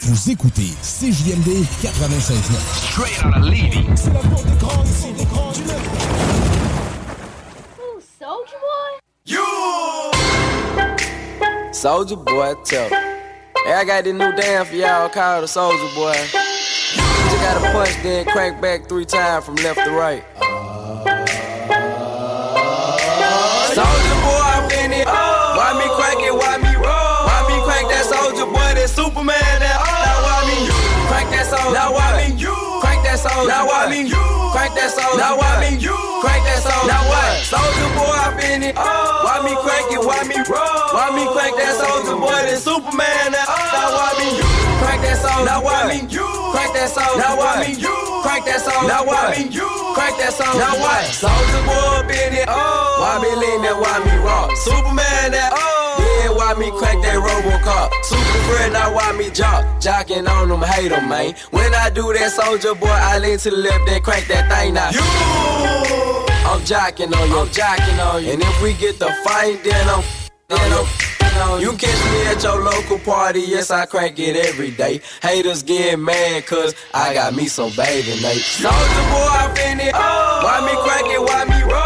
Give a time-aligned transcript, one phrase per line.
[0.00, 2.58] Vous écoutez CJMD 96.9.
[2.90, 3.86] Straight out of Lévis.
[3.96, 5.76] C'est la porte des grands ici, des grands du Nord.
[7.78, 9.00] Ooh, Soldier Boy?
[9.26, 9.44] You!
[11.72, 12.96] Soldier boy, tell me.
[13.66, 16.14] Hey, I got this new dance for y'all called the Soldier Boy.
[16.14, 20.22] You just gotta punch, then crank back three times from left to right.
[20.36, 20.73] Soldier
[31.72, 31.72] crank that soldier?
[31.72, 32.50] Now why me
[32.82, 33.48] crank that soldier?
[33.48, 34.10] Now why me
[34.52, 35.18] crank that soldier?
[35.18, 35.80] Now why me
[36.20, 36.88] crank that soldier?
[36.88, 37.32] Now what?
[37.44, 38.74] Soldier boy, I'm in it.
[38.76, 39.24] Oh.
[39.24, 40.02] Why me crank it?
[40.02, 40.84] Why me roll?
[40.92, 42.36] Why me crank that soldier boy?
[42.44, 43.32] That Superman?
[43.32, 43.96] That now oh.
[43.96, 44.28] why me
[44.82, 45.46] crank that soldier?
[45.48, 45.98] Now why me
[46.52, 47.18] crank that soldier?
[47.20, 48.88] Now why me crank that soldier?
[48.88, 49.48] Now why me
[49.96, 50.60] crank that soldier?
[50.60, 51.04] Now what?
[51.08, 52.48] Soldier boy, up in it.
[52.48, 53.00] Oh.
[53.00, 53.76] Why me lean that?
[53.78, 54.52] Why me rock?
[54.60, 55.32] Superman?
[55.32, 55.73] That yeah,
[56.44, 57.88] why me crank that Robocop?
[58.04, 59.64] Super friend, now why me jock?
[59.80, 61.34] Jocking on them, hate them, man.
[61.50, 64.74] When I do that, soldier boy, I lean to the left, then crank that thing
[64.74, 64.90] now.
[64.90, 65.00] You!
[66.44, 68.32] I'm jocking on you, I'm jocking on you.
[68.32, 70.04] And if we get the fight, then I'm,
[70.48, 70.86] then I'm.
[71.60, 75.00] You catch me at your local party, yes, I crank it every day.
[75.20, 78.40] Haters get mad, cause I got me some Bathing Ape.
[78.40, 79.92] Soldier boy, I fin it.
[79.94, 81.20] Why me crank it?
[81.20, 81.83] Why me roll?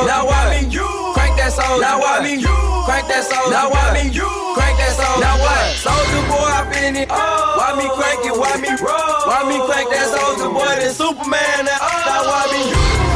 [0.00, 0.12] Soldier?
[0.12, 0.70] Now why me
[1.14, 1.80] crank that soldier?
[1.80, 2.42] Now why me
[2.84, 3.52] crank that soldier?
[3.52, 4.08] Now why me
[4.56, 5.20] crank that soldier?
[5.20, 5.76] Now what?
[5.76, 7.08] Soldier boy, I fin it.
[7.10, 7.60] Oh.
[7.60, 8.34] Why me crank it?
[8.36, 9.20] Why me roll?
[9.28, 10.72] Why me crank that soldier boy?
[10.80, 11.68] That Superman?
[11.68, 12.30] That now oh.
[12.30, 12.62] why me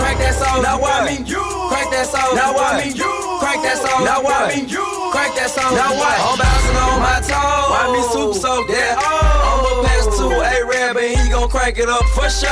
[0.01, 0.63] crank that soldier?
[0.63, 2.37] Now why me crank that soldier?
[2.37, 2.89] Now why me
[3.41, 4.05] crank that soldier?
[4.05, 5.77] Now why me crank that soldier?
[5.77, 6.17] Now what?
[6.21, 7.69] I'm bouncing on my toes.
[7.73, 8.95] Why me super so that?
[9.01, 9.34] I'ma
[11.55, 12.51] crank it up for sure.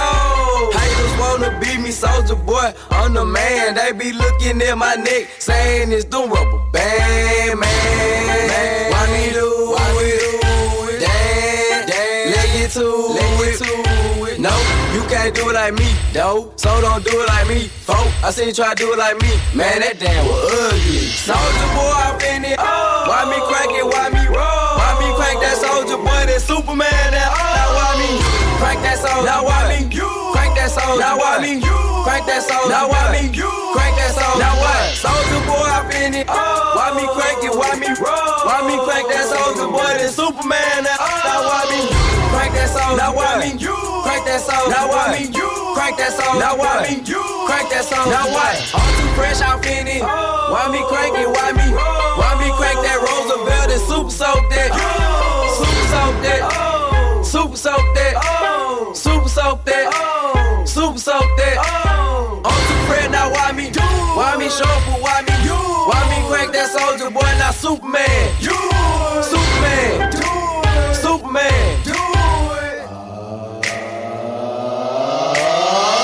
[0.79, 2.73] Haters wanna beat me, soldier boy.
[2.91, 3.75] I'm the man.
[3.75, 8.93] They be looking at my neck, saying it's the rubber band, man.
[8.93, 9.75] Why me do
[10.07, 11.01] it?
[11.03, 12.31] Damn, damn.
[12.31, 12.87] Leg it to
[13.19, 13.59] it.
[13.59, 14.39] To it.
[14.39, 14.55] No,
[14.95, 16.53] you can't do it like me, though.
[16.55, 18.07] So don't do it like me, folk.
[18.23, 19.33] I seen you try to do it like me.
[19.53, 21.11] Man, that damn was ugly.
[21.27, 22.57] Soldier boy, I fin it.
[22.57, 23.11] Oh.
[23.11, 23.85] Why me crank it?
[23.85, 24.71] Why me roll?
[24.79, 26.23] Why me crank that soldier boy?
[26.31, 27.11] That Superman?
[27.11, 27.52] That why me
[28.63, 29.27] crank that soldier?
[29.27, 31.03] Now why me crank that soldier?
[31.03, 31.59] Now why me
[32.07, 32.71] crank that soldier?
[32.71, 34.39] Now why me crank that soldier?
[34.39, 34.95] Now what?
[34.95, 36.27] Soldier boy, I fin it.
[36.31, 36.79] Oh.
[36.79, 37.51] Why me crank it?
[37.51, 38.47] Why me roll?
[38.47, 39.91] Why me crank that soldier boy?
[39.99, 40.87] That Superman?
[40.87, 41.11] That oh.
[41.27, 41.81] now why me
[42.31, 42.97] crank that soldier?
[43.03, 44.71] Now why me crank that soldier?
[44.71, 45.27] Now why me
[45.75, 46.39] crank that soldier?
[46.39, 48.15] Now why me crank that soldier?
[48.15, 48.55] Now what?
[48.79, 50.03] I'm too fresh, I'm in it.
[50.07, 51.27] Why me crank it?
[51.27, 51.67] Why me?
[51.75, 52.15] Oh.
[52.15, 54.71] Why me crank that Roosevelt and super soak that?
[55.59, 56.43] Super soak that.
[57.27, 58.12] Super soak that.
[59.33, 59.89] Soak that.
[60.69, 61.57] Super soak that.
[62.45, 63.73] I'm too fresh, now why me?
[64.13, 65.33] Why me show for why me?
[65.89, 67.25] Why me crank that soldier boy?
[67.41, 68.13] Now Superman.
[69.25, 70.13] Superman.
[70.93, 71.49] Superman.
[71.89, 72.93] Uh.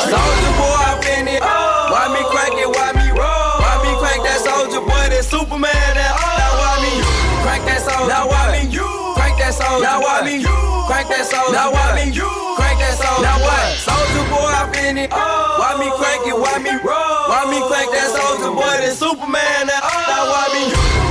[0.09, 1.45] Soldier boy, I fin it.
[1.45, 1.93] Oh.
[1.93, 2.65] Why me crank it?
[2.73, 3.61] Why me roll?
[3.61, 5.05] Why me crank that soldier boy?
[5.13, 5.69] That Superman?
[5.69, 7.45] That now why me oh.
[7.45, 8.09] crank that soldier?
[8.09, 9.85] Now why me crank that soldier?
[9.85, 10.41] Now why me
[10.89, 11.53] crank that soldier?
[11.53, 12.58] Now why me that
[12.99, 13.23] soldier?
[13.23, 13.79] Now what?
[13.79, 15.11] Soldier boy, I fin it.
[15.15, 16.35] Why me crank it?
[16.35, 17.31] Why me roll?
[17.31, 18.75] Why me crank that soldier boy?
[18.83, 19.71] That Superman?
[19.71, 20.63] That now why me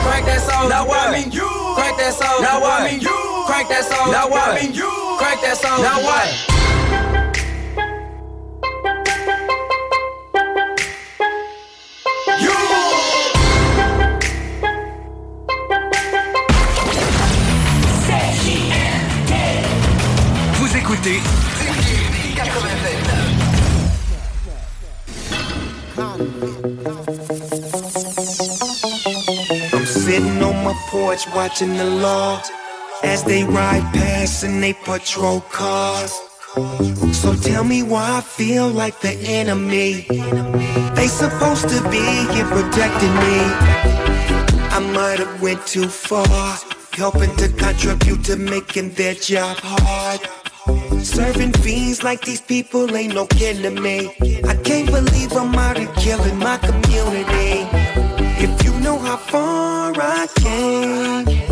[0.04, 0.70] crank that soldier?
[0.70, 2.44] Now why me crank that soldier?
[2.44, 3.00] Now why me
[3.48, 4.12] crank that soldier?
[4.12, 4.92] Now why me you?
[5.18, 5.84] crank that soldier?
[5.84, 6.28] Now what?
[20.60, 21.37] Vous
[26.20, 26.58] écoutez
[29.86, 32.42] sitting on my porch watching the law
[33.04, 36.12] as they ride past and they patrol cars.
[37.14, 40.08] So tell me why I feel like the enemy.
[40.96, 42.04] They supposed to be
[42.34, 43.38] here protecting me.
[44.78, 46.58] I might have went too far,
[46.94, 50.22] helping to contribute to making their job hard.
[51.04, 54.12] Serving fiends like these people ain't no kin to me.
[54.48, 57.68] I can't believe I'm out here killing my community.
[58.40, 61.48] If you know how far I came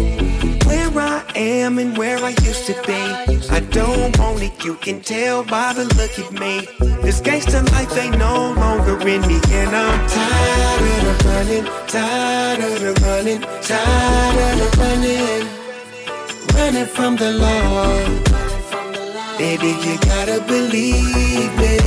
[0.96, 3.02] where I am and where I used to be.
[3.50, 6.68] I don't want it, you can tell by the look at me.
[7.02, 12.60] This gangster life ain't no longer in me, and I'm tired of the running, tired
[12.60, 15.48] of the running, tired of the running,
[16.56, 18.45] running from the law.
[19.38, 21.78] Baby, you gotta believe me.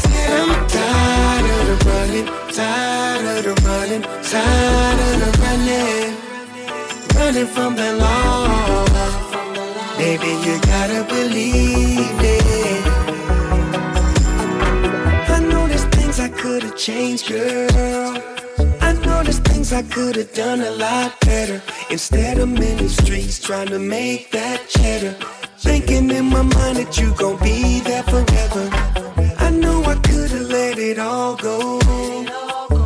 [0.00, 6.24] Said I'm tired of the running, tired of the running, tired of the running
[7.24, 8.84] running from the law.
[9.96, 12.86] Baby, you gotta believe it.
[15.36, 18.18] I know there's things I could've changed, girl.
[18.80, 21.62] I know there's things I could've done a lot better.
[21.90, 25.16] Instead of in the streets trying to make that cheddar.
[25.64, 28.68] Thinking in my mind that you gon' be there forever.
[29.38, 31.80] I know I could've let it all go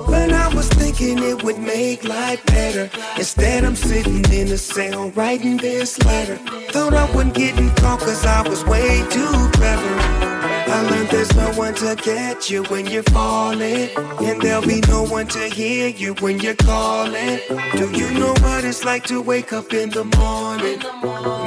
[0.07, 2.89] But I was thinking it would make life better.
[3.17, 6.37] Instead, I'm sitting in a cell writing this letter.
[6.71, 10.58] Thought I wasn't getting caught cause I was way too clever.
[10.71, 13.89] I learned there's no one to catch you when you're falling.
[14.21, 17.41] And there'll be no one to hear you when you're calling.
[17.77, 20.81] Do you know what it's like to wake up in the morning?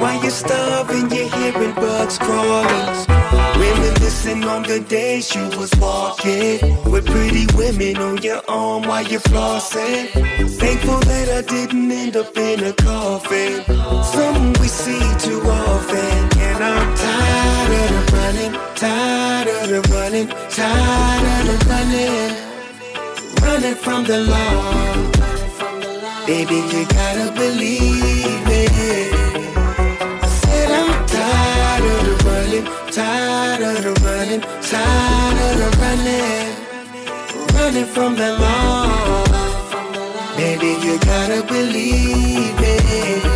[0.00, 3.22] While you're starving, you're hearing bugs crawling.
[3.62, 6.58] Reminiscing on the days you was walking
[6.90, 10.08] with pretty women on your arm while you're flossing.
[10.58, 13.62] Thankful that I didn't end up in a coffin.
[14.02, 21.60] Something we see too often, and I'm tired of running, tired of running, tired of
[21.68, 22.32] running,
[23.42, 24.92] running from the law.
[26.26, 29.12] Baby, you gotta believe it.
[30.40, 32.82] Said I'm tired of running.
[32.92, 36.54] Tired of running, tired of running,
[37.54, 39.24] running from the law.
[40.36, 43.31] Baby, you gotta believe it.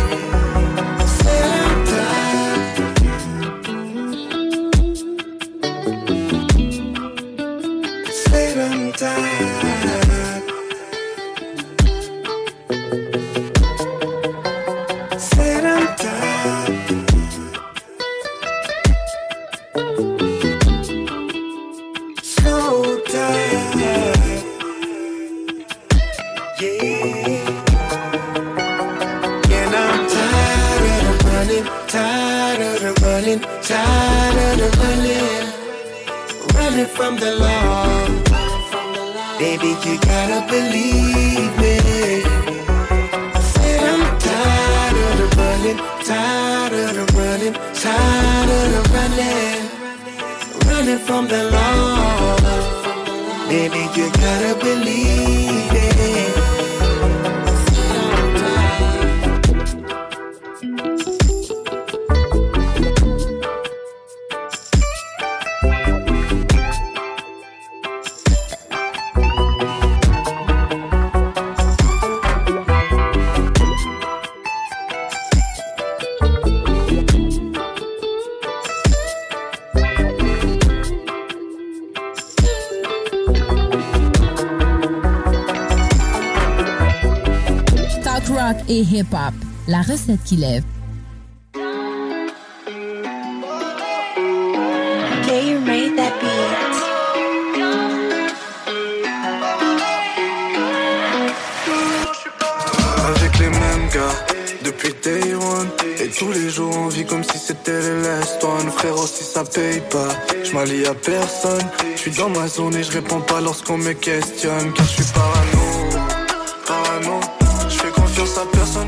[103.05, 104.15] Avec les mêmes gars
[104.63, 105.69] depuis day one.
[105.99, 108.71] Et tous les jours on vit comme si c'était le last one.
[108.71, 110.09] Frérot si ça paye pas,
[110.43, 111.67] je m'allie à personne.
[111.95, 114.71] Je suis dans ma zone et je réponds pas lorsqu'on me questionne.
[114.73, 115.56] Car je suis parano.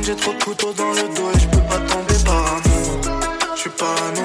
[0.09, 3.21] J'ai trop de couteaux dans le dos Et je peux pas tomber parano
[3.55, 4.21] Je suis parano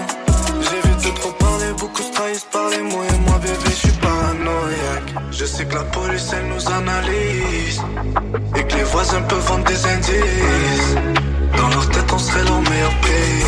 [0.85, 3.99] vu de trop parler, beaucoup se trahissent par les mots Et moi bébé je suis
[3.99, 5.15] paranoïaque.
[5.31, 7.83] Je sais que la police elle nous analyse
[8.57, 10.95] et que les voisins peuvent vendre des indices.
[11.57, 13.45] Dans leur tête on serait leur meilleur pays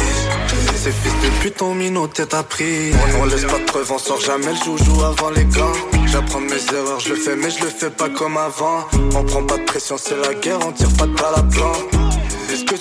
[0.77, 3.91] Ces fils de pute ont mis nos têtes à prix On, laisse pas de preuves,
[3.91, 5.73] on sort jamais le joujou avant les gants
[6.07, 8.87] J'apprends mes erreurs, je le fais, mais je le fais pas comme avant.
[9.17, 12.06] On prend pas de pression, c'est la guerre, on tire pas de balle à.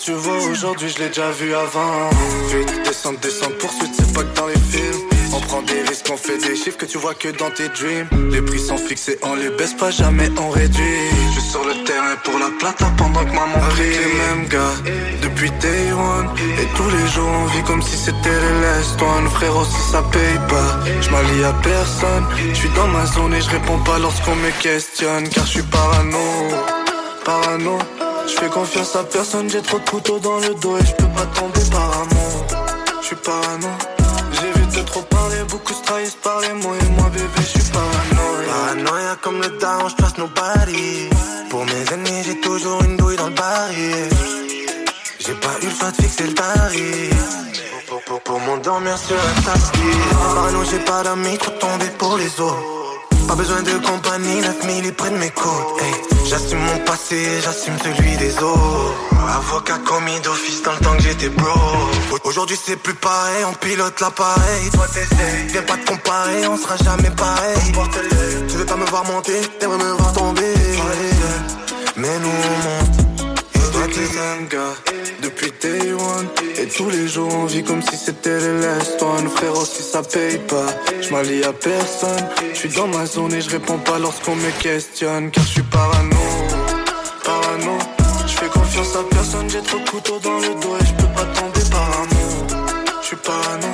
[0.06, 2.12] Tu vois aujourd'hui, je l'ai déjà vu avant.
[2.52, 5.02] Vite, descendre, descendre, poursuite, c'est pas que dans les films.
[5.34, 8.08] On prend des risques, on fait des chiffres que tu vois que dans tes dreams.
[8.30, 11.10] Les prix sont fixés, on les baisse pas, jamais on réduit.
[11.34, 14.76] Je suis sur le terrain pour la plata pendant que maman Avec les mêmes gars,
[15.24, 16.30] depuis day one.
[16.62, 19.28] Et tous les jours on vit comme si c'était les last one.
[19.30, 22.26] Frérot, si ça paye pas, je m'allie à personne.
[22.50, 25.28] Je suis dans ma zone et je réponds pas lorsqu'on me questionne.
[25.30, 26.20] Car je suis parano,
[27.26, 27.80] parano.
[28.28, 31.08] Je fais confiance à personne, j'ai trop de couteaux dans le dos et je peux
[31.10, 32.46] pas tomber par amour.
[33.02, 33.68] Je suis parano.
[34.32, 37.60] J'ai vu de trop parler, beaucoup se trahissent par les mots et moi bébé je
[37.60, 41.10] suis paranoïa Paranoïa comme le daron, je place nos paris
[41.50, 44.10] Pour mes ennemis j'ai toujours une douille dans le baril.
[45.20, 47.16] J'ai pas eu le choix de fixer le tarif.
[47.88, 49.98] Pour, pour, pour m'endormir sur un tapis.
[50.12, 52.85] Parano j'ai pas d'amis, trop tombé pour les autres
[53.28, 55.82] pas besoin de compagnie, 9000 est près de mes côtes.
[56.28, 58.96] J'assume mon passé, j'assume celui des autres.
[59.38, 61.60] Avocat commis d'office dans le temps que j'étais bro.
[62.24, 64.70] Aujourd'hui c'est plus pareil, on pilote l'appareil.
[64.74, 67.58] Toi t'essayes, viens pas te comparer, on sera jamais pareil.
[68.48, 70.54] Tu veux pas me voir monter, t'aimerais me voir tomber.
[71.98, 73.05] Mais nous on monte
[74.50, 74.76] gars
[75.22, 76.28] depuis day one.
[76.58, 79.30] Et tous les jours on vit comme si c'était les last one.
[79.30, 80.68] Frérot, si ça paye pas,
[81.02, 82.26] je m'allie à personne.
[82.54, 85.32] Je suis dans ma zone et je réponds pas lorsqu'on me questionne.
[85.32, 86.18] Car je suis parano,
[87.24, 87.78] parano.
[88.28, 91.26] Je fais confiance à personne, j'ai trop de dans le dos et je peux pas
[91.40, 92.76] tomber par amour.
[93.02, 93.68] Je suis parano.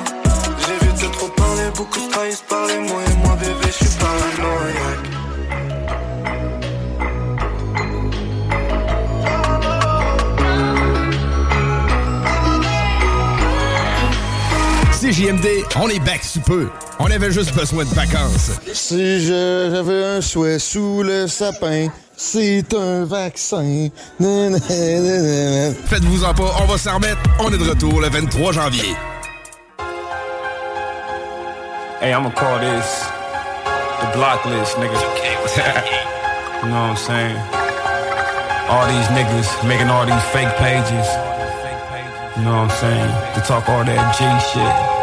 [0.60, 3.11] J'ai vu de trop parler, beaucoup se trahissent par les mots
[15.12, 16.70] CJMD, on est back sous peu.
[16.98, 18.52] On avait juste besoin de vacances.
[18.72, 23.90] Si j'avais un souhait sous le sapin, c'est un vaccin.
[25.86, 27.20] Faites-vous en pas, on va s'en remettre.
[27.40, 28.96] On est de retour le 23 janvier.
[32.00, 33.06] Hey, I'ma call this
[34.00, 34.94] the block list, nigga.
[36.64, 37.36] you know what I'm saying?
[38.70, 41.08] All these niggas making all these fake pages.
[42.38, 43.12] You know what I'm saying?
[43.36, 45.01] To talk all that G shit.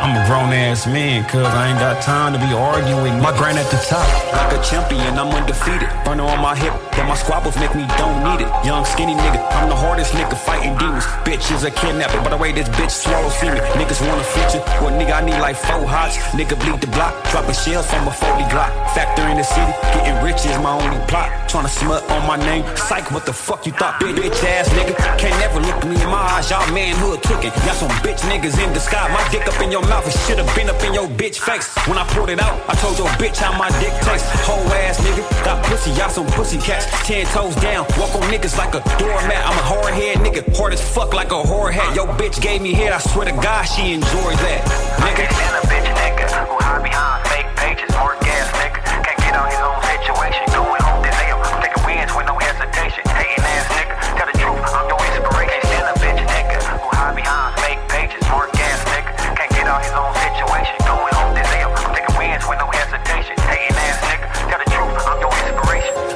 [0.00, 3.20] I'm a grown ass man, cuz I ain't got time to be arguing.
[3.20, 5.90] My grind at the top, like a champion, I'm undefeated.
[6.04, 8.48] Burner on my hip, that my squabbles make me don't need it.
[8.64, 11.04] Young skinny nigga, I'm the hardest nigga fighting demons.
[11.20, 13.60] Bitch is a kidnapper, but the way this bitch swallows semen.
[13.76, 16.16] Niggas want a feature, well nigga I need like four hots.
[16.32, 18.72] Nigga bleed the block, dropping shells from a 40 Glock.
[18.96, 21.28] Factor in the city, getting rich is my only plot.
[21.44, 24.00] Tryna smut on my name, psych, what the fuck you thought?
[24.00, 26.48] Bitch, bitch ass nigga, can't never look me in my eyes.
[26.48, 29.12] Y'all manhood tricking, y'all some bitch niggas in disguise.
[29.12, 31.68] My dick up in your mouth, it should've been up in your bitch face.
[31.84, 34.24] When I pulled it out, I told your bitch how my dick tastes.
[34.48, 36.88] Whole ass nigga, got pussy, y'all some pussy cats.
[37.04, 39.49] Ten toes down, walk on niggas like a doormat.
[39.50, 41.96] I'm a hard head nigga, hard as fuck like a whore hat.
[41.96, 44.62] Yo bitch gave me head, I swear to God she enjoys that.
[45.02, 45.26] Nigga.
[45.26, 48.78] And a bitch nigga who hide behind fake pages, more gas nigga.
[49.02, 50.46] Can't get on his own situation.
[50.54, 53.02] Taking wins with no hesitation.
[53.10, 55.82] Hating ass nigga, tell the truth, I'm your inspiration.
[55.82, 56.86] A bitch nigga who
[57.18, 59.10] behind fake pages, more gas nigga.
[59.34, 61.74] Can't get on his own situation, going home to nail.
[61.90, 63.34] Taking wins with no hesitation.
[63.50, 63.98] Hating ass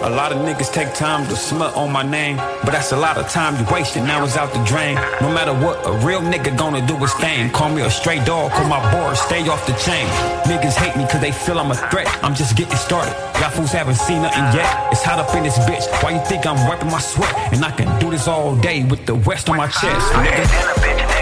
[0.04, 3.16] A lot of niggas take time to smut on my name, but that's a lot
[3.16, 4.02] of time you wasted.
[4.02, 4.96] Now it's out the drain.
[5.22, 7.50] No matter what, a real nigga gonna do his thing.
[7.52, 10.06] Call me a stray dog, call my board, stay off the chain.
[10.44, 12.06] Niggas hate me cause they feel I'm a threat.
[12.22, 13.14] I'm just getting started.
[13.40, 14.92] Y'all fools haven't seen nothing yet.
[14.92, 15.86] It's hot up in this bitch.
[16.02, 17.34] Why you think I'm wiping my sweat?
[17.54, 21.13] And I can do this all day with the west on my chest, nigga.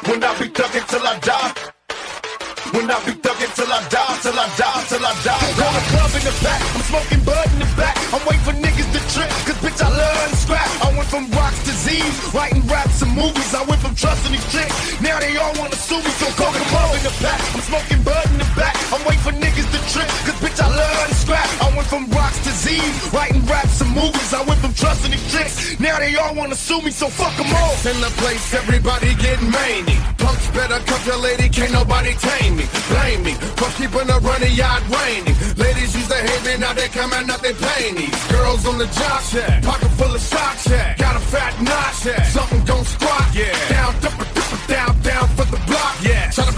[0.09, 1.53] When I be thuggin' till I die.
[2.73, 5.53] When I be thuggin' till I die, till I die, till I die.
[5.61, 7.93] Call the club in the back, I'm smoking bud in the back.
[8.09, 10.65] I'm waiting for niggas to trip, cause bitch I love to scrap.
[10.81, 13.53] I went from rocks to Z's, writing raps and movies.
[13.53, 16.09] I went from trusting these chicks, now they all wanna sue me.
[16.23, 18.73] So call the club in the back, I'm smoking bud in the back.
[18.95, 19.50] I'm waiting for niggas
[19.99, 21.49] cause bitch I love to scrap.
[21.63, 24.33] I went from rocks to Z's, writing raps and movies.
[24.35, 26.91] I went from trusting these chicks, now they all wanna sue me.
[26.91, 27.75] So fuck them all.
[27.91, 29.97] In the place, everybody get manny.
[30.19, 32.65] Punks better cuff your lady, can't nobody tame me.
[32.89, 35.37] Blame me for keeping a running yard raining.
[35.57, 38.15] Ladies used to hate now they coming out they panties.
[38.31, 40.99] Girls on the job check, pocket full of shock check.
[40.99, 43.35] Got a fat notch something don't squat.
[43.35, 44.40] Yeah, down, dipper,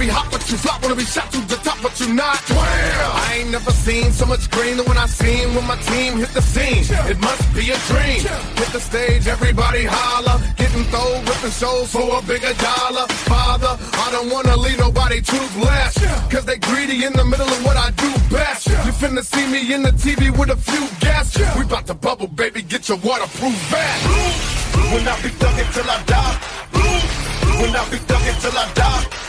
[0.02, 2.42] be hot but you flop, wanna be shot to the top but you not.
[2.50, 3.22] Wow.
[3.26, 6.32] I ain't never seen so much green than when I seen when my team hit
[6.34, 6.82] the scene.
[7.12, 8.20] It must be a dream.
[8.58, 13.06] Hit the stage, everybody holler, getting thrown, ripping shows for a bigger dollar.
[13.30, 13.72] Father,
[14.04, 16.02] I don't wanna leave nobody too blessed.
[16.32, 18.66] Cause they greedy in the middle of what I do best.
[18.66, 21.38] You finna see me in the TV with a few guests.
[21.56, 24.02] We bout to bubble, baby, get your waterproof vest.
[24.92, 26.36] When I be thuggin' till I die.
[27.60, 29.21] When I be thuggin' till I die.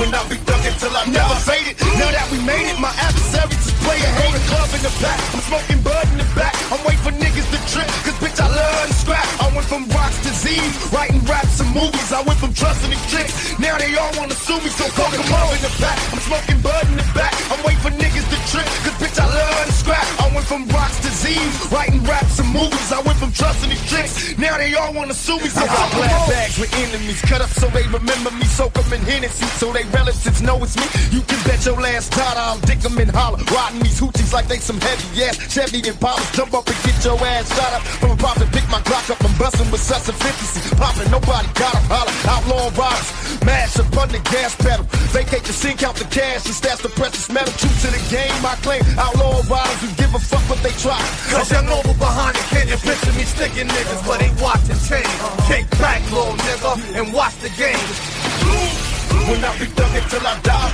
[0.00, 1.04] When I be thuggin' till I.
[1.12, 1.76] Never faded.
[2.00, 5.20] Now that we made it, my adversaries just play a hater club in the back.
[5.36, 6.56] I'm smoking bud in the back.
[6.72, 7.84] I'm waiting for niggas to trip.
[8.08, 9.28] Cause bitch, I love to scrap.
[9.44, 12.08] I went from rocks to Z's, writing raps and movies.
[12.16, 13.60] I went from trusting these chicks.
[13.60, 16.00] Now they all wanna sue me, so fuck them all in the back.
[16.16, 17.36] I'm smoking bud in the back.
[17.52, 18.64] I'm waiting for niggas to trip.
[18.88, 20.06] Cause bitch, I love to scrap.
[20.16, 22.88] I went from rocks to Z's, writing raps and movies.
[22.88, 24.32] I went from trusting these chicks.
[24.40, 26.28] Now they all wanna sue me, so I got fuck them black all.
[26.32, 28.48] bags with enemies cut up so they remember me.
[28.48, 30.86] Soak them in Hennessy so they relatives know it's me.
[31.10, 33.38] You can bet your last dollar I'll dick them in holler.
[33.50, 36.32] Riding these hoochies like they some heavy ass Chevy Impalas.
[36.34, 37.82] Jump up and get your ass shot up.
[38.00, 41.48] From a profit, pick my Glock up and bustin' with such a 50 Poppin', nobody
[41.54, 41.84] got 'em.
[41.90, 43.10] Holler, outlaw riders.
[43.44, 44.86] Mash up on the gas pedal.
[45.12, 47.52] Vacate the scene, count the cash and stash the precious metal.
[47.54, 51.00] True to the game, I claim outlaw riders who give a fuck what they try.
[51.30, 55.14] Cause young over behind it, can you picture me sticking niggas, but ain't watching change.
[55.48, 58.89] Kick back, little nigga, and watch the game.
[59.28, 60.72] When I be thuggin' till I die.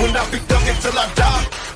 [0.00, 1.73] When I be thuggin' till I die.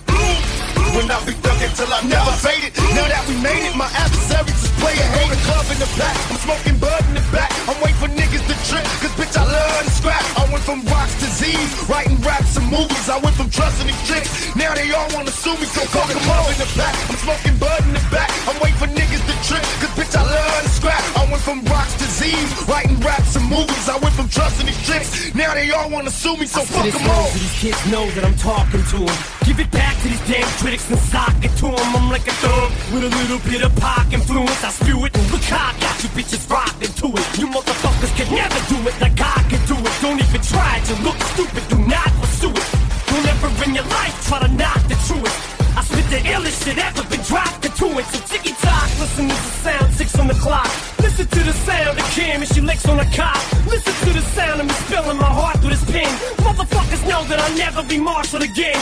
[0.97, 2.73] When I be thuggin' till I never faded.
[2.97, 6.17] Now that we made it, my adversaries just play a hater club in the back.
[6.31, 7.51] I'm smoking bud in the back.
[7.69, 8.85] I'm waiting for niggas to trip.
[9.05, 10.25] Cause bitch, I love to scrap.
[10.39, 13.07] I went from rocks to Z's, writing raps and movies.
[13.09, 14.31] I went from trusting these chicks.
[14.57, 16.95] Now they all wanna sue me, so fuck them all in the back.
[17.11, 18.31] I'm smoking bud in the back.
[18.49, 19.63] I'm waiting for niggas to trip.
[19.83, 21.03] Cause bitch, I love to scrap.
[21.15, 23.87] I went from rocks to Z's, writing raps and movies.
[23.89, 25.35] I went from trusting these chicks.
[25.35, 27.31] Now they all wanna sue me, so fuck them all.
[27.37, 29.19] these kids know that I'm talking to them.
[29.45, 31.67] Give it back to these damn critics and sock it to.
[31.67, 34.63] I'm like a thug with a little bit of pop influence.
[34.65, 37.27] I spew it look how I got you bitches rocked into it.
[37.39, 39.95] You motherfuckers can never do it like I can do it.
[40.03, 41.63] Don't even try to look stupid.
[41.69, 42.69] Do not pursue it.
[43.09, 45.39] Don't ever in your life try to knock the truest.
[45.77, 48.07] I spit the illest shit ever been dropped into it.
[48.11, 50.71] So ticky tock, listen to the sound, six on the clock.
[51.01, 53.39] Listen to the sound of Kim as she licks on the cop.
[53.67, 56.11] Listen to the sound of me spilling my heart through this pen.
[56.47, 58.79] Motherfuckers know that I'll never be marshaled again.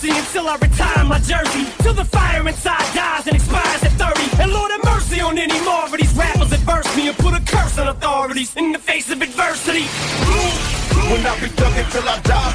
[0.00, 1.66] Full of controversy until I retire my jersey.
[1.82, 4.42] Till the fire inside dies and expires at 30.
[4.42, 7.34] And Lord have mercy on any more of these rappers that burst me and put
[7.34, 9.84] a curse on authorities in the face of adversity.
[11.10, 12.52] When I be thuggin' till I die.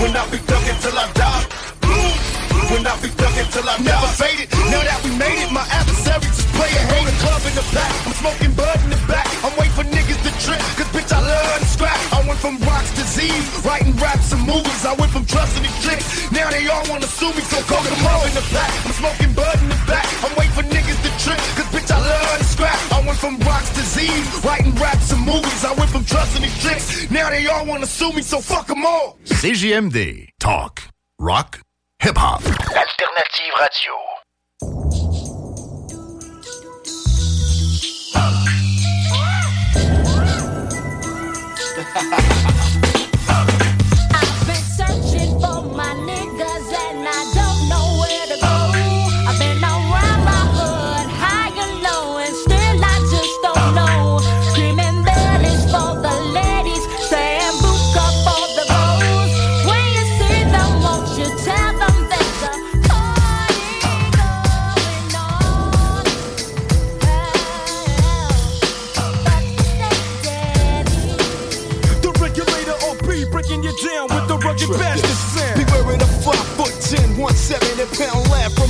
[0.00, 1.42] When I be thuggin' till I die.
[2.70, 4.50] When I be thuggin' till I never faded.
[4.70, 7.92] Now that we made it, my adversary just play a hater club in the back.
[8.06, 9.28] I'm smoking bud in the back.
[9.44, 10.60] I'm waiting for niggas to trip.
[10.80, 12.00] Cause bitch, I love to scrap.
[12.16, 14.84] I went from rocks to Z's, writing raps and movies.
[14.88, 16.30] I went from trusting these chicks.
[16.30, 18.70] Now they all wanna sue me, so call them all in the back.
[18.84, 20.06] I'm smoking bud in the back.
[20.22, 21.40] I'm waiting for niggas to trip.
[21.56, 22.78] Cause bitch, I love to scrap.
[22.92, 25.64] I went from rocks to Z's, writing raps and movies.
[25.64, 27.10] I went from trusting these chicks.
[27.10, 29.18] Now they all wanna sue me, so fuck them all.
[29.24, 30.28] CJMD.
[30.38, 30.82] Talk.
[31.18, 31.60] Rock.
[32.00, 32.44] Hip-hop.
[32.44, 33.92] Alternative radio.
[41.94, 42.28] I've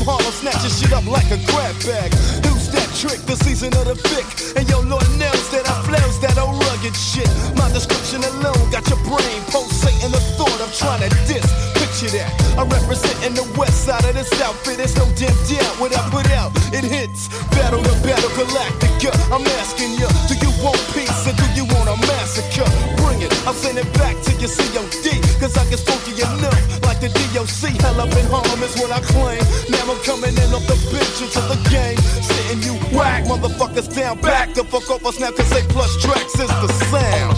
[0.02, 2.10] I'm snatching shit up like a grab bag.
[2.42, 3.22] Who's that trick?
[3.22, 4.26] The season of the Vic.
[4.58, 7.30] And yo, Lord knows that I flows that old rugged shit.
[7.54, 11.46] My description alone got your brain pulsating the thought of trying to diss.
[11.78, 12.34] Picture that.
[12.58, 14.82] I'm representing the west side of this outfit.
[14.82, 16.50] There's no dim doubt what I put out.
[16.74, 17.30] It hits.
[17.54, 19.14] Battle to battle galactica.
[19.30, 22.66] I'm asking you, do you want peace or do you want a massacre?
[22.98, 23.30] Bring it.
[23.54, 25.22] Send it back to your COD.
[25.38, 26.82] Cause I get funky enough.
[26.82, 27.74] Like the DOC.
[27.82, 29.42] Hell up in harm is what I claim.
[29.70, 31.98] Now I'm coming in off the bench into the game.
[32.22, 34.54] Sitting you whack motherfuckers down back.
[34.54, 37.34] The fuck off us now cause they plus tracks is the sound.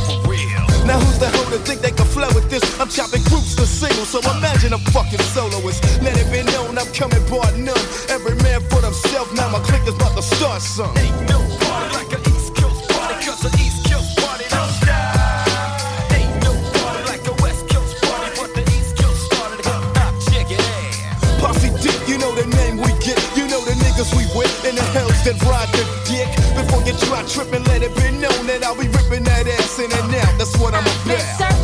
[0.85, 2.61] Now who's the hoe to think they can flow with this?
[2.79, 5.81] I'm chopping groups to singles, so imagine a fucking soloist.
[6.03, 7.87] Let it be known I'm coming bar none.
[8.12, 10.92] Every man for themselves, now my clique is about to start some.
[10.98, 12.13] Ain't no party like
[23.94, 26.28] niggas we with, and the hells that ride the dick.
[26.54, 29.90] Before you try tripping, let it be known that I'll be ripping that ass in
[29.92, 30.38] and out.
[30.38, 31.63] That's what I'm about.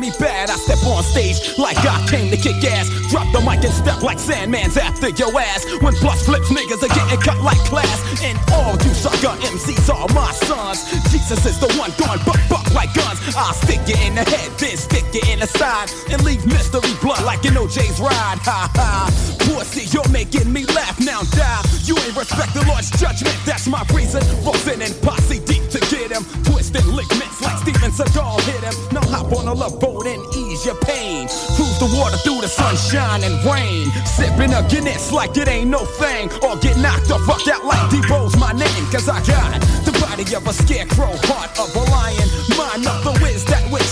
[0.00, 0.48] Me bad.
[0.48, 2.88] I step on stage like I came to kick ass.
[3.12, 5.68] Drop the mic and step like Sandman's after your ass.
[5.84, 8.00] When plus flips, niggas are getting cut like class.
[8.24, 10.88] And all you sucker MCs are my sons.
[11.12, 13.20] Jesus is the one going buck buck like guns.
[13.36, 15.92] I'll stick you in the head, then stick you in the side.
[16.10, 18.40] And leave mystery blood like an OJ's ride.
[18.48, 19.12] Ha ha.
[19.44, 21.20] Pussy, you're making me laugh now.
[21.36, 21.62] Die.
[21.84, 23.36] You ain't respect the Lord's judgment.
[23.44, 24.22] That's my reason.
[24.40, 26.24] for and posse deep to get him.
[26.44, 28.74] Twisting ligaments like Steven Seagal hit him.
[28.92, 31.28] Now hop on a love boat and ease your pain.
[31.56, 33.86] Cruise the water through the sunshine and rain.
[34.04, 36.28] Sipping a Guinness like it ain't no thing.
[36.42, 38.84] Or get knocked the fuck out like Debo's my name.
[38.90, 42.28] Cause I got the body of a scarecrow, heart of a lion.
[42.58, 43.29] Mind of the whiz,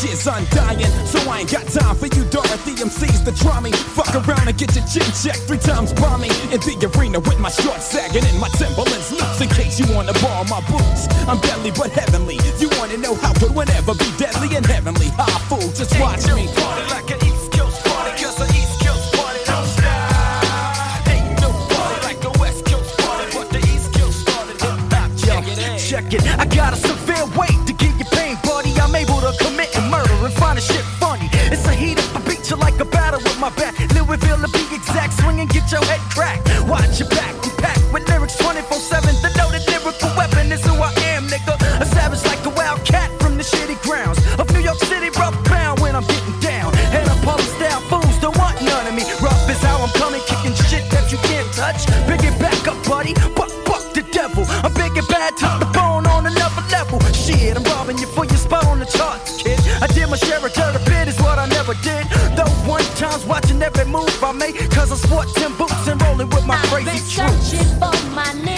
[0.04, 0.92] is undying.
[1.06, 3.72] So I ain't got time for you Dorothy MCs try me.
[3.72, 6.28] Fuck around and get your chin checked three times by me.
[6.52, 9.40] In the arena with my shorts sagging and my Timberlands loose.
[9.40, 11.08] In case you wanna borrow my boots.
[11.26, 12.38] I'm deadly but heavenly.
[12.58, 15.08] You wanna know how good whenever be deadly and heavenly.
[15.16, 16.48] High fool, just watch me.
[26.38, 26.76] I got a
[62.98, 66.54] time's watching every move I make, cause I sport 10 boots and rolling with my
[66.56, 67.50] I've crazy been troops.
[67.50, 68.57] searching for my niggas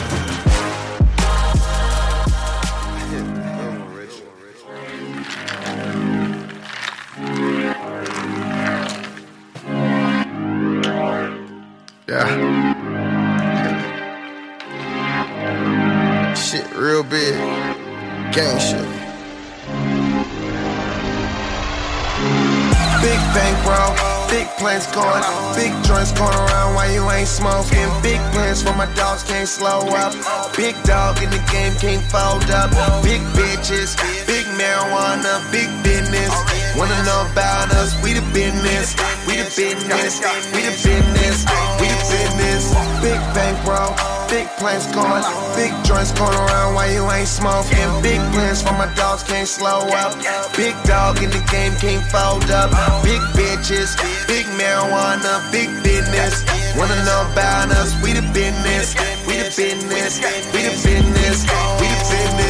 [43.33, 43.95] Bankroll,
[44.29, 45.23] big plans going,
[45.55, 47.89] big joints going around while you ain't smoking.
[48.01, 50.15] Big plans for my dogs can't slow up.
[50.55, 52.71] Big dog in the game can't fold up.
[53.03, 53.95] Big bitches,
[54.27, 56.43] big marijuana, big business.
[56.77, 57.91] Wanna know about us?
[58.03, 58.95] We the business,
[59.27, 60.19] we the business,
[60.53, 61.43] we the business,
[61.79, 62.40] we the business.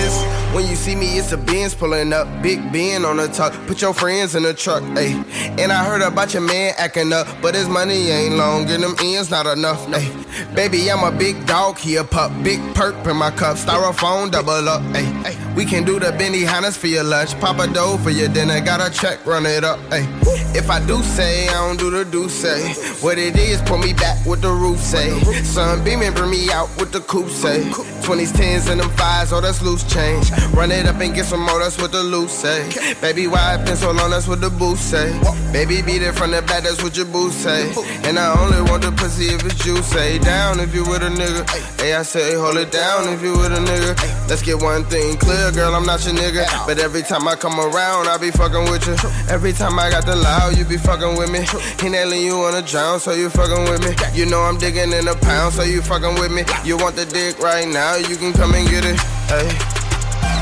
[0.54, 2.28] When you see me, it's a Benz pulling up.
[2.44, 3.54] Big Ben on the top.
[3.68, 5.16] Put your friends in the truck, ayy.
[5.58, 8.96] And I heard about your man acting up, but his money ain't long and them
[9.02, 10.12] ends not enough, ayy.
[10.54, 12.32] Baby, I'm a big dog, he a pup.
[12.44, 13.56] Big perp in my cup.
[13.56, 15.56] Styrofoam double up, ayy.
[15.56, 17.32] We can do the Benihana for your lunch.
[17.36, 18.60] Pappadeaux for your dinner.
[18.60, 20.06] Got a check, run it up, ayy.
[20.54, 22.74] If I do say, I don't do the do say.
[23.00, 25.18] What it is, pull me back with the roof say.
[25.44, 27.62] Sun beaming, bring me out with the coupe say.
[28.02, 30.30] 20s, 10s, and them fives, oh, that's loose change.
[30.54, 32.70] Run it up and get some more, that's what the loose say.
[33.02, 35.12] Baby, why it been so long, that's what the boost say.
[35.52, 37.72] Baby, beat it from the back, that's what your boo say.
[38.08, 39.88] And I only want the pussy if it's juice.
[39.92, 41.44] Say down if you with a nigga.
[41.82, 44.30] Hey, I say hold it down if you with a nigga.
[44.30, 46.46] Let's get one thing clear, girl, I'm not your nigga.
[46.66, 48.96] But every time I come around, I be fucking with you.
[49.30, 51.46] Every time I got the loud, you be fucking with me.
[51.82, 53.96] He nailing you on a drown, so you fucking with me.
[54.14, 56.44] You know I'm digging in a pound, so you fucking with me.
[56.64, 59.00] You want the dick right now, you can come and get it.
[59.28, 59.81] Hey.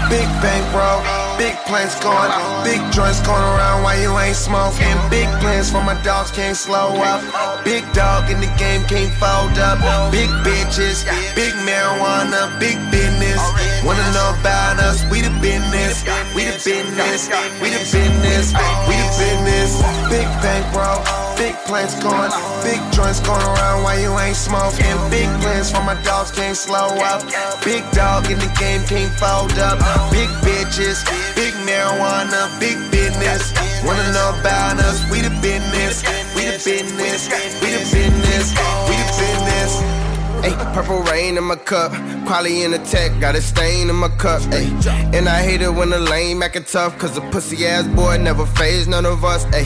[0.08, 2.30] Big bankroll, big plans going,
[2.68, 5.00] big joints going around while you ain't smoking.
[5.10, 7.24] Big plans for my dogs can't slow up.
[7.64, 9.80] Big dog in the game can't fold up.
[10.12, 13.40] Big bitches, big marijuana, big business.
[13.88, 15.00] Wanna know about us?
[15.10, 16.04] We the business,
[16.36, 17.32] we the business,
[17.64, 18.52] we the business,
[18.88, 19.72] we the business.
[20.12, 21.00] Big bankroll,
[21.40, 22.32] big plans going,
[22.68, 24.98] big joints going around while you ain't smoking.
[25.10, 27.24] Big plans for my dogs can't slow up.
[27.64, 29.80] Big dog in the game can't fold up.
[30.12, 31.00] Big bitches,
[31.70, 33.54] marijuana, big business.
[33.86, 35.00] Wanna know about us?
[35.12, 36.04] We the business,
[36.36, 37.30] we the business,
[37.62, 38.54] we the business,
[38.90, 39.29] we the business.
[40.44, 41.92] Ay, purple rain in my cup.
[42.26, 44.42] Quality in the tech, got a stain in my cup.
[44.52, 44.68] Ay,
[45.14, 48.46] and I hate it when the lame acting tough, cause a pussy ass boy never
[48.46, 49.46] phased none of us.
[49.54, 49.66] Ay,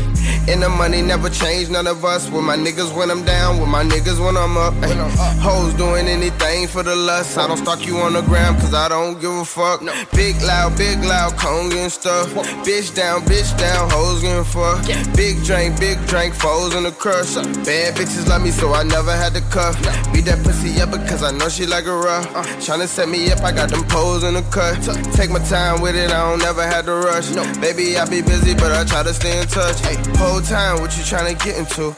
[0.50, 2.30] and the money never changed none of us.
[2.30, 4.74] With my niggas when I'm down, with my niggas when I'm up.
[4.82, 4.94] Ay,
[5.42, 7.38] hoes doing anything for the lust.
[7.38, 9.82] I don't stalk you on the gram, cause I don't give a fuck.
[10.14, 12.34] Big loud, big loud, cone getting stuff.
[12.66, 14.88] Bitch down, bitch down, hoes getting fucked.
[15.16, 17.36] Big drink, big drink, foes in the crush.
[17.36, 19.76] Bad bitches love me, so I never had to cuff.
[20.14, 22.26] Beat that pussy up because I know she like a rough.
[22.36, 24.80] Uh, tryna set me up, I got them poles in the cut.
[25.14, 27.30] Take my time with it, I don't never had to rush.
[27.60, 29.80] Baby, I be busy, but I try to stay in touch.
[30.18, 31.96] Whole time, what you tryna get into?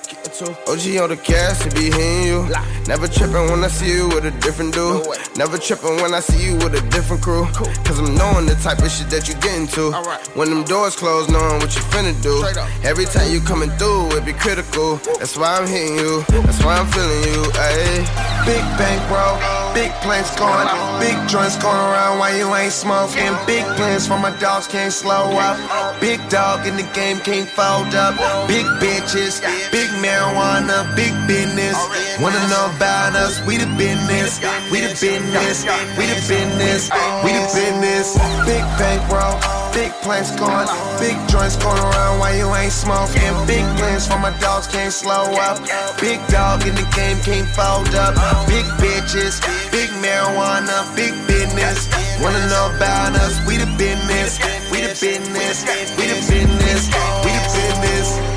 [0.68, 2.44] OG on the gas, it be hitting you.
[2.88, 5.06] Never tripping when I see you with a different dude.
[5.38, 7.46] Never tripping when I see you with a different crew.
[7.86, 9.92] Cause I'm knowing the type of shit that you get into.
[10.36, 12.44] When them doors close, knowing what you finna do.
[12.84, 14.98] Every time you coming through, it be critical.
[15.20, 16.24] That's why I'm hitting you.
[16.44, 17.42] That's why I'm feeling you.
[17.56, 18.55] Ayy.
[18.56, 19.36] Big bankroll,
[19.74, 20.64] big plans going,
[21.04, 23.36] big joints going around while you ain't smoking.
[23.46, 25.60] Big plans for my dogs can't slow up.
[26.00, 28.16] Big dog in the game can't fold up.
[28.48, 29.44] Big bitches,
[29.76, 31.76] big marijuana, big business.
[32.22, 33.44] Wanna know about us?
[33.46, 34.40] We the business,
[34.72, 35.68] we the business,
[36.00, 36.88] we the business,
[37.28, 38.16] we the business.
[38.48, 39.36] Big bankroll,
[39.76, 40.72] big plans going,
[41.04, 43.36] big joints going around while you ain't smoking.
[43.48, 45.60] Big plans for my dogs can't slow up.
[46.00, 48.45] Big dog in the game can't fold up.
[48.48, 51.88] Big bitches, big marijuana, big business.
[52.22, 53.34] Wanna know about us?
[53.48, 54.40] We the business,
[54.72, 55.66] we the business,
[55.98, 56.82] we the business,
[57.24, 58.36] we the business.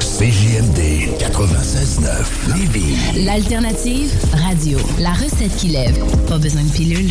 [0.00, 3.24] CJMD 96.9 Lévis.
[3.24, 4.78] L'alternative radio.
[5.00, 5.98] La recette qui lève.
[6.28, 7.10] Pas besoin de pilule.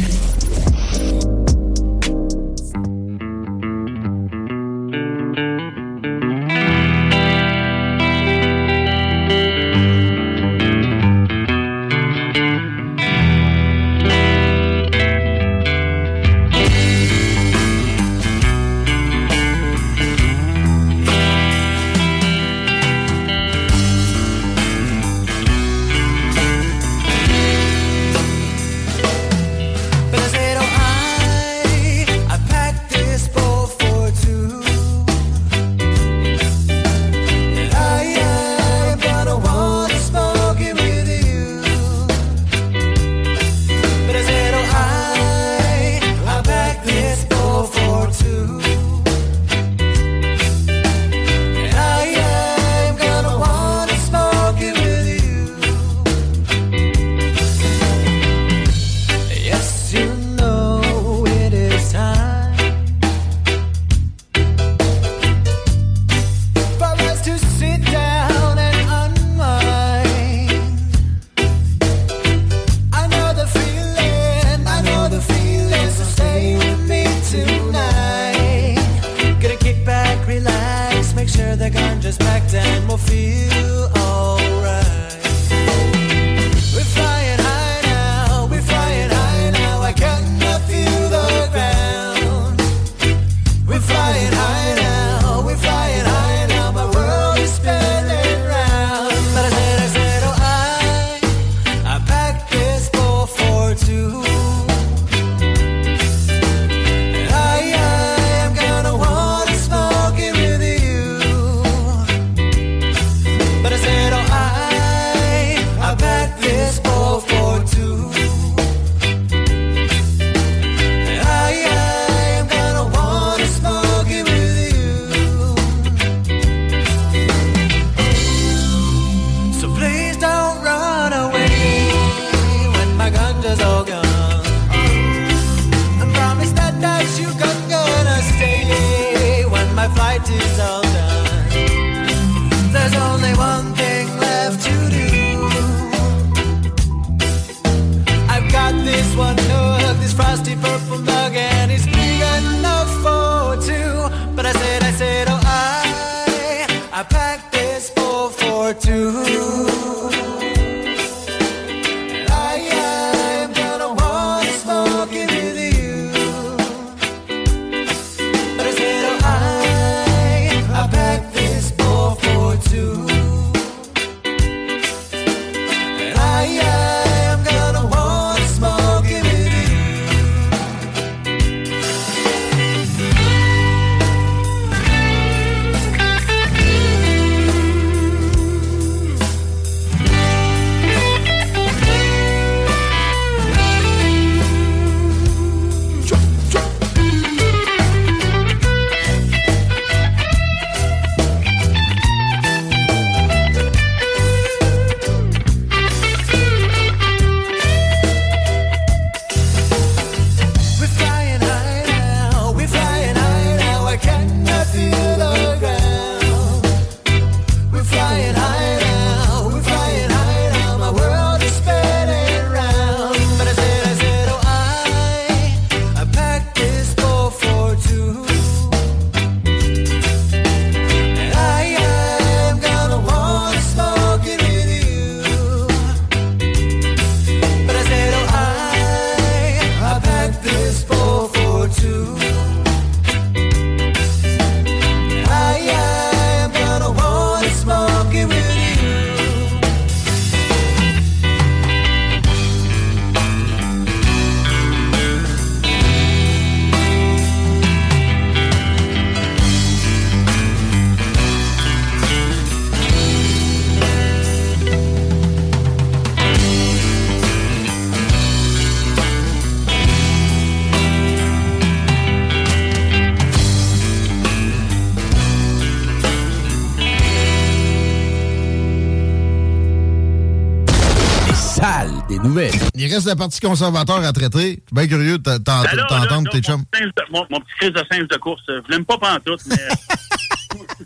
[283.13, 284.39] La partie conservateur à traiter.
[284.39, 286.63] Je suis bien curieux de Ben t'entendre, tes chums.
[287.11, 289.55] mon petit crise de singe de course, euh, je l'aime pas pantoute, mais...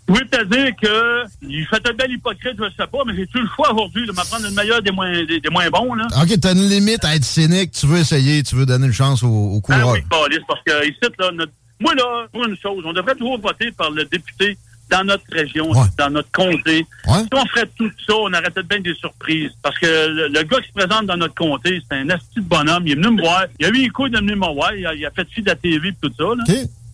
[0.07, 3.39] Je voulais te dire que il fait un bel hypocrite, je sais pas, mais j'ai-tu
[3.39, 6.05] le choix aujourd'hui de m'apprendre le meilleur des moins, des, des moins bons, là?
[6.21, 7.71] OK, t'as une limite à être cynique.
[7.71, 9.93] Tu veux essayer, tu veux donner une chance au, au Ah coureur.
[9.93, 13.39] oui, câlisse, parce que ici, là, notre- moi, là, pour une chose, on devrait toujours
[13.39, 14.57] voter par le député
[14.89, 16.85] dans notre région, dans notre comté.
[17.05, 19.51] Si on ferait tout ça, on aurait peut-être bien des surprises.
[19.61, 22.41] Parce que le, le gars qui se présente dans notre comté, c'est un asti de
[22.41, 22.83] bonhomme.
[22.85, 23.45] Il est venu me voir.
[23.59, 24.73] Il a eu les couilles de venir me voir.
[24.73, 26.23] Il a, il a fait fi de la TV et tout ça.
[26.23, 26.43] Là.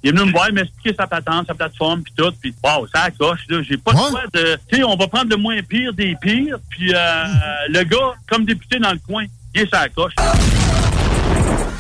[0.04, 2.32] Il est venu me voir, m'expliquer sa patente, sa plateforme, puis tout.
[2.42, 3.62] Puis, wow, ça accroche, là.
[3.62, 4.58] J'ai pas de choix de...
[4.70, 6.58] Tu sais, on va prendre le moins pire des pires.
[6.70, 7.24] Puis, euh,
[7.70, 9.24] le gars, comme député dans le coin,
[9.56, 10.14] il est sa coche.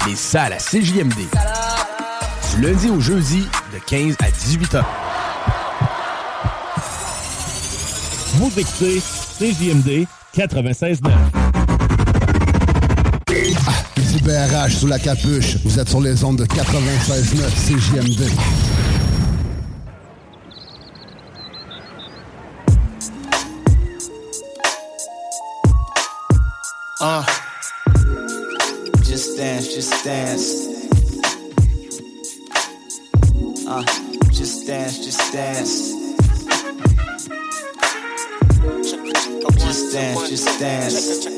[0.07, 1.13] Les salles à CJMD.
[2.55, 5.12] Du lundi au jeudi, de 15 à 18 heures.
[8.35, 8.99] Vous écoutez
[9.37, 11.11] CJMD 96.9.
[13.25, 15.57] Petit BRH sous la capuche.
[15.63, 18.31] Vous êtes sur les ondes de 96.9 CJMD.
[26.99, 27.23] Uh,
[29.03, 30.69] just dance, just dance.
[33.67, 33.83] Uh,
[34.31, 36.03] just dance, just dance.
[38.63, 41.23] Just dance, just dance.
[41.23, 41.33] Check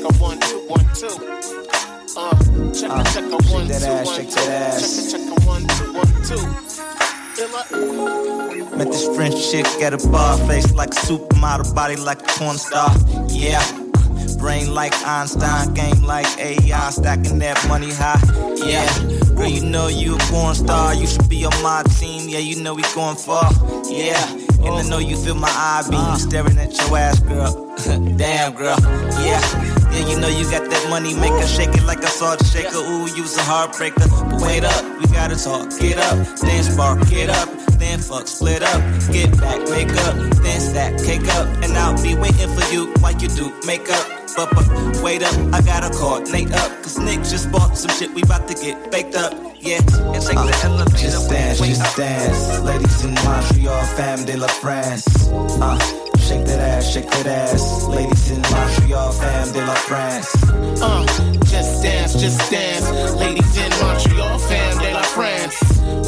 [2.74, 4.34] check check shake that ass, one, shake two.
[4.36, 5.10] that ass.
[5.10, 6.44] Check one, two, one, two.
[8.76, 12.58] Met this French chick at a bar, face like a supermodel, body like a porn
[12.58, 12.90] star.
[13.28, 13.60] Yeah.
[14.38, 18.20] Brain like Einstein, game like AI, stacking that money high.
[18.56, 18.86] Yeah,
[19.34, 20.94] girl, you know you a porn star.
[20.94, 22.28] You should be on my team.
[22.28, 23.50] Yeah, you know we going far.
[23.88, 24.20] Yeah,
[24.66, 26.16] and I know you feel my eye beam.
[26.16, 27.52] Staring at your ass, girl.
[28.16, 28.76] Damn, girl.
[29.22, 29.40] Yeah,
[29.92, 32.78] yeah, you know you got that money maker, shake it like a salt shaker.
[32.78, 34.08] Ooh, you's a heartbreaker.
[34.10, 35.70] But wait up, we gotta talk.
[35.78, 37.48] Get up, then spark, get up,
[37.78, 38.80] then fuck, split up,
[39.12, 43.14] get back, make up, then stack, cake up, and I'll be waiting for you while
[43.14, 44.04] you do makeup.
[44.36, 48.22] But, but wait up, I gotta coordinate up, cause Nick just bought some shit, we
[48.22, 49.32] about to get baked up.
[49.58, 50.98] Yeah, and take the uh, elevator.
[50.98, 52.58] Just dance, just dance.
[52.58, 52.85] In
[53.26, 55.04] Montreal, fam de la France.
[55.60, 55.78] Uh,
[56.18, 57.84] shake that ass, shake that ass.
[57.88, 60.28] Ladies in Montreal, fam de la France.
[60.80, 61.04] Uh,
[61.44, 62.86] just dance, just dance.
[63.14, 65.56] Ladies in Montreal, fam de la France.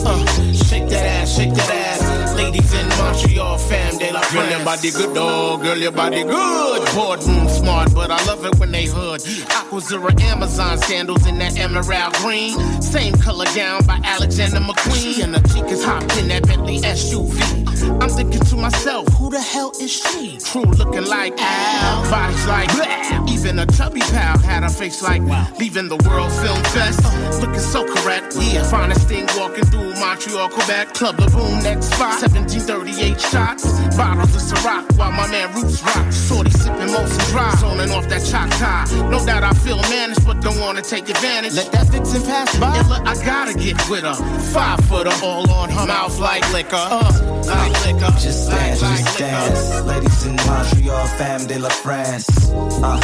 [0.06, 2.34] Uh, shake that ass, shake that ass.
[2.36, 4.30] Ladies in Montreal, fam la.
[4.32, 5.62] Girl, your body good, dog.
[5.62, 6.94] Girl, your body good.
[6.94, 9.20] Boardroom smart, but I love it when they hood.
[9.20, 12.58] Aquazzura Amazon sandals in that emerald green.
[12.82, 15.24] Same color gown by Alexander McQueen.
[15.24, 17.68] And the chick is hopped in that Bentley SUV.
[18.02, 20.38] I'm thinking to myself, who the hell is she?
[20.38, 23.28] True looking like Al, bodies like bleh.
[23.28, 25.22] Even a chubby pal had a face like
[25.58, 27.02] leaving the World Film Fest.
[27.40, 28.62] Looking so correct, yeah.
[28.64, 30.94] Finest thing walking through Montreal, Quebec.
[30.94, 32.20] Club the boom next spot.
[32.20, 33.64] 1738 shots.
[34.08, 36.10] Bottles of Ciroc while my man Roots rock.
[36.10, 37.54] Shorty sipping Molson Dry.
[37.56, 39.10] Zoning off that Choctaw.
[39.10, 41.52] No doubt I feel managed, but don't wanna take advantage.
[41.54, 42.74] Let that vixen pass by.
[42.78, 44.14] And look, I gotta get with her.
[44.54, 46.76] Five footer all on her mouth like liquor.
[46.76, 48.10] Uh, like liquor.
[48.18, 49.80] Just dance, just dance.
[49.82, 52.26] Ladies in Montreal, fam de la France.
[52.82, 52.98] Uh,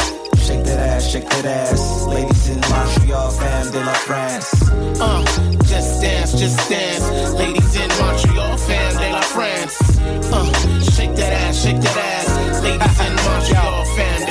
[0.45, 2.05] shake that ass, shake that ass.
[2.05, 4.53] Ladies in Montreal, fam de la France.
[5.01, 5.25] Uh,
[5.65, 7.33] just dance, just dance.
[7.33, 9.75] Ladies in Montreal, fam de la France.
[10.31, 12.61] Uh, shake that ass, shake that ass.
[12.61, 14.24] Ladies in Montreal, fam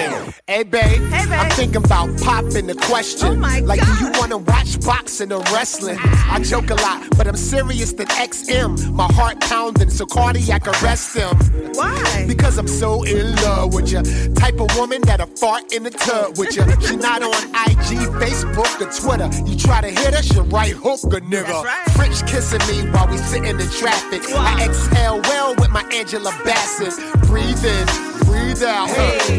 [0.47, 3.28] de la Hey babe, I'm thinking about popping the question.
[3.28, 3.99] Oh like, God.
[3.99, 5.99] do you wanna watch boxing or wrestling?
[6.01, 8.93] I joke a lot, but I'm serious than XM.
[8.93, 11.37] My heart pounding, so cardiac arrest him.
[11.74, 12.24] Why?
[12.26, 14.03] Because I'm so in love with you.
[14.35, 16.64] Type of woman that'll fart in the tub with you.
[16.85, 17.32] She not on
[17.66, 19.30] IG, Facebook, or Twitter.
[19.49, 21.64] You try to hit her, she right hook a nigga.
[21.93, 24.22] French kissing me while we sitting in the traffic.
[24.35, 26.93] I exhale well with my Angela Bassett.
[27.22, 27.87] Breathe in,
[28.35, 28.91] breathe out.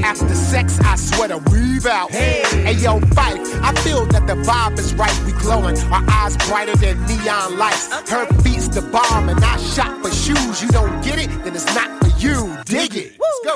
[0.04, 2.12] After sex, I swear to weave out.
[2.12, 5.16] Hey, yo, Phife, I feel that the vibe is right.
[5.26, 7.88] We glowing, our eyes brighter than neon lights.
[8.10, 10.62] Her beats the bomb, and I shot for shoes.
[10.62, 12.58] You don't get it, then it's not for you.
[12.66, 13.20] Dig it.
[13.20, 13.56] Let's go.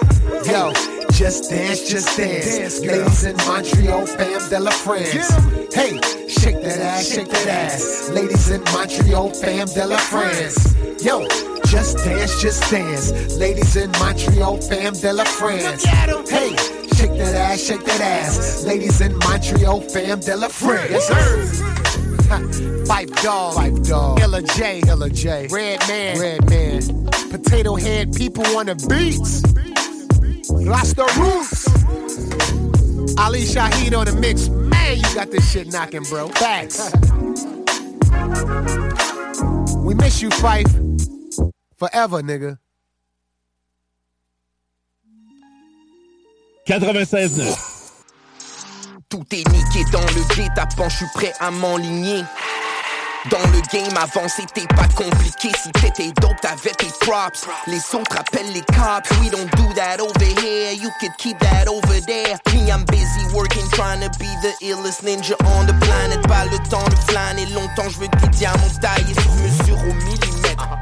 [0.51, 0.73] Yo,
[1.11, 2.79] just dance, just dance.
[2.81, 5.29] Ladies in Montreal, fam de la France.
[5.73, 8.09] Hey, shake that ass, shake that ass.
[8.09, 10.75] Ladies in Montreal, fam de la France.
[11.03, 11.25] Yo,
[11.70, 13.11] just dance, just dance.
[13.38, 15.84] Ladies in Montreal, fam de la France.
[15.84, 16.55] Hey,
[16.95, 18.63] shake that ass, shake that ass.
[18.65, 20.89] Ladies in Montreal, fam de la France.
[20.89, 21.45] Yes, sir.
[22.86, 24.20] Phife Dawg, five dog.
[24.20, 25.47] Illa J, Illa J.
[25.51, 26.82] Redman, red man.
[27.30, 29.43] Potatohead People on the beats.
[30.49, 31.67] Lost the roots.
[33.20, 34.49] Ali Shaheed on the mix.
[34.49, 36.30] Man, you got this shit knocking, bro.
[36.30, 36.91] Facts.
[39.78, 41.18] we miss you, Phife.
[41.80, 42.57] Forever, nigga.
[46.67, 47.55] 96.9.
[49.07, 52.23] Tout est niqué dans le guet-apens, je suis prêt à m'enligner.
[53.30, 55.49] Dans le game avant c'était pas compliqué.
[55.61, 57.47] Si t'étais dope t'avais tes props.
[57.67, 59.09] Les autres appellent les cops.
[59.21, 60.71] We don't do that over here.
[60.71, 62.38] You could keep that over there.
[62.53, 66.21] Me I'm busy working trying to be the illest ninja on the planet.
[66.27, 67.45] Pas le temps de flâner.
[67.47, 70.18] Longtemps je veux des diamants taillés sur mesure au millimètre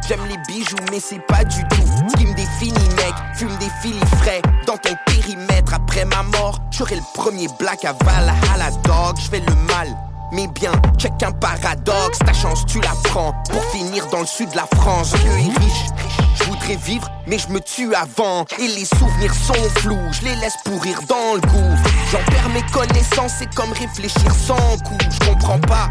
[0.08, 3.14] J'aime les bijoux mais c'est pas du tout Ce qui me définit mec.
[3.36, 5.74] Fume des filis frais dans ton périmètre.
[5.74, 9.18] Après ma mort j'aurai le premier black à Valhalla dog.
[9.18, 9.96] Je fais le mal
[10.32, 14.52] mais bien, check un paradoxe, ta chance tu la prends Pour finir dans le sud
[14.52, 16.27] de la France, riche
[16.68, 20.56] voudrais vivre, mais je me tue avant Et les souvenirs sont flous, je les laisse
[20.66, 25.60] pourrir dans le gouffre J'en perds mes connaissances, c'est comme réfléchir sans coup Je comprends
[25.60, 25.90] pas,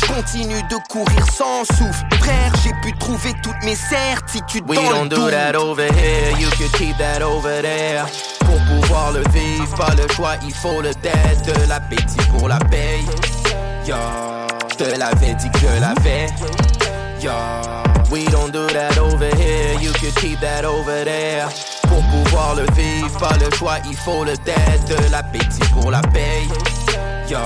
[0.00, 4.90] je continue de courir sans souffle Frère, j'ai pu trouver toutes mes certitudes We dans
[4.90, 8.04] don't le do that over here, you could keep that over there.
[8.40, 11.42] Pour pouvoir le vivre, pas le choix, il faut le dead.
[11.44, 13.04] De l'appétit pour la paye.
[13.86, 13.96] Yo,
[14.70, 16.26] je te l'avais dit que je l'avais.
[17.20, 17.32] Yo,
[18.12, 21.48] we don't do that over here, you could keep that over there.
[21.88, 24.84] Pour pouvoir le vivre, pas le choix, il faut le dead.
[24.86, 26.46] De l'appétit pour la paye.
[27.30, 27.38] Yo,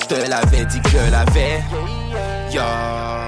[0.00, 1.62] je te l'avais dit que je l'avais.
[2.50, 3.19] Yo.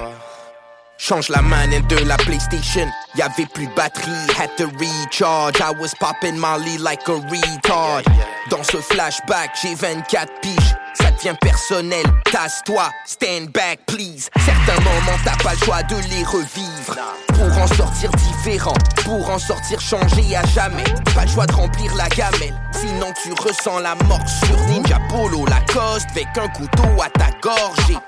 [1.04, 2.86] Change la manette de la PlayStation.
[3.16, 5.60] Y'avait plus de batterie, had to recharge.
[5.60, 8.02] I was popping Molly like a retard.
[8.50, 10.76] Dans ce flashback, j'ai 24 piges.
[10.94, 14.30] Ça devient personnel, tasse-toi, stand back please.
[14.36, 16.96] Certains moments, t'as pas le choix de les revivre.
[17.34, 20.84] Pour en sortir différent, pour en sortir changé à jamais.
[21.16, 22.54] Pas le choix de remplir la gamelle.
[22.78, 26.06] Sinon, tu ressens la mort sur Ninja Polo Lacoste.
[26.12, 27.98] Avec un couteau à ta gorge.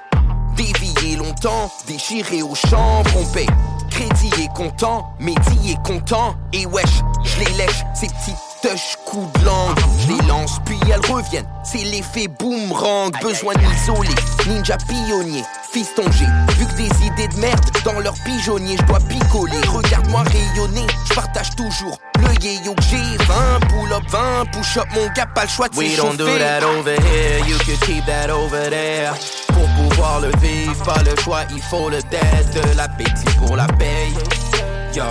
[0.56, 3.46] Dévié longtemps, déchiré au champ, pompé.
[3.90, 6.34] Crédit est content, Mehdi est content.
[6.52, 9.78] Et wesh, je les lèche, ces petites touches coups de langue.
[10.00, 11.46] Je les lance, puis elles reviennent.
[11.64, 14.14] C'est l'effet boomerang, besoin d'isoler.
[14.46, 16.24] Ninja pionnier, fiston G.
[16.58, 19.60] Vu que des idées de merde dans leur pigeonnier, je dois picoler.
[19.68, 23.16] Regarde-moi rayonner, je partage toujours le yéyo que j'ai.
[23.24, 26.92] 20 pull-up, 20 push-up, mon gars, pas le choix de We don't do that over
[26.92, 29.14] here, you could keep that over there.
[29.76, 32.50] Pouvoir le vivre, pas le choix, il faut le dead.
[32.52, 34.14] De l'appétit pour la paye.
[34.94, 35.04] Yo,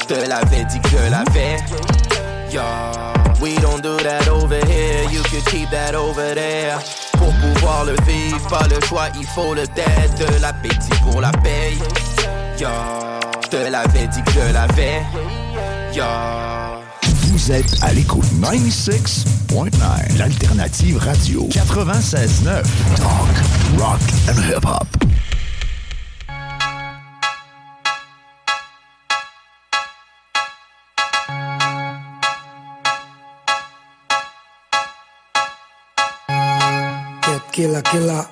[0.00, 1.56] je te l'avais dit que je l'avais.
[2.50, 2.62] Yo,
[3.40, 6.78] we don't do that over here, you could keep that over there.
[7.12, 10.14] Pour pouvoir le vivre, pas le choix, il faut le dead.
[10.18, 11.78] De l'appétit pour la paye.
[12.58, 12.68] Yo,
[13.42, 15.02] je te l'avais dit que je l'avais.
[15.94, 16.85] Yo.
[17.36, 22.62] Vous êtes à l'écoute 96.9, l'alternative radio 96.9.
[22.96, 23.28] Talk,
[23.76, 24.86] rock and hip-hop.
[37.22, 38.26] Get killer, killer.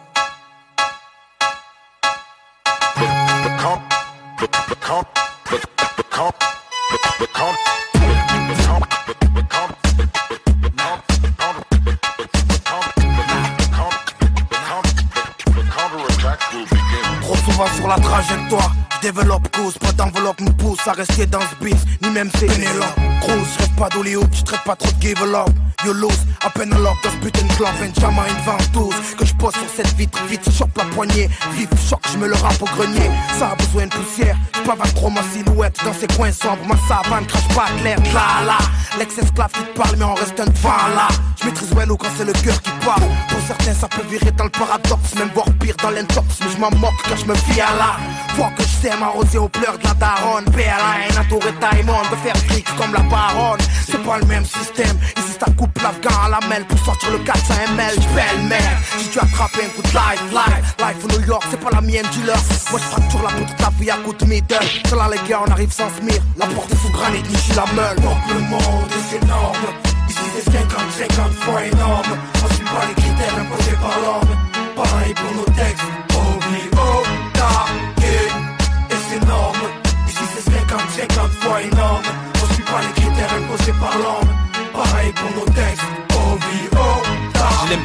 [17.96, 22.10] La trajectoire, je développe cause, pas d'enveloppe me pousse à rester dans ce beat, ni
[22.10, 22.94] même c'est Pénélope.
[23.20, 25.48] Cruz, rêve pas d'Oléo, tu traites pas trop de give up.
[25.84, 29.14] You lose, à peine lock dans ce putain de club, Benjamin une ventouse.
[29.18, 31.28] Que je pose sur cette vitre, vite, chope la poignée.
[31.52, 33.10] Vif, choc, je me le rappe au grenier.
[33.38, 36.64] Ça a besoin de poussière, je pavane trop ma silhouette dans ces coins sombres.
[36.66, 38.58] Ma savane crache pas clair, là là.
[38.98, 41.08] L'ex-esclave qui te parle, mais on reste un devant là.
[41.40, 43.02] Je maîtrise Wello quand c'est le cœur qui parle.
[43.28, 46.26] Pour certains, ça peut virer dans le paradoxe, même voire pire dans l'intox.
[46.40, 47.96] Mais je m'en moque quand je me fie à là.
[48.36, 50.44] Vois que je sais m'arroser aux pleurs de la daronne.
[50.46, 53.60] PLA, Nato et Taïmon, de faire clic comme la baronne.
[53.86, 54.96] C'est pas le même système.
[55.16, 57.94] Ici, ça coupe l'afghan à la mêle pour sortir le 400 ml.
[57.94, 58.78] J'belle mère.
[58.98, 62.06] Si tu attrapes un coup de life, life, life New York, c'est pas la mienne,
[62.12, 62.38] dis-leur.
[62.70, 64.56] Moi, je fracture la poutre de ta vie à coup de middle.
[64.84, 66.20] C'est là, les gars, on arrive sans smir.
[66.36, 67.96] La porte est sous granit, niche la meule.
[68.00, 69.66] Donc le monde est énorme.
[70.08, 72.18] Ici, c'est 50, 50 fois énorme.
[72.44, 74.36] On suit pas les critères imposés par l'homme.
[74.76, 76.13] Pareil pour nos textes.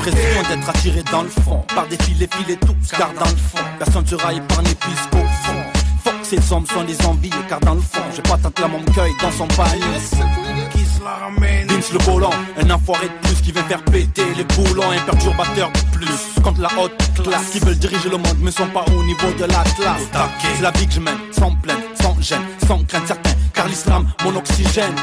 [0.10, 3.38] J'ai l'impression d'être attiré dans le front Par des filets filets tous car dans le
[3.38, 3.64] fond.
[3.78, 5.64] Personne sera épargné plus qu'au fond.
[6.04, 8.68] Fuck ces hommes sont des envieux car dans le fond J'ai pas tant que la
[8.68, 9.84] mon cueil dans son panier.
[11.68, 15.72] Vince le collant, un enfoiré de plus qui vient faire péter les boulons, un perturbateur
[15.72, 16.39] de plus.
[16.44, 19.42] Contre la haute classe qui veulent diriger le monde mais sont pas au niveau de
[19.42, 20.08] la classe.
[20.56, 23.32] C'est la vie que je mène, sans plainte, sans gêne, sans crainte certains.
[23.54, 24.96] Car l'islam, mon oxygène,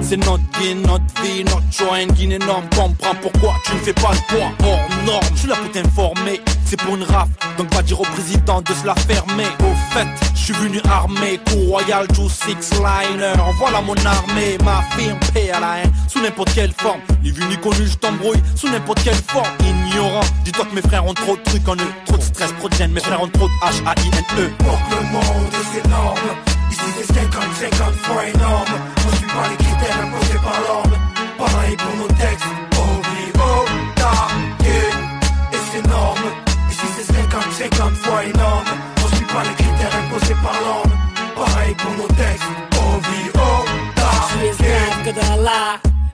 [0.00, 2.64] c'est notre vie, notre vie, notre choix, une guine énorme.
[2.74, 5.24] Comprends pourquoi tu ne fais pas le poids hors norme.
[5.34, 7.28] Je suis là pour t'informer, c'est pour une raf,
[7.58, 9.46] donc va dire au président de se la fermer.
[9.60, 13.32] Au fait, je suis venu armé, coup royal, two six liner.
[13.58, 17.00] Voilà mon armée, ma firme, paix à la haine, sous n'importe quelle forme.
[17.24, 19.48] Ni vu ni connu, je t'embrouille, sous n'importe quelle forme.
[19.88, 22.68] Ignorant, dis-toi que mes frères ont trop de trucs en eux, trop de stress, trop
[22.68, 22.92] de gêne.
[22.92, 24.50] Mes frères ont trop de H-A-I-N-E.
[24.58, 26.28] Pour le monde c'est énorme.
[26.70, 28.74] Ici c'est 50, 50 fois énorme.
[29.06, 30.96] On suit pas les critères imposés par l'ordre.
[31.38, 32.44] Pareil pour nos textes.
[32.76, 33.64] O-V-O,
[33.96, 34.12] ta,
[34.66, 36.28] Et c'est énorme.
[36.70, 38.68] Ici c'est 50, 50 fois énorme.
[39.02, 40.94] On suit pas les critères imposés par l'ordre.
[41.36, 42.50] Pareil pour nos textes.
[42.76, 43.46] O-V-O,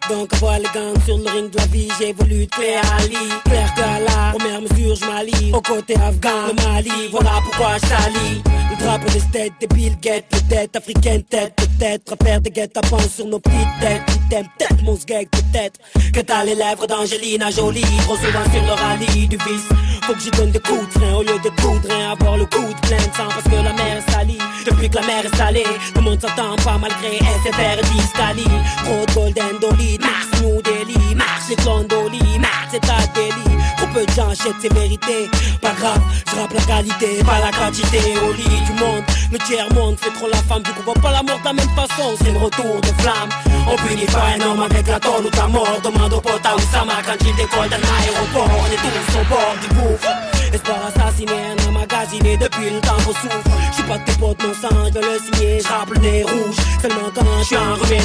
[0.08, 3.16] donc avant les gang sur le ring de la vie, j'évolue de Claire Ali.
[3.44, 5.52] Claire Gala, première mesure, je m'allie.
[5.52, 8.61] Au côté afghan, le Mali, voilà pourquoi je t'allie.
[8.72, 12.76] Le drapeau des têtes, des Bill Gates, les têtes africaines, tête peut-être Faire des guettes
[12.78, 15.80] à sur nos petites têtes Qui t'aiment peut-être peut-être
[16.14, 19.68] Que t'as les lèvres d'Angelina Jolie Trop souvent sur le rallye du vice
[20.04, 22.38] Faut que j'y donne des coups de frein au lieu de coups de rein Avoir
[22.38, 25.02] le coup de plein de sang parce que la mer est salie Depuis que la
[25.02, 28.44] mer est salée, le monde s'entend pas malgré SFR et Discali
[28.84, 33.56] Trop de golden dolly Mars, New Delhi, Mars, c'est Londoli, Mars, c'est ta délit.
[33.76, 35.28] Trop peu de gens achètent ces vérités.
[35.60, 37.98] Pas grave, je rappe la qualité, pas la quantité.
[38.26, 40.62] Au lit du monde, le tiers monde fait trop la femme.
[40.62, 43.30] Du coup, voit pas la mort de la même façon, c'est le retour de flamme.
[43.70, 45.80] On punit pas un homme avec la tonne ou ta mort.
[45.84, 48.50] Demande au pote à Oussama quand il décolle d'un aéroport.
[48.60, 50.08] On est tous au bord du gouffre.
[50.52, 53.50] Espoir assassiné, un emmagasiné depuis le temps qu'on souffre.
[53.72, 55.60] J'suis pas de tes potes, mon sang, je le signer.
[55.60, 58.00] J'rappe le nez rouge, seulement quand j'suis enrhumé.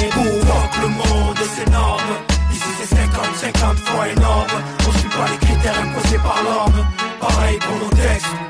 [0.48, 2.12] Fuck le monde c'est énorme.
[2.52, 4.62] Ici c'est 50, 50 fois énorme.
[4.88, 6.86] On suit pas les critères imposés par l'ordre.
[7.20, 8.47] Pareil pour nos textes.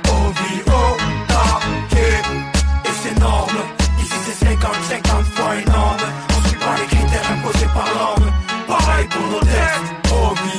[3.18, 5.96] Ici c'est 50, 50 fois énorme.
[6.30, 8.26] On suit pas les critères imposés par l'ordre.
[8.66, 9.92] Pareil pour nos textes.
[10.12, 10.57] O-V-O,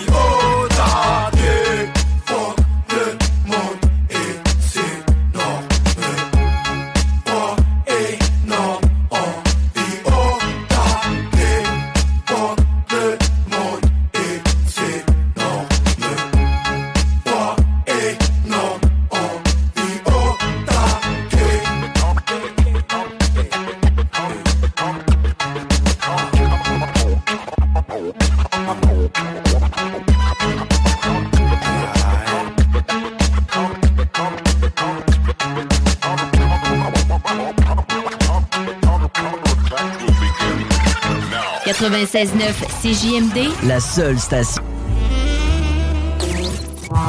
[41.79, 44.61] 96.9 CJMD, La seule station.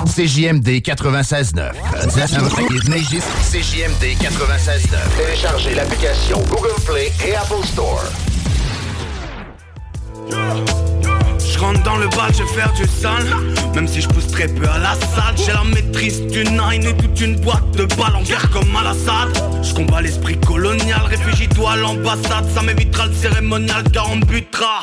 [0.07, 1.73] CJMD 96.9.
[3.51, 4.97] CJMD 96.9.
[5.19, 8.05] Téléchargez l'application Google Play et Apple Store.
[11.61, 13.27] Rentre dans le bal, je vais faire du sale.
[13.75, 16.97] Même si je pousse très peu à la salle J'ai la maîtrise du nine et
[16.97, 19.29] toute une boîte de balles en guerre comme à l'Assad
[19.63, 24.83] Je combats l'esprit colonial, réfugie-toi à l'ambassade Ça m'évitera le cérémonial car on butera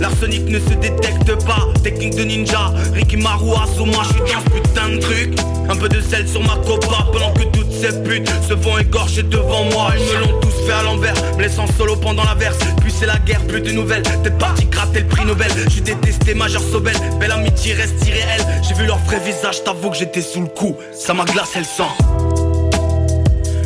[0.00, 4.50] L'arsenic ne se détecte pas, technique de ninja Ricky Maroua sous moi, je suis dans
[4.50, 5.38] putain de truc.
[5.68, 9.22] Un peu de sel sur ma copa pendant que toutes ces putes se font égorger
[9.22, 9.92] devant moi.
[9.96, 13.06] Ils me l'ont tous fait à l'envers, me laissant solo pendant la verse Puis c'est
[13.06, 15.50] la guerre, plus de nouvelles, t'es parti gratter le prix Nobel.
[15.68, 18.44] Je détesté, majeur Sobel, belle amitié reste irréelle.
[18.66, 20.76] J'ai vu leur vrai visage, t'avoue que j'étais sous le coup.
[20.92, 21.90] Ça m'a glacé le sang.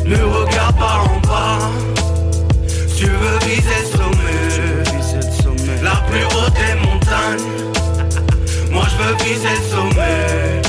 [0.05, 1.90] Ne regarde pas en bas
[6.11, 7.71] plus haute des montagnes.
[8.69, 10.60] Moi je veux viser le sommet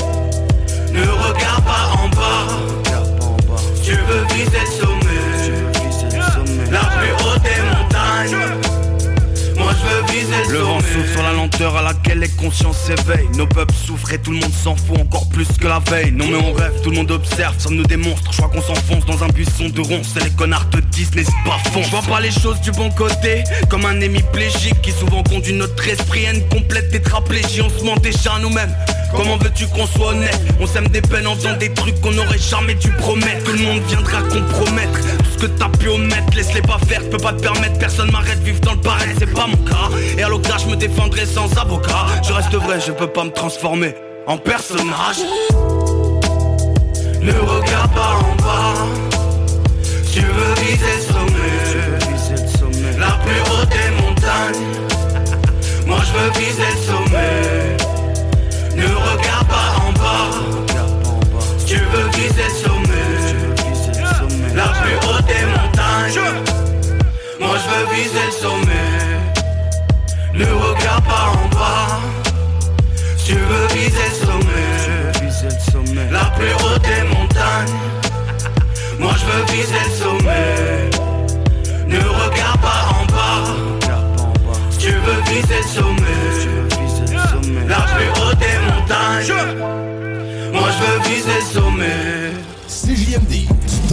[11.13, 13.29] sur la lenteur à laquelle les consciences s'éveillent.
[13.37, 16.11] Nos peuples souffrent et tout le monde s'en fout encore plus que la veille.
[16.11, 19.05] Non mais on rêve, tout le monde observe, ça nous démonstre Je crois qu'on s'enfonce
[19.05, 21.81] dans un buisson de ronces Et les connards te disent n'hésite pas fond?
[21.83, 25.87] Je vois pas les choses du bon côté Comme un hémiplégique qui souvent conduit notre
[25.87, 27.61] esprit à une complète tétraplégie.
[27.61, 28.73] On se ment déjà nous-mêmes.
[29.15, 30.39] Comment veux-tu qu'on soit honnête?
[30.59, 33.43] On sème des peines en faisant des trucs qu'on aurait jamais dû promettre.
[33.43, 34.99] Tout le monde viendra compromettre.
[34.99, 38.39] Tout ce que t'as pu omettre Laisse-les pas faire, peux pas te permettre Personne m'arrête,
[38.39, 39.89] vivre dans le pareil, c'est pas mon cas.
[40.17, 40.75] Et à l'occasion je me
[41.09, 43.95] défendrai sans avocat Je reste vrai, je peux pas me transformer
[44.27, 45.19] en personnage
[47.21, 48.75] Ne regarde pas en bas
[50.11, 54.83] Tu veux viser le sommet La plus haute des montagnes
[56.05, 57.77] je veux viser le sommet.
[58.75, 60.31] Ne regarde pas en bas.
[61.57, 63.11] Si tu veux viser le sommet,
[64.55, 66.21] la plus haute des montagnes.
[67.39, 69.02] Moi je veux viser le sommet.
[70.33, 71.99] Ne regarde pas en bas.
[73.17, 74.15] Si tu veux viser le
[75.61, 77.79] sommet, la plus haute des montagnes.
[78.99, 80.89] Moi je veux viser le sommet.
[81.87, 83.43] Ne regarde pas en bas.
[84.71, 86.27] Si tu veux viser le sommet,
[87.67, 89.35] la plus haute des montagnes.
[90.51, 92.31] Moi je veux viser le sommet.
[92.67, 93.33] CJMD,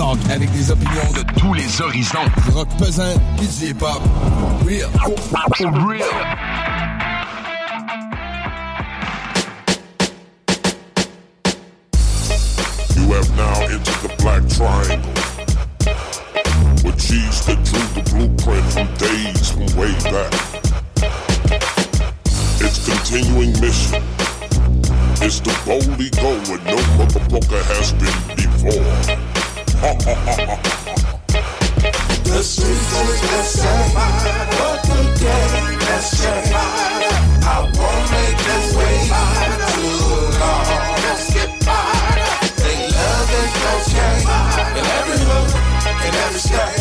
[0.00, 2.30] talk avec des opinions de tous les horizons.
[2.54, 4.00] Rock pesant, du hip-hop.
[4.64, 4.88] Real.
[5.86, 6.06] Real.
[12.96, 15.12] You have now entered the black triangle.
[16.82, 20.32] With G's that drew the blueprint from days from way back.
[22.64, 24.02] Its continuing mission
[25.22, 29.39] is to boldly go where no motherfucker has been before.
[29.80, 29.88] The
[32.42, 36.52] streets is the same, but the game has changed.
[36.52, 39.08] I won't make this wait
[39.72, 39.96] too
[40.38, 40.68] long.
[41.00, 42.20] Let's get fired.
[42.60, 44.28] They love it, cocaine
[44.76, 45.48] in every hood,
[46.06, 46.79] in every state.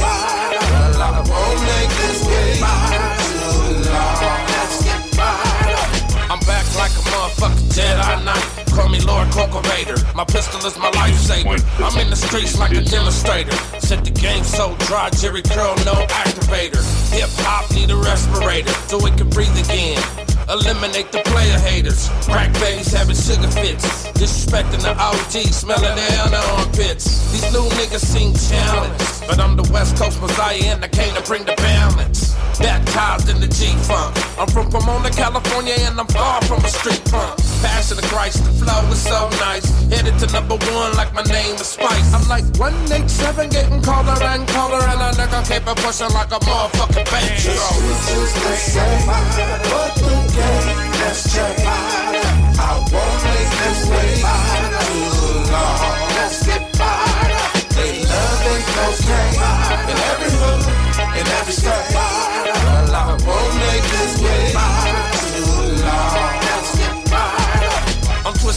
[7.09, 8.65] Motherfucking Jedi Knight.
[8.75, 9.97] Call me Lord Corporator.
[10.15, 11.59] My pistol is my lifesaver.
[11.83, 13.55] I'm in the streets like a demonstrator.
[13.79, 16.81] Set the game so dry, Jheri curl, no activator.
[17.11, 20.01] Hip hop need a respirator so it can breathe again.
[20.49, 22.09] Eliminate the player haters.
[22.25, 24.09] Crack babies having sugar fits.
[24.17, 27.29] Disrespecting the OG, smelling their under armpits.
[27.29, 29.29] These new niggas seem challenged.
[29.29, 32.33] But I'm the West Coast Messiah and I came to bring the balance.
[32.57, 34.17] Baptized in the G-Funk.
[34.41, 37.37] I'm from Pomona, California, and I'm far from a street punk.
[37.61, 39.69] Passion of Christ, the flow is so nice.
[39.93, 42.09] Headed to number one like my name is Spice.
[42.11, 46.41] I'm like 187 getting colder and colder, and a nigga keep it pushing like a
[46.41, 50.18] motherfucking bass The streets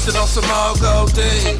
[0.03, 1.59] twisted on some all gold days.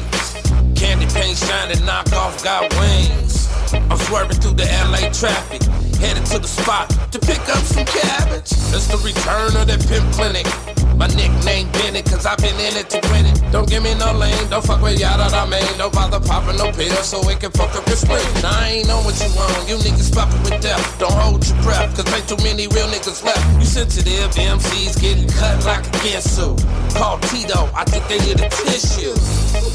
[0.75, 3.47] Candy paint shining, knockoff got wings.
[3.73, 5.61] I'm swerving through the LA traffic,
[6.03, 8.51] headed to the spot to pick up some cabbage.
[8.51, 10.72] It's the return of that pimp clinic.
[10.97, 13.41] My nickname Bennett, cause I've been in it to win it.
[13.51, 15.65] Don't give me no lame, don't fuck with y'all that I made.
[15.77, 18.21] Don't bother popping no pills so it can fuck up your spleen.
[18.45, 20.83] I ain't know what you want, you niggas fucking with death.
[20.99, 23.41] Don't hold your breath, cause ain't too many real niggas left.
[23.57, 26.57] You sensitive MCs getting cut like a Ginsu.
[26.95, 29.17] Call Tito, I think they need a tissue.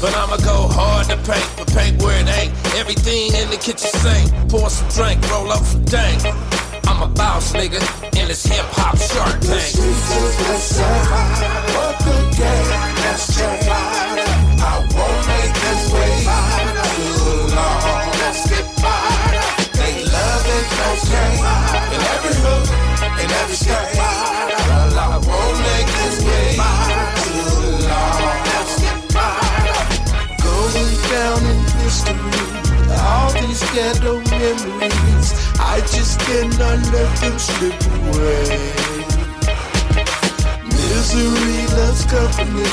[0.01, 2.53] But I'ma go hard to paint, but paint where it ain't.
[2.79, 4.31] Everything in the kitchen sink.
[4.49, 6.23] Pour some drink, roll up some dank.
[6.89, 7.79] I'm a boss nigga
[8.19, 9.61] in this hip hop shark The tank.
[9.61, 11.05] streets is the same,
[11.69, 12.69] but the game
[13.05, 13.69] has changed.
[14.57, 16.25] I won't make this wait
[16.97, 18.09] too long.
[18.25, 19.37] Let's get fired.
[19.77, 20.67] They love it,
[21.93, 22.65] in every hood,
[23.21, 23.93] in every state.
[24.01, 26.57] I won't make this wait
[27.21, 28.17] too long.
[28.49, 29.77] Let's get fired.
[30.41, 32.49] Going down in history.
[32.97, 35.08] All these memories,
[35.79, 38.43] I just cannot let them slip away.
[40.65, 42.67] Misery loves company.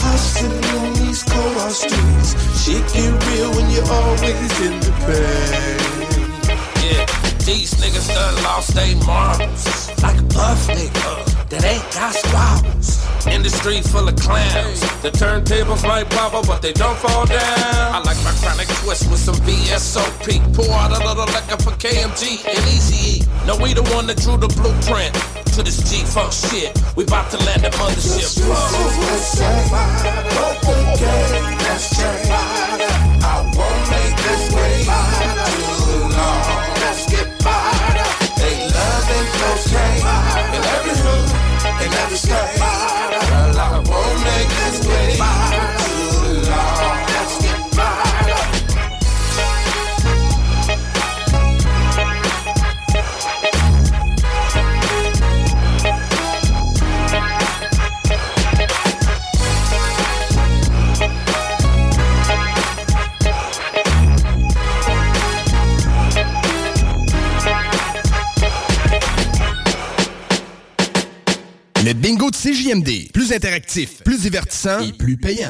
[0.00, 2.32] Hustling on these cold hard streets.
[2.64, 5.76] Shit get real when you're always in the pain.
[6.80, 7.04] Yeah,
[7.44, 9.87] these niggas done lost they marbles.
[10.02, 13.04] Like a buff nigga that ain't got squabbles.
[13.26, 14.80] Industry full of clowns.
[15.02, 17.94] The turntables might wobble, but they don't fall down.
[17.94, 20.54] I like my chronic twist with some VSOP.
[20.54, 23.26] Pour out a little liquor for KMG and Easy E.
[23.46, 25.14] No, we the one that drew the blueprint
[25.54, 26.78] to this G-Funk shit.
[26.96, 28.38] We about to land the mothership.
[30.38, 32.30] But the game has changed.
[33.24, 33.50] I
[42.26, 42.47] in
[71.88, 73.10] Le bingo de CJMD.
[73.14, 75.48] Plus interactif, plus divertissant et plus payant.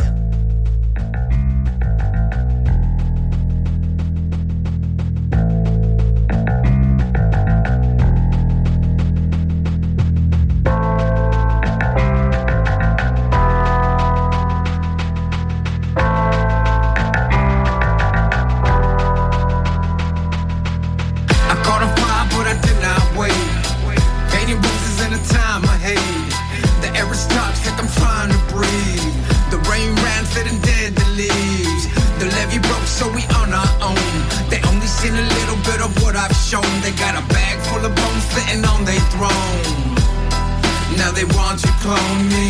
[41.89, 42.49] Clone me.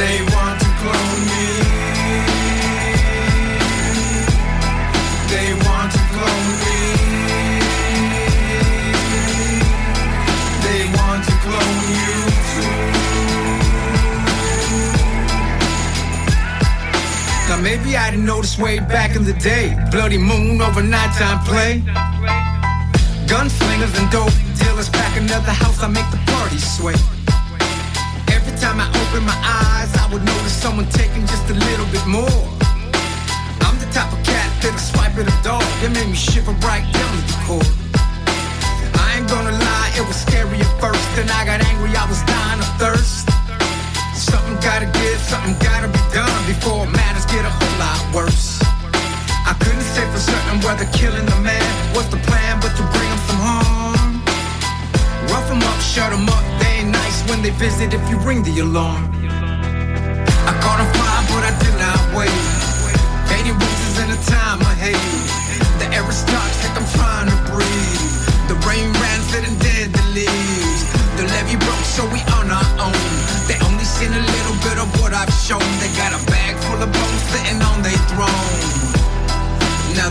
[0.00, 1.46] They want to clone me.
[5.32, 6.78] They want to clone me.
[10.64, 12.14] They want to clone you
[12.52, 12.72] too.
[17.48, 19.76] Now maybe I didn't notice way back in the day.
[19.90, 21.82] Bloody moon over nighttime play.
[23.26, 25.82] Gunslingers and dope dealers pack another house.
[25.82, 26.94] I make the party sway.
[28.30, 32.06] Every time I open my eyes, I would notice someone taking just a little bit
[32.06, 32.40] more.
[33.66, 35.64] I'm the type of cat that'll swipe at a dog.
[35.82, 37.70] It made me shiver right down to the core.
[39.04, 41.04] I ain't gonna lie, it was scary at first.
[41.16, 43.28] Then I got angry, I was dying of thirst.
[44.14, 48.62] Something gotta give, something gotta be done before matters get a whole lot worse.
[49.44, 53.10] I couldn't say for certain whether killing the man was the plan, but to bring
[53.10, 54.01] him some harm.
[55.32, 58.42] Rough him up, shut him up, they ain't nice when they visit if you ring
[58.42, 59.08] the alarm.
[60.44, 62.36] I caught a fire, but I did not wait.
[63.32, 65.08] Painting roses in a time I hate.
[65.80, 68.04] The air is toxic, I'm trying to breathe.
[68.52, 70.84] The rain ran, sitting dead the leaves.
[71.16, 73.00] The levee broke, so we on our own.
[73.48, 75.64] They only seen a little bit of what I've shown.
[75.80, 79.01] They got a bag full of bones sitting on their throne.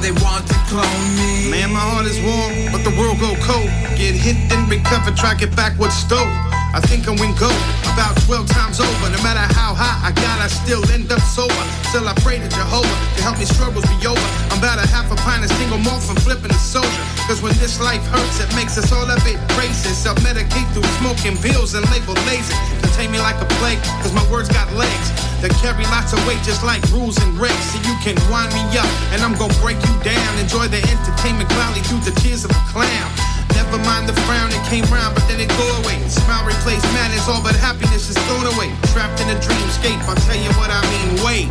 [0.02, 1.52] They want to clone me.
[1.52, 3.70] Man, my heart is warm, but the world go cold.
[3.94, 6.26] Get hit, then recover, try get back what's stole.
[6.74, 7.54] I think I win gold
[7.94, 9.10] about 12 times over.
[9.14, 11.54] No matter how high I got, I still end up sober.
[11.92, 14.28] Still, I pray to Jehovah to help me struggles be over.
[14.48, 17.04] I'm about a half a pint of single malt from flipping the soldier.
[17.28, 20.00] Cause when this life hurts, it makes us all a bit racist.
[20.00, 22.56] Self medicate through smoking pills and label lazy.
[22.80, 25.12] Contain me like a plague, cause my words got legs
[25.44, 27.76] that carry lots of weight, just like rules and regs.
[27.76, 30.32] So you can wind me up, and I'm gonna break you down.
[30.40, 33.31] Enjoy the entertainment cloudly through the tears of a clown.
[33.62, 36.02] Never mind the frown that came round, but then it go away.
[36.10, 38.74] Smile replace madness, all but happiness is thrown away.
[38.90, 41.48] Trapped in a dreamscape, I'll tell you what I mean, wait.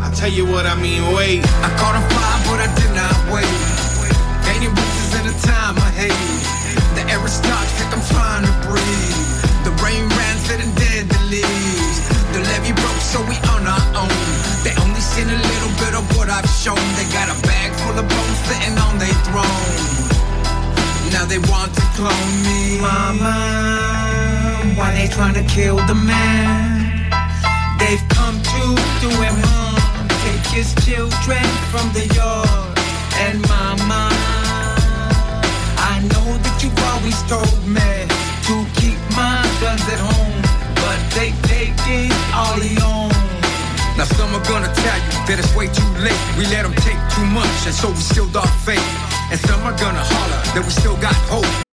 [0.00, 1.44] I'll tell you what I mean, wait.
[1.60, 3.52] I caught a fire, but I did not wait.
[4.48, 6.24] Painting roses in a time I hate.
[6.96, 9.20] The air is toxic, I'm trying to breathe.
[9.68, 12.00] The rain ran, sitting dead the leaves.
[12.32, 14.18] The levee broke, so we on our own.
[14.64, 16.80] They only seen a little bit of what I've shown.
[16.96, 20.27] They got a bag full of bones sitting on their throne.
[21.18, 22.78] Now they want to clone me.
[22.78, 23.34] Mama,
[24.78, 27.10] why they trying to kill the man?
[27.80, 28.62] They've come to
[29.02, 30.06] do him harm.
[30.22, 31.42] Take his children
[31.74, 32.70] from the yard.
[33.18, 34.14] And mama,
[35.90, 37.90] I know that you've always told me
[38.46, 40.38] to keep my guns at home.
[40.78, 43.10] But they taking all he own.
[43.98, 46.22] Now some are gonna tell you that it's way too late.
[46.38, 49.07] We let them take too much, and so we sealed our fate.
[49.30, 51.64] And some are gonna holler that we still got hope.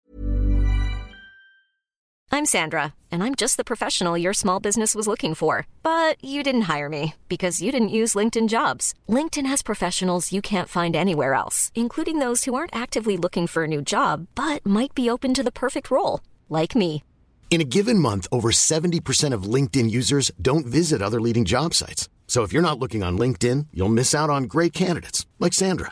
[2.35, 5.67] I'm Sandra, and I'm just the professional your small business was looking for.
[5.83, 8.93] But you didn't hire me because you didn't use LinkedIn jobs.
[9.07, 13.63] LinkedIn has professionals you can't find anywhere else, including those who aren't actively looking for
[13.63, 17.03] a new job but might be open to the perfect role, like me.
[17.49, 22.09] In a given month, over 70% of LinkedIn users don't visit other leading job sites.
[22.27, 25.91] So if you're not looking on LinkedIn, you'll miss out on great candidates like Sandra.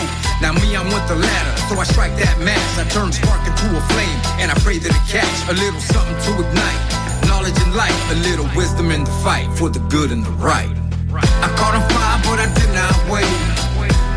[0.41, 2.65] Now me, I'm with the ladder, so I strike that match.
[2.73, 6.17] I turn spark into a flame, and I pray that it catch a little something
[6.17, 6.81] to ignite.
[7.29, 10.73] Knowledge and light, a little wisdom in the fight for the good and the right.
[11.13, 13.29] I caught on fire, but I did not wait.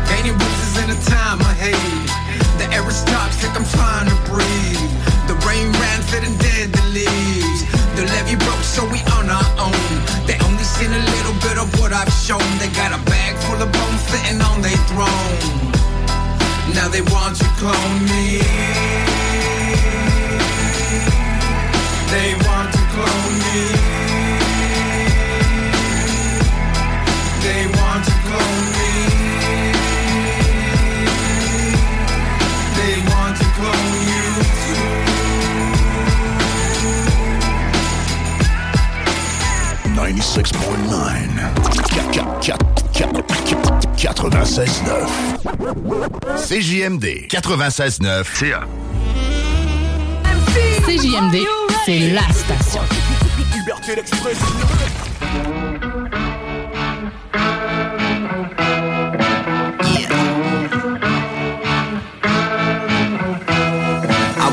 [0.09, 2.09] Gaining bruises in a time of hate.
[2.57, 4.81] The air is toxic, I'm trying to breathe.
[5.29, 7.61] The rain ran, fitting dead the leaves.
[7.93, 9.93] The levee broke, so we on our own.
[10.25, 12.41] They only seen a little bit of what I've shown.
[12.57, 15.74] They got a bag full of bones sitting on their throne.
[16.73, 18.41] Now they want to clone me.
[22.11, 22.74] They want
[40.05, 40.45] 96.9
[46.37, 48.23] CJMD 96.9
[50.85, 51.37] CJMD,
[51.85, 52.81] c'est la station.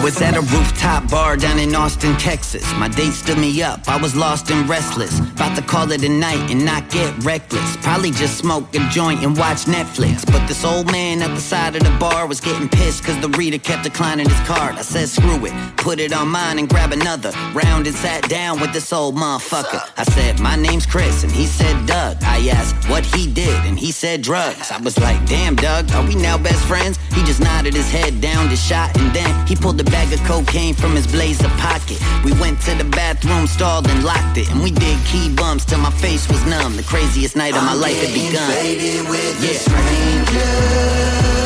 [0.02, 2.64] Was at a rooftop bar down in Austin, Texas.
[2.74, 3.88] My date stood me up.
[3.88, 5.20] I was lost and restless.
[5.20, 7.76] About to call it a night and not get reckless.
[7.76, 10.26] Probably just smoke a joint and watch Netflix.
[10.26, 13.28] But this old man at the side of the bar was getting pissed because the
[13.38, 14.74] reader kept declining his card.
[14.74, 15.76] I said, screw it.
[15.76, 17.30] Put it on mine and grab another.
[17.54, 19.88] Round and sat down with this old motherfucker.
[19.96, 21.22] I said, my name's Chris.
[21.22, 22.16] And he said, Doug.
[22.22, 23.54] I asked what he did.
[23.66, 24.72] And he said, drugs.
[24.72, 26.98] I was like, damn, Doug, are we now best friends?
[27.14, 28.98] He just nodded his head down the shot.
[28.98, 32.00] And then he pulled a bag of cocaine from his blazer pocket.
[32.24, 34.50] We went to the bathroom stall and locked it.
[34.50, 36.76] And we did key bumps till my face was numb.
[36.76, 38.50] The craziest night of my life had begun.
[38.50, 39.52] faded with Yeah.
[39.52, 41.41] the stranger.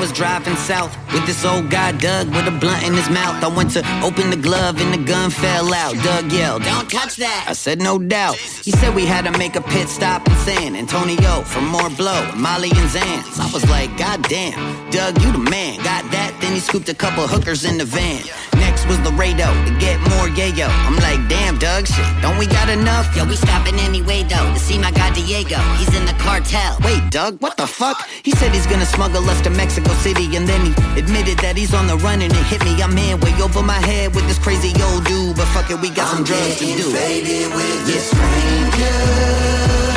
[0.00, 3.44] Was driving south with this old guy Doug with a blunt in his mouth.
[3.44, 5.94] I went to open the glove and the gun fell out.
[6.02, 9.56] Doug yelled, "Don't touch that!" I said, "No doubt." He said we had to make
[9.56, 13.38] a pit stop in San Antonio for more blow, Molly and Xans.
[13.38, 14.56] I was like, "God damn,
[14.90, 16.32] Doug, you the man." Got that?
[16.40, 18.22] Then he scooped a couple hookers in the van.
[18.56, 20.68] Next was Laredo to get more yayo.
[20.86, 23.14] I'm like, damn, Doug, shit, don't we got enough?
[23.16, 25.58] Yo, we stopping anyway though to see my guy Diego.
[25.78, 26.78] He's in the cartel.
[26.84, 27.96] Wait, Doug, what the fuck?
[28.22, 31.74] He said he's gonna smuggle us to Mexico City, and then he admitted that he's
[31.74, 32.80] on the run and it hit me.
[32.82, 35.90] I'm in way over my head with this crazy old dude, but fuck it, we
[35.90, 36.90] got some drugs to do.
[36.92, 39.89] Faded with the stranger.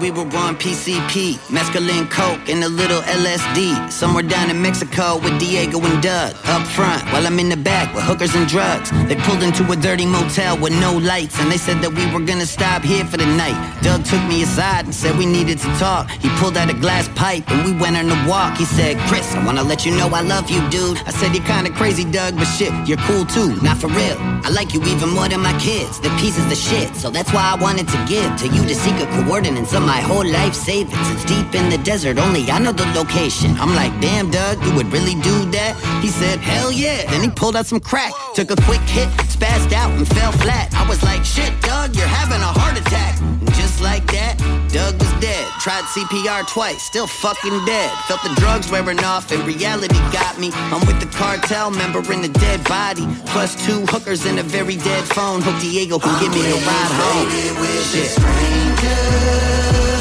[0.00, 3.90] We were on PCP, mescaline, coke, and a little LSD.
[3.90, 6.36] Somewhere down in Mexico with Diego and Doug.
[6.44, 8.92] Up front, while I'm in the back with hookers and drugs.
[9.08, 12.24] They pulled into a dirty motel with no lights, and they said that we were
[12.24, 13.58] gonna stop here for the night.
[13.82, 16.08] Doug took me aside and said we needed to talk.
[16.10, 18.56] He pulled out a glass pipe and we went on a walk.
[18.56, 20.98] He said, Chris, I wanna let you know I love you, dude.
[21.06, 23.60] I said, You're kinda crazy, Doug, but shit, you're cool too.
[23.62, 24.16] Not for real.
[24.46, 25.98] I like you even more than my kids.
[25.98, 28.74] The piece is the shit, so that's why I wanted to give to you the
[28.74, 31.06] secret coordinates of my whole life savings.
[31.12, 33.56] It's deep in the desert, only I know the location.
[33.58, 35.72] I'm like, damn, Doug, you would really do that?
[36.02, 37.10] He said, hell yeah.
[37.10, 40.72] Then he pulled out some crack, took a quick hit, spazzed out, and fell flat.
[40.72, 43.20] I was like, shit, Doug, you're having a heart attack.
[43.20, 44.38] And just like that,
[44.70, 45.44] Doug was dead.
[45.58, 47.90] Tried CPR twice, still fucking dead.
[48.06, 50.52] Felt the drugs wearing off, and reality got me.
[50.70, 54.76] I'm with the cartel member in the dead body, plus two hookers and a very
[54.76, 55.42] dead phone.
[55.42, 57.26] Hope Diego can give me a ride home.
[57.90, 58.14] Shit.
[58.80, 59.97] Oh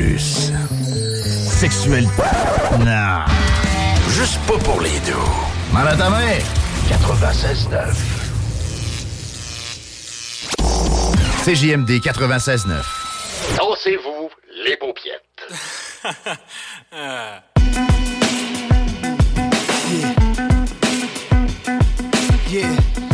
[0.00, 0.52] plus.
[1.60, 2.04] Sexuel.
[2.80, 3.24] Non.
[4.08, 5.12] Juste pas pour les deux.
[5.72, 6.38] Mal à ta main.
[6.88, 7.94] 96.9.
[11.44, 12.82] CJMD 96.9.
[13.56, 14.30] Dansez-vous
[14.64, 15.20] les paupiètes.
[22.50, 23.09] Yeah.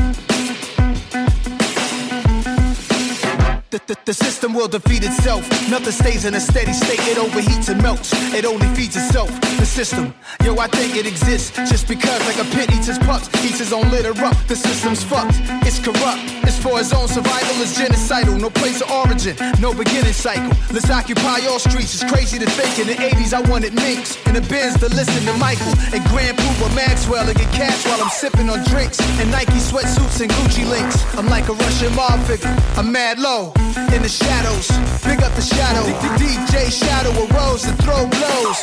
[3.77, 5.45] The, the, the world defeat itself.
[5.69, 8.09] Nothing stays in a steady state, it overheats and melts.
[8.33, 9.29] It only feeds itself,
[9.61, 10.15] the system.
[10.43, 13.75] Yo, I think it exists just because, like a pit eats his pups, eats his
[13.75, 14.35] own litter up.
[14.49, 15.37] The system's fucked,
[15.69, 16.25] it's corrupt.
[16.49, 18.41] It's for his own survival, it's genocidal.
[18.41, 20.57] No place of origin, no beginning cycle.
[20.73, 22.01] Let's occupy all streets.
[22.01, 24.17] It's crazy to think in the 80s I wanted minks.
[24.25, 28.01] In the bins to listen to Michael and Grand Puba Maxwell and get cash while
[28.01, 30.97] I'm sipping on drinks and Nike sweatsuits and Gucci links.
[31.19, 32.57] I'm like a Russian mob figure.
[32.81, 33.53] I'm mad low
[33.95, 34.69] in the shadows.
[35.05, 35.85] Big up the shadow.
[36.19, 38.59] DJ Shadow arose to throw blows.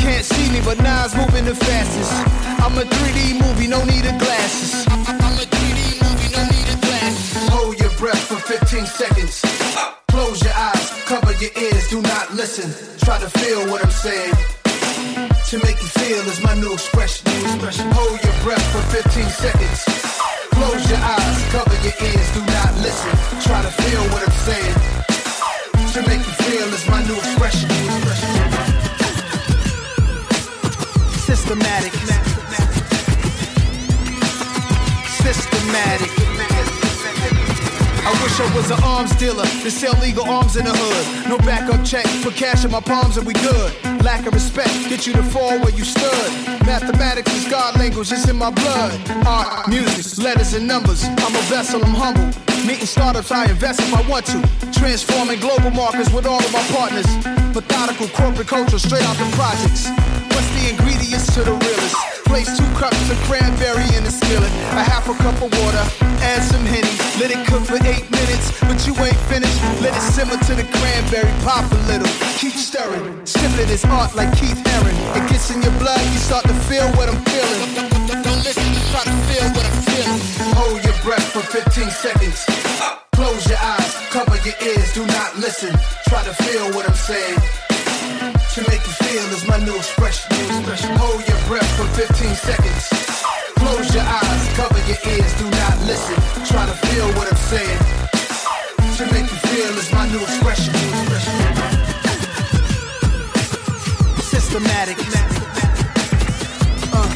[0.00, 2.12] Can't see me, but Nas moving the fastest.
[2.62, 4.86] I'm a 3D movie, no need of glasses.
[4.88, 7.48] I'm a 3D movie, no need of glasses.
[7.50, 9.42] Hold your breath for 15 seconds.
[10.08, 12.68] Close your eyes, cover your ears, do not listen.
[12.98, 14.34] Try to feel what I'm saying.
[15.50, 17.30] To make you feel is my new expression.
[17.92, 19.93] Hold your breath for 15 seconds.
[20.64, 23.12] Close your eyes, cover your ears, do not listen.
[23.44, 24.76] Try to feel what I'm saying.
[25.92, 27.68] To make you feel is my new expression.
[31.28, 31.92] Systematic.
[35.20, 36.10] Systematic.
[38.06, 41.28] I wish I was an arms dealer to sell legal arms in the hood.
[41.28, 43.93] No backup check, put cash in my palms and we good.
[44.04, 46.30] Lack of respect, get you to fall where you stood.
[46.66, 48.92] Mathematics is God language, it's in my blood.
[49.26, 51.04] Art, music, letters and numbers.
[51.04, 52.26] I'm a vessel, I'm humble.
[52.66, 54.42] Meeting startups, I invest if I want to.
[54.78, 57.06] Transforming global markets with all of my partners.
[57.54, 59.88] Methodical corporate culture straight out the projects.
[60.34, 62.13] What's the ingredients to the realest?
[62.34, 64.50] Place two cups of cranberry in the skillet.
[64.74, 65.84] A half a cup of water,
[66.18, 66.90] add some henny.
[67.22, 69.54] Let it cook for eight minutes, but you ain't finished.
[69.78, 72.10] Let it simmer to the cranberry, pop a little.
[72.34, 73.06] Keep stirring.
[73.24, 74.98] Sniffing is art like Keith Haring.
[75.14, 77.70] It gets in your blood, you start to feel what I'm feeling.
[78.26, 80.18] Don't listen, try to feel what I'm feeling.
[80.58, 82.42] Hold your breath for 15 seconds.
[83.14, 85.70] Close your eyes, cover your ears, do not listen.
[86.10, 87.63] Try to feel what I'm saying.
[88.54, 90.30] To make you feel is my new expression.
[90.98, 92.88] Hold your breath for 15 seconds.
[93.58, 96.14] Close your eyes, cover your ears, do not listen.
[96.46, 97.78] Try to feel what I'm saying.
[98.98, 100.72] To make you feel is my new expression.
[104.22, 104.98] Systematic.
[106.92, 107.10] Uh,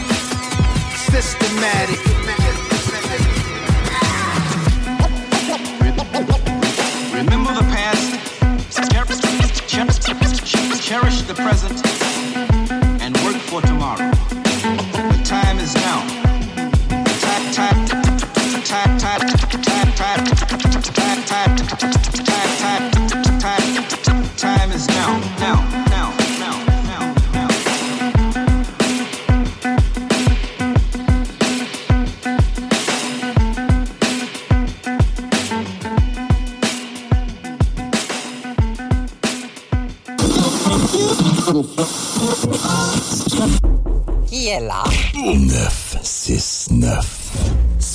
[1.12, 2.07] systematic.
[10.89, 11.84] Cherish the present,
[13.03, 14.11] and work for tomorrow.
[14.11, 16.17] The time is now.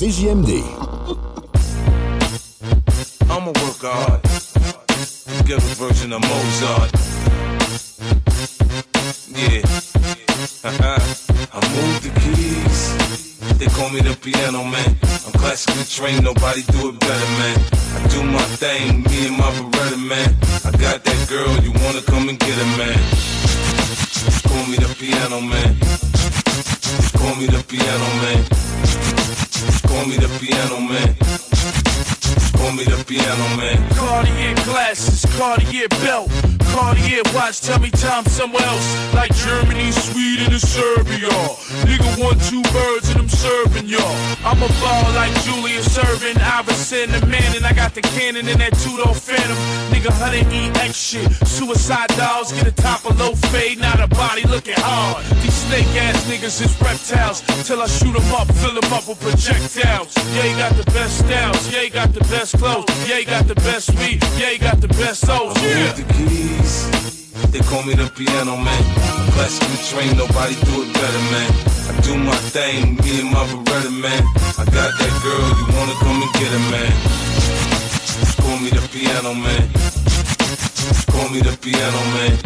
[0.04, 0.60] CJMD.
[3.30, 4.20] I'ma work hard.
[5.46, 6.92] Get a version of Mozart.
[9.32, 9.64] Yeah.
[11.56, 13.56] I move the keys.
[13.56, 14.94] They call me the piano man.
[15.24, 17.58] I'm classically trained, nobody do it better, man.
[17.96, 20.36] I do my thing, me and my Beretta, man.
[20.66, 23.00] I got that girl, you wanna come and get her, man.
[24.52, 26.13] Call me the piano man.
[27.24, 28.44] Call me the piano man.
[29.88, 31.43] Call me the piano man.
[32.64, 33.76] Call me the piano man.
[33.92, 36.30] Cartier glasses, Cartier belt,
[36.72, 37.60] Cartier watch.
[37.60, 41.28] Tell me time somewhere else, like Germany, Sweden, and Serbia.
[41.84, 44.16] Nigga, one two birds and I'm serving y'all.
[44.48, 48.56] I'm a ball like Julius Erving, Iverson, the man, and I got the cannon in
[48.58, 49.58] that two door phantom.
[49.92, 51.30] Nigga, 100 EX shit.
[51.46, 55.22] Suicide dolls, get a top of low fade, not a body looking hard.
[55.42, 57.42] These snake ass niggas is reptiles.
[57.68, 60.16] Till I shoot 'em up, fill 'em up with projectiles.
[60.34, 61.68] Yeah, you got the best styles.
[61.70, 62.90] Yeah, you got the best clothes.
[63.08, 64.22] Yeah, got the best weed.
[64.38, 65.56] Yeah, got the best souls.
[65.62, 65.92] Yeah.
[65.92, 66.90] the keys.
[67.50, 68.84] They call me the piano man.
[68.98, 71.50] I'm classically trained, nobody do it better, man.
[71.90, 74.22] I do my thing, me and my Beretta, man.
[74.58, 76.92] I got that girl, you wanna come and get her, man.
[78.42, 79.68] Call me the piano man.
[81.10, 82.36] Call me the piano man.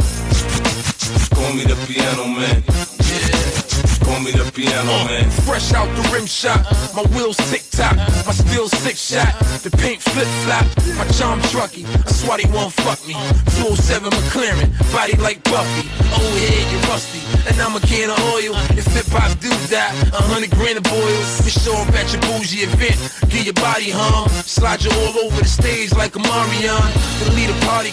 [1.34, 2.62] Call me the piano man.
[3.08, 3.67] Yeah.
[4.08, 5.28] Call me the piano, man.
[5.44, 6.64] Fresh out the rim shot,
[6.96, 7.94] my wheels tick tock,
[8.24, 10.64] my steel six shot, the paint flip flop,
[10.96, 11.84] my charm trucky.
[11.84, 13.12] I swear they won't fuck me.
[13.60, 15.92] Full seven McLaren, body like Buffy.
[16.16, 17.20] Old head, you rusty,
[17.52, 18.56] and I'm a can of oil.
[18.80, 21.44] If hip hop do that, a hundred grand of boils.
[21.44, 22.96] For sure, at your bougie event,
[23.28, 24.26] get your body hum.
[24.48, 26.80] Slide you all over the stage like a Marion.
[27.20, 27.92] The lead a party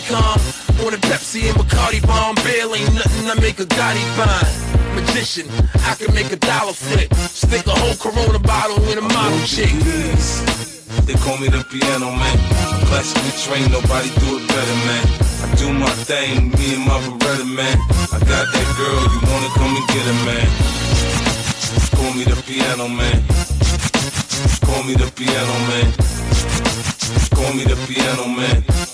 [0.84, 3.30] On a Pepsi and Bacardi bomb, bail ain't nothing.
[3.30, 4.96] I make a Gotti fine.
[4.96, 5.48] Magician,
[5.88, 7.14] I can make a dollar flip.
[7.16, 9.72] Stick a whole Corona bottle in a model chick.
[11.08, 12.38] They call me the piano man.
[12.88, 15.06] Classically trained, nobody do it better, man.
[15.44, 17.78] I do my thing, me and my Beretta, man.
[18.12, 20.48] I got that girl, you wanna come and get her, man.
[21.76, 23.24] Just call me the piano man.
[23.28, 25.92] Just Call me the piano man.
[27.00, 28.85] Just call me the piano man.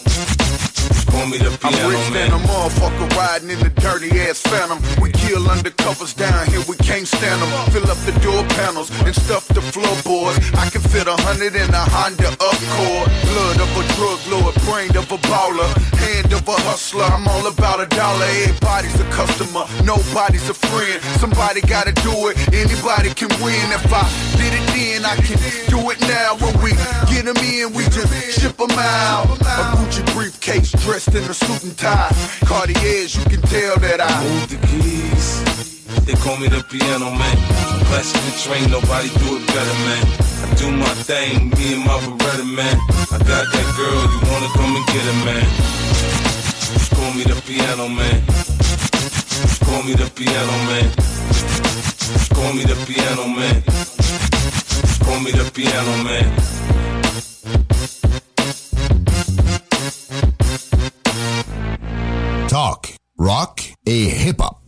[1.22, 2.31] Call me the piano I'm rich man.
[2.31, 4.81] than a motherfucker riding in the dirty ass phantom.
[4.98, 7.52] We kill undercovers down here, we can't stand them.
[7.69, 10.41] Fill up the door panels and stuff the floorboards.
[10.57, 13.06] I can fit a hundred in a Honda Accord.
[13.30, 15.69] Blood of a drug lord, brain of a baller,
[16.02, 17.06] hand of a hustler.
[17.06, 18.26] I'm all about a dollar.
[18.49, 20.98] Everybody's a customer, nobody's a friend.
[21.22, 23.69] Somebody gotta do it, anybody can win.
[23.69, 24.10] If I
[24.41, 25.38] did it then, I can
[25.69, 26.34] do it now.
[26.41, 26.73] When we
[27.14, 28.10] get them in, we just
[28.41, 29.30] ship them out.
[29.38, 32.11] A Gucci briefcase dressed in a suit and tie.
[32.45, 35.43] Cartiers, you can tell that I move the keys.
[36.05, 37.38] They call me the piano man.
[37.71, 40.03] I'm classically trained, nobody do it better, man.
[40.41, 42.77] I do my thing, me and my Beretta, man.
[43.11, 45.45] I got that girl, you wanna come and get her, man.
[46.71, 48.23] Just call me the piano man.
[48.25, 50.88] Just call me the piano man.
[50.95, 53.63] Just call me the piano man.
[53.67, 56.90] Just call me the piano man.
[63.23, 64.60] Rock et hip-hop.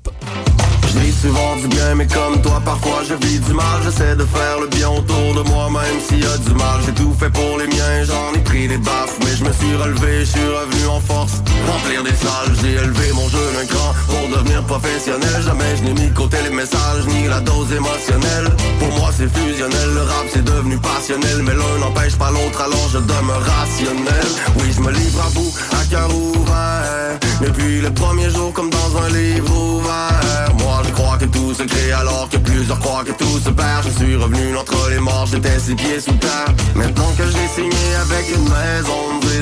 [0.94, 3.82] Je vis souvent du bien, mais comme toi, parfois je vis du mal.
[3.84, 6.82] J'essaie de faire le bien autour de moi, même s'il y a du mal.
[6.86, 9.76] J'ai tout fait pour les miens, j'en ai pris des baffes, mais je me suis
[9.76, 11.42] relevé, je suis revenu en force.
[11.68, 15.42] Remplir des salles, j'ai élevé mon jeu d'un cran pour devenir professionnel.
[15.44, 18.50] Jamais je n'ai mis côté les messages, ni la dose émotionnelle.
[18.80, 22.88] Pour moi, c'est fusionnel, le rap c'est devenu passionnel, mais l'un n'empêche pas l'autre, alors
[22.94, 24.28] je demeure rationnel.
[24.58, 27.18] Oui, je me livre à bout, à cœur ouvert.
[27.42, 30.54] Depuis le premier jour, comme dans un livre ouvert.
[30.60, 33.84] Moi, crois que tout se crée alors que plusieurs croient que tout se perd.
[33.86, 36.54] Je suis revenu entre les morts, j'étais six pieds sous terre.
[36.76, 39.34] Maintenant que j'ai signé avec une maison de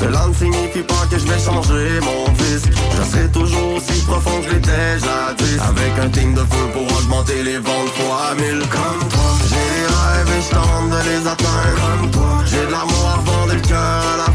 [0.00, 2.72] cela ne signifie pas que je vais changer mon disque.
[2.96, 5.60] Je serai toujours aussi profond que je l'étais jadis.
[5.60, 8.64] Avec un team de feu pour augmenter les ventes fois mille.
[8.70, 11.76] Comme toi, j'ai des rêves et je tente de les atteindre.
[11.82, 14.32] Comme toi, j'ai de l'amour à revendre et le cœur à la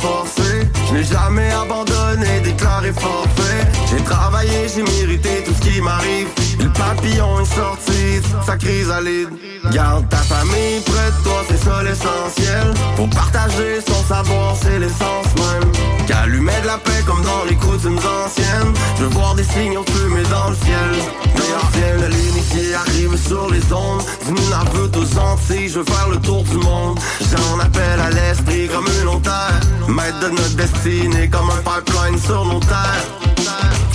[0.00, 3.66] Je n'ai jamais abandonné, déclaré forfait.
[3.90, 6.47] J'ai travaillé, j'ai mérité tout ce qui m'arrive.
[6.78, 9.28] Papillon est sorti sa chrysalide.
[9.72, 12.72] Garde ta famille près de toi, c'est ça l'essentiel.
[12.96, 15.70] Pour partager son savoir, c'est l'essence même.
[16.06, 18.72] Qu'allumer de la paix comme dans les coutumes anciennes.
[18.96, 20.90] Je veux voir des signaux de fumée dans le ciel.
[21.36, 24.02] Meilleur ciel, l'initié arrive sur les ondes.
[24.26, 26.98] Du Nunavut aux Antilles, je veux faire le tour du monde.
[27.20, 29.60] J'en appelle à l'esprit comme une terre.
[29.88, 33.28] Maître de notre destinée comme un pipeline sur nos terres.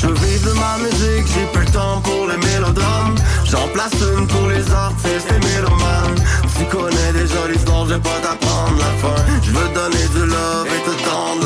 [0.04, 3.16] Je veux vivre de ma musique, j'ai plus le temps pour les mélodrames.
[3.46, 6.20] J'en place une pour les artistes et mélomanes.
[6.58, 9.24] Tu connais déjà l'histoire, je vais pas t'apprendre la fin.
[9.42, 11.43] Je veux donner du love et te tendre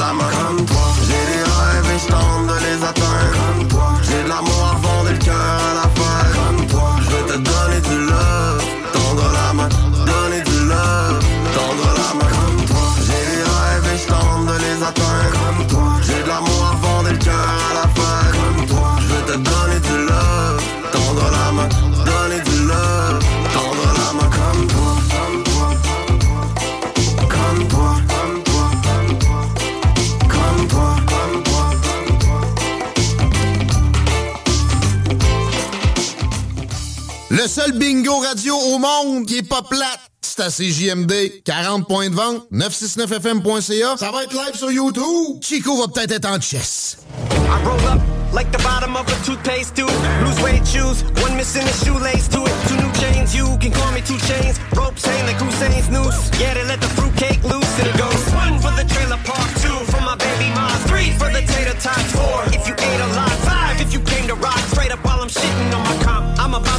[37.73, 41.43] bingo radio au monde qui est pas plate, c'est à CJMD.
[41.43, 43.97] 40 points de vente, 969fm.ca.
[43.97, 45.41] Ça va être live sur YouTube.
[45.41, 46.97] Chico va peut-être être en chess.
[47.31, 48.01] I roll up
[48.33, 49.89] like the bottom of a toothpaste tube.
[50.23, 52.53] Lose weight shoes, one missing a shoelace to it.
[52.67, 54.59] Two new chains, you can call me two chains.
[54.75, 56.29] Ropes hang like Hussein's noose.
[56.39, 58.21] Yeah, they let the fruitcake loose and it goes.
[58.33, 62.11] One for the trailer park, two for my baby mom, three for the tater tots,
[62.11, 63.26] four if you ate a lot,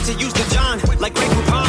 [0.09, 1.69] to use the John like Poupon.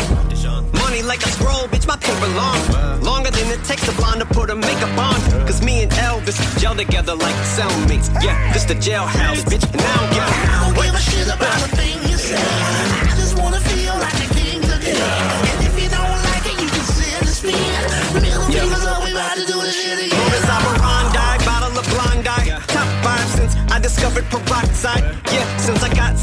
[0.80, 2.60] Money like a scroll, bitch, my paper long.
[3.04, 5.20] Longer than it takes a blonde to put a makeup on.
[5.46, 8.08] Cause me and Elvis gel together like cellmates.
[8.24, 11.28] Yeah, this the jailhouse, bitch, and I don't give a I don't give a shit
[11.28, 12.40] about a thing you say.
[12.40, 15.04] I just wanna feel like a king again.
[15.52, 18.24] And if you don't like it, you can send a spin.
[18.24, 20.44] Middle fingers up, we about to do this shit again.
[20.48, 22.56] Operandi, bottle of blind eye.
[22.72, 25.04] Top five since I discovered peroxide.
[25.28, 25.79] Yeah, since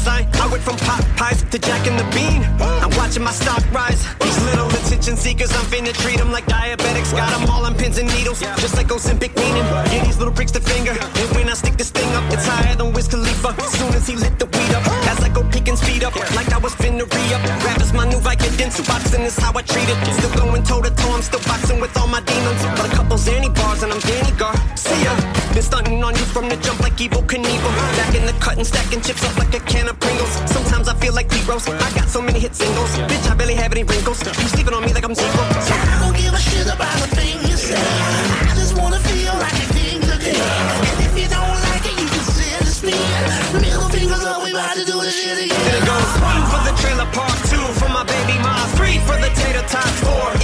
[0.07, 2.39] I got I went from pot pies to Jack and the Bean.
[2.83, 3.99] I'm watching my stock rise.
[4.23, 7.11] These little attention seekers, I'm finna treat them like diabetics.
[7.11, 9.65] Got them all on pins and needles, just like Ozempic meaning.
[9.91, 10.91] Yeah, these little pricks the finger.
[10.91, 13.59] And when I stick this thing up, it's higher than Wiz Khalifa.
[13.67, 16.59] Soon as he lit the weed up, as I go and speed up, like I
[16.59, 17.43] was finna re up.
[17.65, 19.97] Rap is my new Vicodin, boxing is how I treat it.
[20.15, 22.63] Still going toe to toe, I'm still boxing with all my demons.
[22.77, 24.55] But a couple Zanny bars and I'm Danny Gar.
[24.77, 25.36] See ya.
[25.57, 27.73] Been stunting on you from the jump like Evel Knievel.
[27.97, 30.29] Back in the cut and stacking chips up like a can of Pringles.
[30.45, 31.67] Sometimes I feel like D-Rose.
[31.67, 32.93] I got so many hit singles.
[33.09, 34.21] Bitch, I barely have any wrinkles.
[34.21, 35.33] You sleeping on me like I'm zero.
[35.33, 37.73] I don't give a shit about a thing you say.
[37.73, 40.45] I just wanna feel like a king again.
[40.93, 43.57] And if you don't like it, you can send a spin.
[43.57, 45.73] Middle fingers up, we about to do this shit again.
[45.73, 49.33] It goes one for the trailer park, two for my baby mom, three for the
[49.33, 50.36] tater tots, four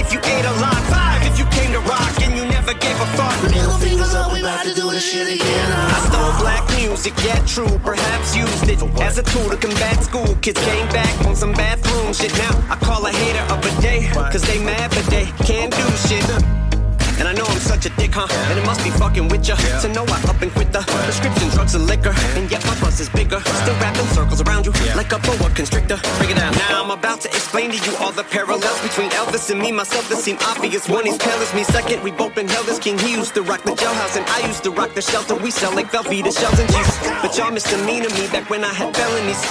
[5.14, 5.72] shit again.
[5.72, 7.78] I stole black music, yeah, true.
[7.84, 10.34] Perhaps used it as a tool to combat school.
[10.42, 12.32] Kids came back on some bathroom shit.
[12.38, 15.86] Now I call a hater up a day, cause they mad, but they can't do
[16.08, 16.63] shit.
[17.34, 18.30] Know I'm such a dick, huh?
[18.50, 19.56] And it must be fucking with ya.
[19.82, 22.14] To know I up and quit the prescription drugs and liquor.
[22.38, 23.40] And yet my bus is bigger.
[23.40, 25.98] Still wrapping circles around you like a boa constrictor.
[26.18, 26.54] Bring it down.
[26.70, 29.72] Now I'm about to explain to you all the parallels between Elvis and me.
[29.72, 30.88] Myself that seem obvious.
[30.88, 31.64] One, he's pale as me.
[31.64, 32.98] Second, we both been held as king.
[32.98, 35.34] He used to rock the jailhouse and I used to rock the shelter.
[35.34, 36.98] We sell like Velveeta shells and cheese.
[37.22, 39.42] But y'all misdemeanor me back when I had felonies.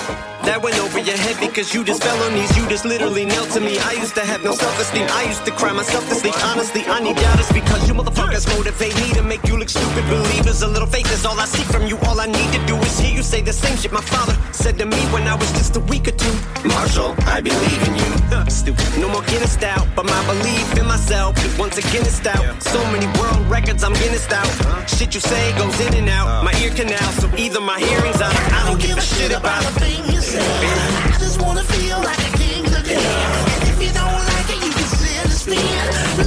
[0.43, 2.51] That went over your head because you just fell on these.
[2.57, 3.79] You just literally knelt to me.
[3.79, 5.07] I used to have no self-esteem.
[5.09, 6.35] I used to cry myself to sleep.
[6.43, 10.03] Honestly, I need doubters because you motherfuckers motivate me to make you look stupid.
[10.09, 11.97] Believers, a little faith is all I seek from you.
[12.07, 14.77] All I need to do is hear you say the same shit my father said
[14.79, 16.35] to me when I was just a week or two.
[16.67, 18.11] Marshall, I believe in you.
[18.31, 18.85] Huh, Stupid.
[18.99, 22.61] No more Guinness out, but my belief in myself is once again it's out.
[22.61, 24.45] So many world records I'm Guinness out.
[24.45, 24.85] Uh-huh.
[24.85, 26.27] Shit you say goes in and out.
[26.27, 26.43] Uh-huh.
[26.43, 28.33] My ear canal, so either my hearing's out.
[28.33, 30.43] or I don't give a shit about a thing you say.
[30.43, 33.45] I just wanna feel like a king again.
[33.53, 36.22] And if you don't like it, you can send a spin.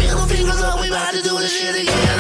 [1.09, 2.19] About to do this shit again.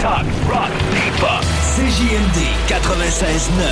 [0.00, 1.44] Talk, rock, hip-hop.
[1.74, 2.38] CJMD
[2.68, 3.62] 96.9.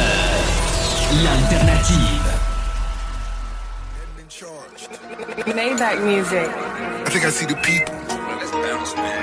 [1.23, 2.27] L'alternative.
[5.55, 6.49] Maybach music.
[6.49, 7.95] I think I see the people.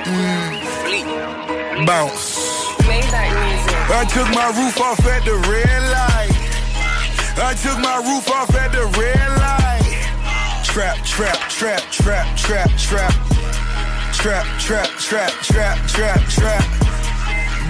[0.06, 1.86] Mm.
[1.86, 2.38] Bounce.
[2.88, 3.55] Maybach music.
[3.88, 6.34] I took my roof off at the red light.
[7.38, 10.66] I took my roof off at the red light.
[10.66, 13.14] Trap, trap, trap, trap, trap, trap.
[14.12, 16.66] Trap, trap, trap, trap, trap, trap.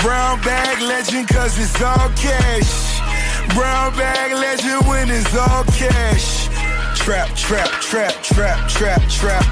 [0.02, 3.00] Brown bag legend cause it's all cash.
[3.54, 6.48] Brown bag legend when it's all cash.
[6.98, 9.44] Trap, trap, trap, trap, trap, trap.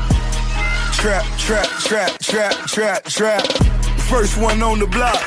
[0.93, 3.72] Trap, trap, trap, trap, trap, trap.
[4.13, 5.17] First one on the block.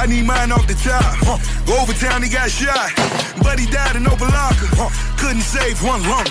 [0.00, 1.04] I need mine off the top.
[1.66, 2.88] Go over town, he got shot.
[3.44, 4.88] But he died in Opa-locka.
[5.20, 6.24] Couldn't save one lung.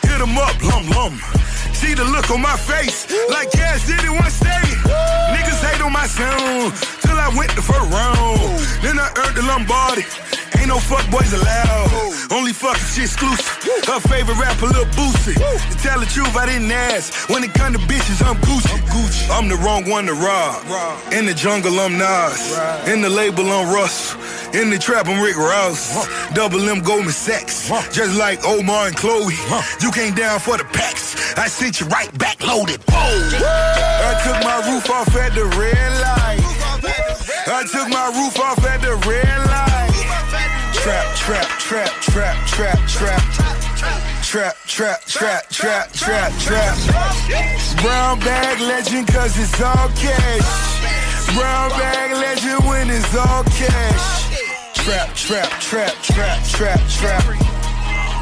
[0.00, 1.20] Hit him up, lum lum.
[1.76, 4.64] See the look on my face, like Cash did it one day.
[5.36, 6.72] Niggas hate on my sound,
[7.16, 8.40] till I went the first round.
[8.84, 10.04] Then I earned the Lombardi.
[10.58, 11.88] Ain't no fuck boys allowed.
[12.30, 13.46] Only fucking shit exclusive.
[13.88, 15.36] Her favorite rapper, Lil Boosie.
[15.36, 17.28] To tell the truth, I didn't ask.
[17.30, 18.72] When it come to bitches, I'm Gucci.
[18.74, 19.24] I'm Gucci.
[19.30, 21.12] I'm the wrong one to rob.
[21.12, 22.58] In the jungle, I'm Nas.
[22.88, 24.14] In the label, I'm Russ.
[24.54, 25.80] In the trap, I'm Rick Ross.
[26.34, 27.68] Double M Goldman Sachs.
[27.92, 29.34] Just like Omar and Chloe.
[29.80, 31.16] You came down for the packs.
[31.36, 32.80] I sent you right back loaded.
[32.88, 32.96] Whoa.
[34.08, 36.45] I took my roof off at the red light.
[37.48, 39.94] I took my roof off at the red light.
[40.74, 43.22] Trap, trap, trap, trap, trap, trap.
[44.24, 46.76] Trap, trap, trap, trap, trap, trap.
[47.80, 50.42] Brown bag legend cause it's all cash.
[51.38, 54.74] Brown bag legend when it's all cash.
[54.74, 57.22] Trap, trap, trap, trap, trap, trap.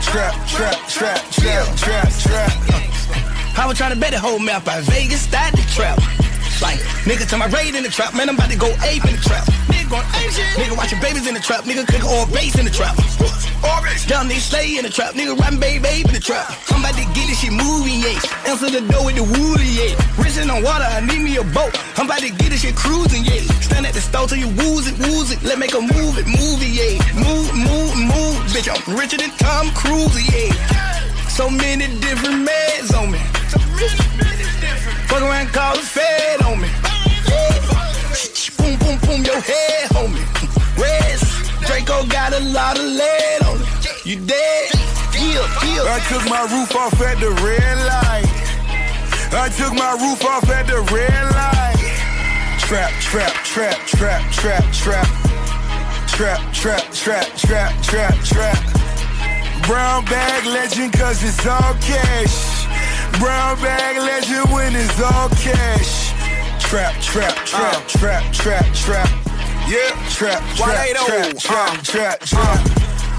[0.05, 2.53] Trap, trap, trap, trap, trap, trap.
[3.57, 5.99] I was trying to bet the whole map out Vegas, start the trap.
[6.63, 6.79] Like,
[7.09, 9.23] nigga to my raid in the trap, man, I'm about to go ape in the
[9.23, 9.45] trap.
[9.71, 10.47] Nigga going ape shit.
[10.59, 12.97] Nigga watching babies in the trap, nigga cooking all bass in the trap.
[14.07, 16.53] Down nigga slay in the trap, nigga rapping baby babe in the trap.
[16.69, 18.21] I'm about to get this shit moving, yeah.
[18.45, 19.97] Answer the door with the woolly, yeah.
[20.21, 21.73] Risen on water, I need me a boat.
[21.97, 23.41] I'm about to get this shit cruising, yeah.
[23.65, 25.43] Stand at the stove till you wooze it, wooze it.
[25.43, 27.01] Let make a move it, movie, yeah.
[27.17, 28.69] Move, move, move, bitch.
[28.69, 31.14] I'm richer than Tom Cruise, yeah.
[31.35, 33.19] So many different meds on me.
[33.51, 33.91] So many,
[34.23, 34.99] many different.
[35.11, 36.69] Fuck around, call the Fed on me.
[38.57, 40.23] Boom, boom, boom, your head, homie.
[40.79, 41.51] Rest.
[41.67, 44.07] Draco got a lot of lead on it.
[44.07, 44.71] You dead?
[45.11, 45.85] Kill, kill.
[45.91, 48.31] I took my roof off at the red light.
[49.35, 51.75] I took my roof off at the red light.
[52.61, 55.09] Trap, trap, trap, trap, trap, trap.
[56.07, 58.75] Trap, trap, trap, trap, trap, trap.
[59.67, 62.67] Brown bag legend cause it's all cash.
[63.19, 66.13] Brown bag legend when it's all cash.
[66.61, 67.81] Trap, trap, trap, Uh.
[67.89, 69.09] trap, trap, trap.
[69.67, 69.79] Yeah,
[70.11, 72.61] trap, trap, trap, trap, trap, trap.
[72.61, 72.69] Uh,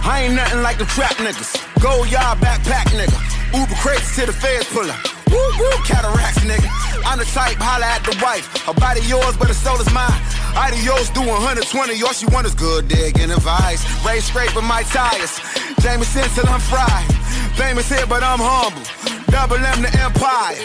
[0.04, 1.58] I ain't nothing like the trap niggas.
[1.82, 3.20] Gold yard backpack nigga.
[3.58, 5.15] Uber crates to the feds pull up.
[5.32, 6.70] Woo woo cataracts nigga.
[7.06, 8.46] I'm the type holla at the wife.
[8.66, 10.12] Her body yours, but her soul is mine.
[10.56, 12.02] Adios do 120.
[12.04, 13.84] All she want is good digging advice.
[14.06, 15.40] Ray scraping my tires.
[15.82, 17.06] Jameson till I'm fried.
[17.56, 18.84] Famous here, but I'm humble.
[19.32, 20.56] Double M the empire.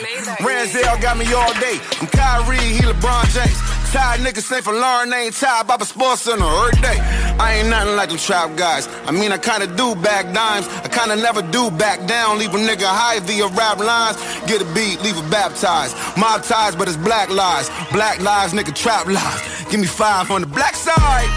[0.43, 1.78] Ranzel got me all day.
[2.01, 3.59] I'm Kyrie, he LeBron James.
[3.91, 6.99] Tired niggas say for Lauren ain't tired the sports center every day.
[7.41, 8.87] I ain't nothing like them trap guys.
[9.07, 10.69] I mean, I kinda do back dimes.
[10.85, 12.39] I kinda never do back down.
[12.39, 14.19] Leave a nigga high via rap lines.
[14.47, 15.97] Get a beat, leave a baptized.
[16.19, 17.71] Mob ties, but it's black lies.
[17.93, 19.41] Black lives, nigga, trap lies.
[19.71, 21.31] Give me five on the black side.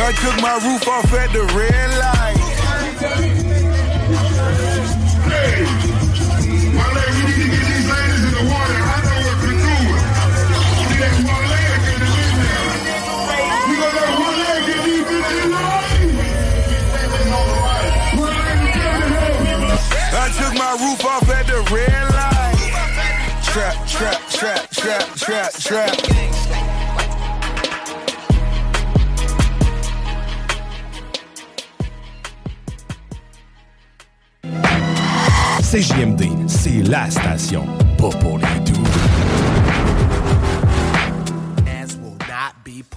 [0.00, 2.27] I took my roof off at the red light.
[20.68, 22.58] My roof off at the red light.
[23.42, 25.90] Trap, trap, trap, trap, trap, trap.
[35.62, 37.66] CJMD, c'est la station,
[37.96, 39.07] pas pour les doux.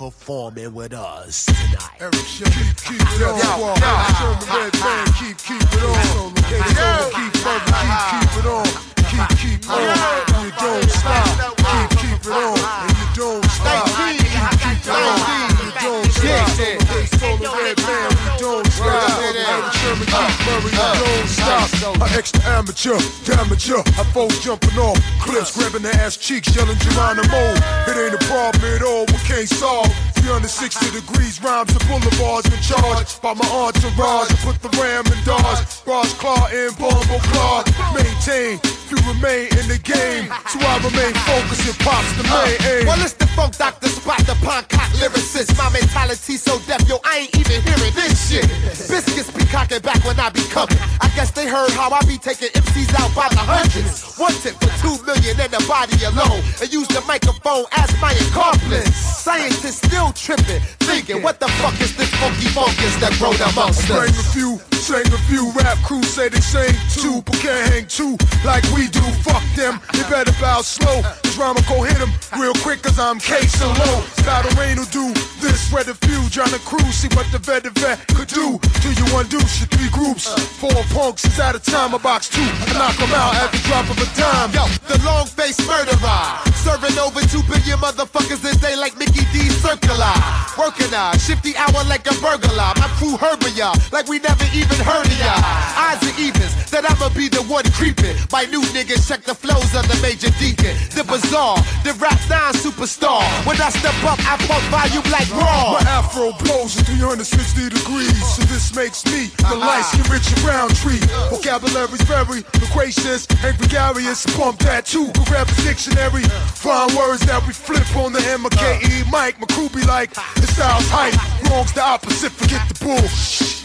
[0.02, 2.02] Performing with us tonight.
[2.02, 3.38] Erick Sermon, keep it on.
[3.38, 3.70] Yo,
[4.18, 6.34] Sermon Redman, keep, keep it on.
[6.34, 8.66] Keep, keep, keep, keep it on.
[8.98, 9.78] Keep, keep on.
[9.78, 11.54] And you don't stop.
[11.54, 12.58] Keep, keep it on.
[12.82, 13.86] And you don't stop.
[13.94, 15.22] Keep, keep it on.
[15.22, 16.50] And you don't stop.
[16.98, 19.61] It's Solar Red Band, we don't stop.
[19.82, 20.06] Sermon,
[20.46, 21.98] Murray, you don't stop.
[21.98, 23.02] An extra amateur,
[23.42, 23.82] amateur.
[23.98, 25.62] I foes jumping off cliffs, uh.
[25.62, 27.42] grabbing the ass cheeks, yelling Geronimo.
[27.90, 29.90] It ain't a problem at all, we can't solve.
[30.22, 34.30] 360 degrees, rhymes and boulevards been charged by my entourage.
[34.30, 37.66] I put the ram in Dodge, Ross Claw and Bombo Claw.
[37.98, 38.62] Maintain,
[38.94, 40.30] you remain in the game.
[40.46, 42.86] So I remain focused and pops the main uh, aim.
[42.86, 45.58] Well, it's the funk doctor Spock, the punk cock lyricist.
[45.58, 48.46] My mentality so deaf, yo, I ain't even hearing this shit.
[48.70, 50.78] Biscuits be cocking back when I be coming.
[51.00, 54.18] I guess they heard how I be taking MCs out by the hundreds.
[54.18, 56.44] One tip for two million in the body alone.
[56.60, 58.96] And use the microphone as my accomplice.
[58.96, 64.16] Scientists still tripping, thinking, what the fuck is this funky funkus that amongst I bring
[64.16, 64.60] a few,
[65.00, 69.00] a few rap crews say they sing too, but can't hang two like we do.
[69.24, 71.02] Fuck them, they better bow slow.
[71.24, 74.04] This rhyme go hit them real quick cause I'm casing low.
[74.28, 77.64] Battle rain will do this, spread the few, John the crew, see what the vet
[77.64, 78.60] the vet could do.
[78.84, 80.28] Till you undo shit, three groups,
[80.60, 82.44] four punks is at a time, a box two.
[82.44, 84.52] I knock them out at the drop of a dime.
[84.52, 86.52] Yo, the long face murderer.
[86.62, 89.50] Serving over two billion motherfuckers a day like Mickey D.
[89.50, 90.14] Circular.
[90.60, 92.76] Working a shifty hour like a burglar.
[92.76, 95.34] My crew herbing ya like we never even ya.
[95.78, 98.16] Odds and evens that I'ma be the one creeping.
[98.32, 100.74] My new niggas check the flows of the major deacon.
[100.96, 103.22] The bizarre, the rap nine superstar.
[103.46, 105.76] When I step up, I pump volume like raw.
[105.76, 109.60] My afro blows at 360 degrees, so this makes me the uh-huh.
[109.60, 111.04] light skin Richard Roundtree.
[111.30, 114.26] Vocabulary's very loquacious and gregarious.
[114.38, 116.24] Pump that too, go grab a dictionary.
[116.56, 119.12] Find words that we flip on the MKE uh.
[119.12, 119.40] Mike.
[119.40, 121.20] My crew be like, the style's hype.
[121.52, 123.04] Wrong's the opposite, forget the bull.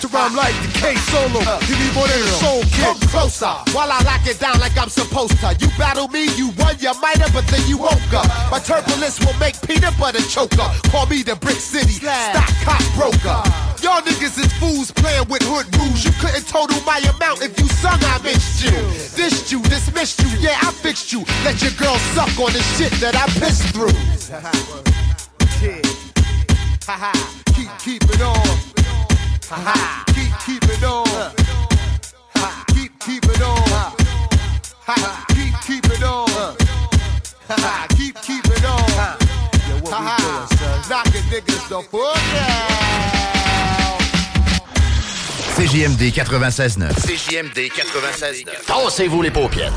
[0.03, 1.41] To rhyme like the K solo.
[1.47, 4.77] Uh, Give me more than a soul Come closer while I lock it down like
[4.77, 5.57] I'm supposed to.
[5.61, 8.27] You battle me, you won, you might have, but then you woke up.
[8.51, 10.69] My turbulence will make peanut butter choker.
[10.91, 13.41] Call me the Brick City stock cop broker.
[13.83, 16.05] Y'all niggas is fools playing with hood rules.
[16.05, 18.71] You couldn't total my amount if you sung I missed you.
[19.15, 20.29] This missed you, dismissed you.
[20.41, 21.25] Yeah, I fixed you.
[21.45, 23.93] Let your girl suck on the shit that I pissed through.
[26.87, 27.43] Ha ha.
[27.57, 28.66] Keep keep it on.
[29.49, 30.05] Ha ha.
[30.09, 31.07] Keep keep it on.
[32.35, 32.65] Ha.
[32.75, 33.63] Keep keep it on.
[34.87, 35.25] Ha.
[35.29, 36.57] Keep keep it on.
[37.49, 37.87] Ha.
[37.97, 38.81] Keep keep it on.
[39.87, 40.49] Ha ha.
[40.89, 42.67] Knocking niggas the fuck out.
[45.55, 46.93] CJMD 96.9.
[47.07, 48.67] CJMD 96.9.
[48.67, 49.73] Tassez-vous les paupières.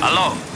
[0.00, 0.49] Aló.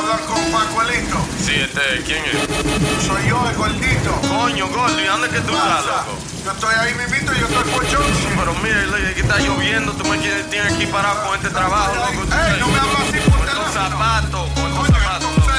[0.00, 1.16] Oye, ¿puedo hablar con Pacuelito?
[1.44, 3.04] Sí, este, ¿quién es?
[3.06, 4.10] Soy yo, el gordito.
[4.28, 6.18] Coño, Gordy, ¿dónde es que tú estás, loco?
[6.44, 8.02] Yo estoy ahí mismito, yo estoy pochón.
[8.38, 11.94] Pero mira, le- que está lloviendo, tú me quieres, tienes aquí parado con este trabajo,
[11.94, 12.22] loco.
[12.34, 15.30] Ey, no me hagas así por Con estos zapatos, con estos zapatos.
[15.36, 15.50] Loco.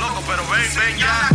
[0.00, 1.28] Loco, pero ven, ven ya.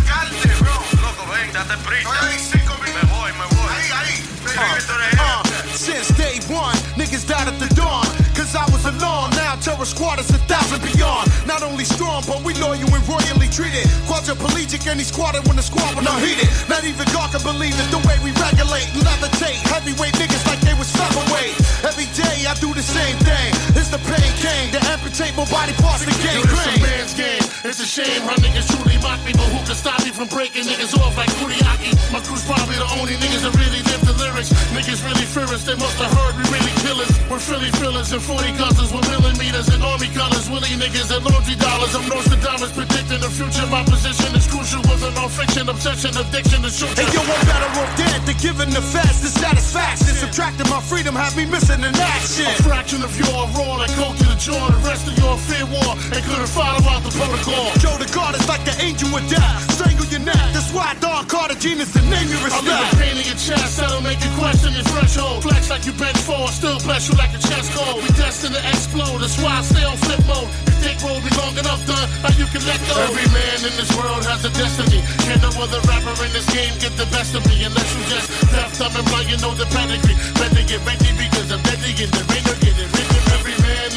[1.01, 2.09] Loco, ven, date prisa.
[2.09, 3.73] Me voy, me voy.
[3.73, 4.26] Ahí, ahí.
[4.49, 8.05] Uh, since day one, niggas died at the dawn.
[8.35, 9.30] Cause I was alone.
[9.60, 11.27] Terror squad is a thousand beyond.
[11.44, 13.84] Not only strong, but we loyal and royally treated.
[14.07, 16.48] Quadriplegic and he squatted when the squad was not heated.
[16.72, 17.88] Not even God can believe it.
[17.91, 19.60] The way we regulate and levitate.
[19.68, 21.60] Heavyweight niggas like they was featherweight.
[21.84, 23.52] Every day I do the same thing.
[23.76, 27.44] It's the pain came to amputate my body parts to gain a man's game.
[27.68, 30.72] It's a shame how niggas truly mock me, but who can stop me from breaking
[30.72, 31.91] niggas off like Kuriaki?
[32.15, 34.56] My crew's probably the only niggas that really live the lyrics.
[34.72, 37.11] Niggas really fear us, they must have heard we really killers.
[37.27, 39.10] We're Philly fillers and 40 guzzlers with
[39.55, 40.45] and army colors.
[40.49, 41.95] Willie niggas and laundry dollars.
[41.95, 43.65] I'm Nostradamus predicting the future.
[43.73, 46.93] My position is crucial with a non-fiction obsession, addiction to shoot.
[46.93, 50.13] Hey yo, I'm better off dead than giving the fast the satisfaction.
[50.21, 52.45] Subtracting my freedom have me missing in action.
[52.45, 54.69] A fraction of your raw that coke to the jaw.
[54.69, 57.73] The rest of your fear war and couldn't follow out the protocol.
[57.81, 59.65] Joe the God is like the angel with death.
[59.73, 60.53] Strangle your neck.
[60.53, 62.67] That's why Don Cartagena the name you respect.
[62.67, 62.99] I leave a respect.
[62.99, 65.43] pain in your chest, that'll make you question your threshold.
[65.43, 68.03] Flex like you bent for, still bless you like a chest cold.
[68.03, 70.49] We destined to explode, that's why I stay on flip mode.
[70.67, 72.95] Your dick roll be long enough, done, how you can let go.
[73.07, 75.01] Every man in this world has a destiny.
[75.25, 78.27] Can't no other rapper in this game get the best of me unless you just
[78.51, 80.17] left thumb and blind, you know the pedigree.
[80.35, 82.69] Better get ready because I'm deadly in the rain or get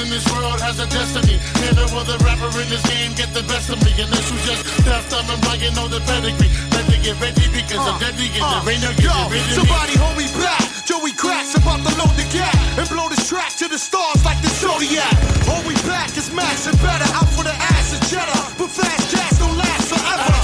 [0.02, 1.38] in this world has a destiny.
[1.62, 4.66] Can't no other rapper in this game get the best of me unless you just
[4.82, 6.50] left and blind, you know the pedigree.
[6.74, 9.54] Better get ready because I'm deadly in the rain or get Yo, it written.
[9.62, 10.66] somebody hold me back.
[10.82, 14.42] Joey Cracks about to load the gap and blow this track to the stars like
[14.42, 15.14] the Zodiac.
[15.46, 17.06] Hold me back, it's Max and better.
[17.14, 18.42] Out for the ass and cheddar.
[18.58, 19.21] But fast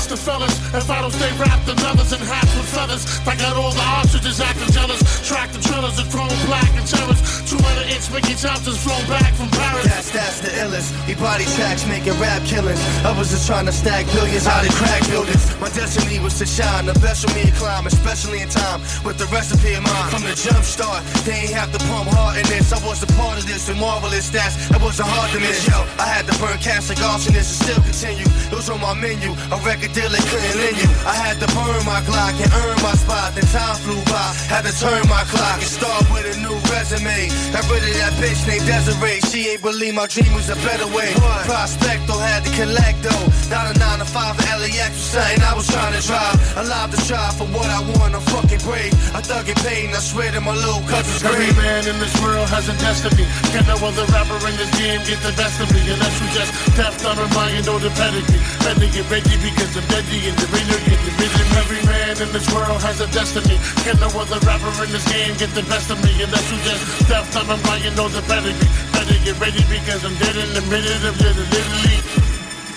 [0.08, 3.04] the fellas if I don't stay wrapped in leathers and hats with feathers.
[3.28, 5.00] I got all the ostriches acting jealous.
[5.20, 7.20] Track the trillers of chrome black and terrors.
[7.44, 9.84] 200 inch Mickey Thompsons flown back from Paris.
[9.84, 10.96] That's, that's the illest.
[11.04, 12.80] He body tax making rap killings.
[13.04, 15.44] I was just trying to stack billions out of crack buildings.
[15.60, 16.88] My destiny was to shine.
[16.88, 20.08] The best for me to climb, especially in time with the recipe in mind.
[20.08, 22.72] From the jump start, they ain't have to pump hard in this.
[22.72, 24.56] I was a part of this with marvelous stats.
[24.72, 25.68] It wasn't hard to miss.
[25.68, 28.28] Yo, I had to burn cash like arsonists and still continue.
[28.48, 29.36] It was on my menu.
[29.52, 30.90] A record deal they couldn't lend you.
[31.02, 33.34] I had to burn my Glock and earn my spot.
[33.34, 34.30] Then time flew by.
[34.46, 37.26] Had to turn my clock and start with a new resume.
[37.50, 39.20] Got rid of that bitch named Desiree.
[39.30, 41.10] She ain't believe my dream was a better way.
[41.50, 43.26] Prospecto had to collect though.
[43.50, 46.36] Not a 9 to 5 for LAX was something I was trying to drive.
[46.62, 48.14] Alive to try for what I want.
[48.14, 48.92] I'm fucking brave.
[49.16, 51.56] I thug get paid and I swear to my little cousin's Every grave.
[51.58, 53.26] man in this world has a destiny.
[53.50, 55.80] Can no other rapper in this game get the best of me?
[55.90, 58.42] Unless you just deaf, dumb, and blind, you know the pedigree.
[58.62, 60.46] Better get ready because deadly in the
[60.86, 61.48] get the.
[61.58, 63.58] Every man in this world has a destiny.
[63.84, 66.14] Can no other rapper in this game get the best of me?
[66.22, 68.70] Unless you just deaf, dumb, and blind, you know the pedigree.
[68.94, 71.98] Better get ready because I'm dead in the minute of the literally.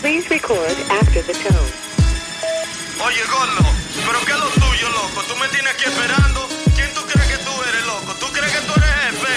[0.04, 1.72] Please record after the tone.
[3.06, 3.66] Oye, Gordo,
[4.06, 5.24] pero ¿qué es lo tuyo, loco?
[5.30, 6.48] Tú me tienes aquí esperando.
[6.76, 8.12] ¿Quién tú crees que tú eres, loco?
[8.20, 9.36] ¿Tú crees que tú eres jefe?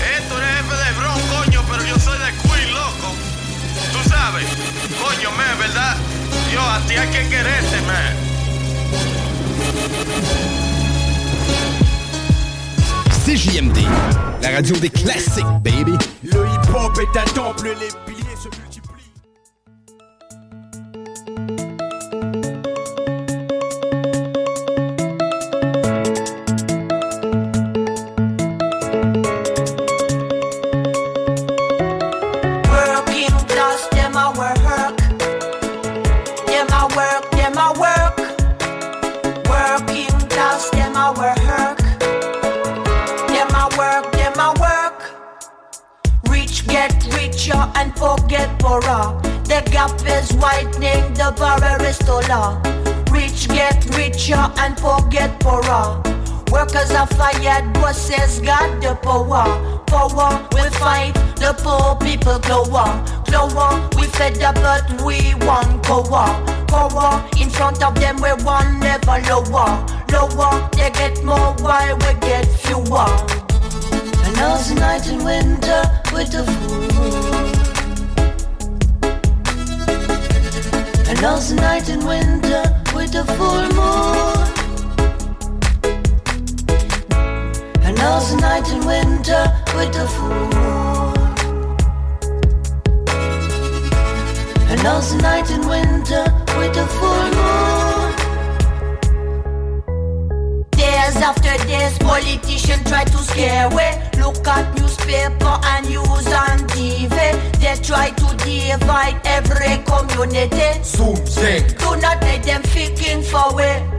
[0.00, 3.08] Eh, tú eres jefe de Bron, coño, pero yo soy de Queen, loco.
[3.92, 4.46] Tú sabes,
[5.02, 5.96] coño, me, ¿verdad?
[6.54, 8.14] Yo, a ti hay que quererte, man.
[13.26, 13.78] CJMD,
[14.40, 15.98] la radio des classiques, baby.
[16.22, 18.13] Le hip-hop est un temple, les
[59.14, 59.84] the power.
[59.86, 63.04] Power, we fight, the poor people glower.
[63.26, 66.26] Glower, we fed up but we want power.
[66.66, 69.86] Power, in front of them we want never lower.
[70.10, 73.08] Lower, they get more while we get fewer.
[74.24, 75.82] And now's the night in winter
[76.12, 77.54] with the full moon.
[81.08, 82.62] And now's the night in winter
[82.94, 84.63] with the full moon.
[87.84, 89.44] And now's the night in winter
[89.76, 91.14] with the full moon.
[94.70, 96.24] And now's the night in winter
[96.56, 98.14] with the full moon.
[100.70, 104.10] Days after days, politicians try to scare away.
[104.18, 107.10] Look at newspaper and news on TV.
[107.60, 110.82] They try to divide every community.
[110.82, 111.66] Zoom, zing.
[111.76, 113.93] Do not let them thinking for way.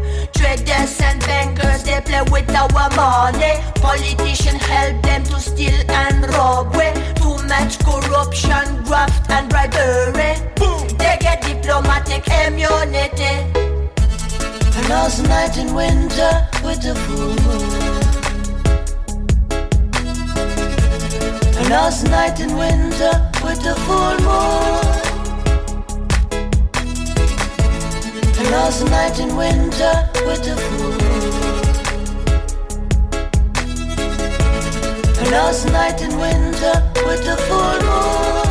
[0.45, 3.53] Traders and bankers, they play with our money.
[3.81, 6.93] Politicians help them to steal and rob way.
[7.15, 10.37] Too much corruption, graft and bribery.
[10.55, 10.87] Boom.
[10.99, 13.33] They get diplomatic immunity.
[14.77, 18.03] And the night in winter with the full moon.
[21.57, 25.04] And now's night in winter with the full moon.
[28.45, 28.51] The
[28.91, 31.01] night in winter with the moon.
[35.19, 35.33] And
[35.71, 38.45] night in winter with the full moon.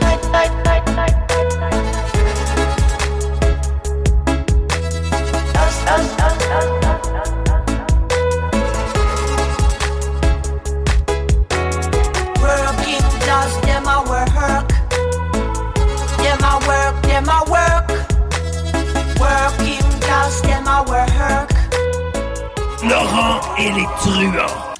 [0.00, 1.27] Night, night, night, night.
[17.18, 17.88] Them a work.
[19.18, 21.50] Working class, them a work.
[22.88, 24.76] Laurent et les truands.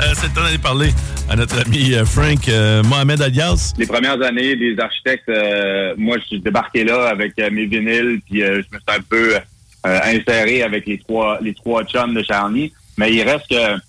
[0.00, 0.90] Euh, c'est le temps d'aller parler
[1.30, 3.72] à notre ami euh, Frank euh, Mohamed Alias.
[3.78, 8.20] Les premières années des architectes, euh, moi, je suis débarqué là avec euh, mes vinyles,
[8.28, 12.14] puis euh, je me suis un peu euh, inséré avec les trois les trois chums
[12.14, 12.72] de Charny.
[12.98, 13.80] Mais il reste que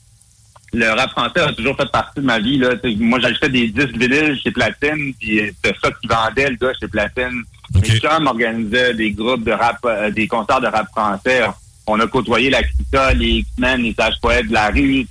[0.71, 2.57] le rap français a toujours fait partie de ma vie.
[2.57, 2.77] Là.
[2.77, 6.71] T'sais, moi, j'achetais des disques vinyles chez Platine, puis c'était ça qui vendait le gars
[6.79, 7.43] chez Platine.
[7.75, 11.43] Mes chums organisaient des groupes de rap, euh, des concerts de rap français.
[11.87, 15.05] On a côtoyé la Clita, les X-Men, les Sages Poètes la rue,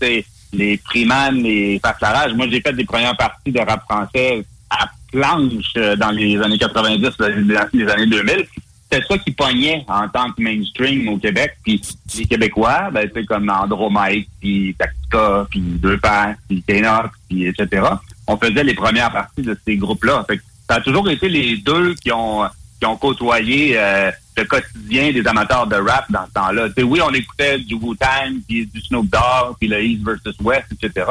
[0.53, 2.35] les Freeman, les Farflarage.
[2.35, 6.59] Moi, j'ai fait des premières parties de rap français à planche euh, dans les années
[6.59, 7.29] 90, là,
[7.73, 8.47] les années 2000.
[8.91, 11.57] C'était ça qui pognait en tant que mainstream au Québec.
[11.63, 11.81] Puis
[12.17, 17.87] les Québécois, ben, c'est comme Andromite, puis Tactica, puis Deux Pères, puis Ténox, puis etc.
[18.27, 20.25] On faisait les premières parties de ces groupes-là.
[20.69, 22.45] Ça a toujours été les deux qui ont
[22.79, 26.69] qui ont côtoyé euh, le quotidien des amateurs de rap dans ce temps-là.
[26.85, 31.07] Oui, on écoutait du Wu-Tang, puis du Snoop Dogg, puis le East versus West, etc.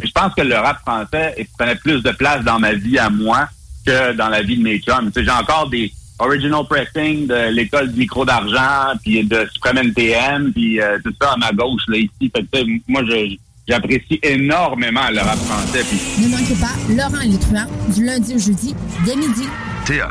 [0.00, 3.10] Mais je pense que le rap français prenait plus de place dans ma vie à
[3.10, 3.48] moi
[3.84, 5.10] que dans la vie de mes chums.
[5.16, 10.80] J'ai encore des original pressing de l'école du micro d'argent, puis de Supreme NTM, puis
[10.80, 12.30] euh, tout ça à ma gauche, là, ici.
[12.34, 13.36] Fait que, moi, je,
[13.68, 15.84] j'apprécie énormément le rap français.
[15.88, 18.74] Puis Ne manquez pas Laurent et les truands du lundi au jeudi
[19.04, 19.46] dès midi.
[19.84, 20.08] Théa.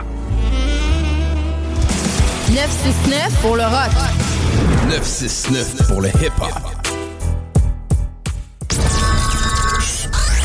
[2.49, 3.91] 969 pour le rock.
[4.89, 6.77] 969 pour le hip-hop.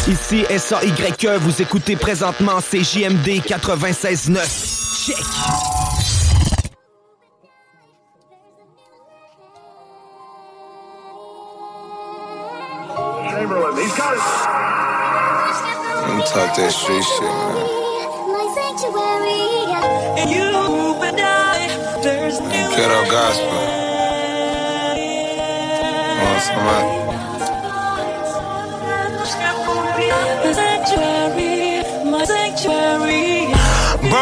[0.09, 5.07] Ici SAYE, vous écoutez présentement CJMD 96.9.
[5.07, 5.92] Check!
[13.43, 14.21] Chamberlain, he's got it.
[16.07, 17.83] Let me talk that street shit, man.
[20.17, 20.47] And you
[21.03, 21.67] and I,
[22.05, 23.59] there's Ghetto gospel.
[26.23, 27.03] Want somebody?
[30.45, 33.32] my sanctuary, my sanctuary.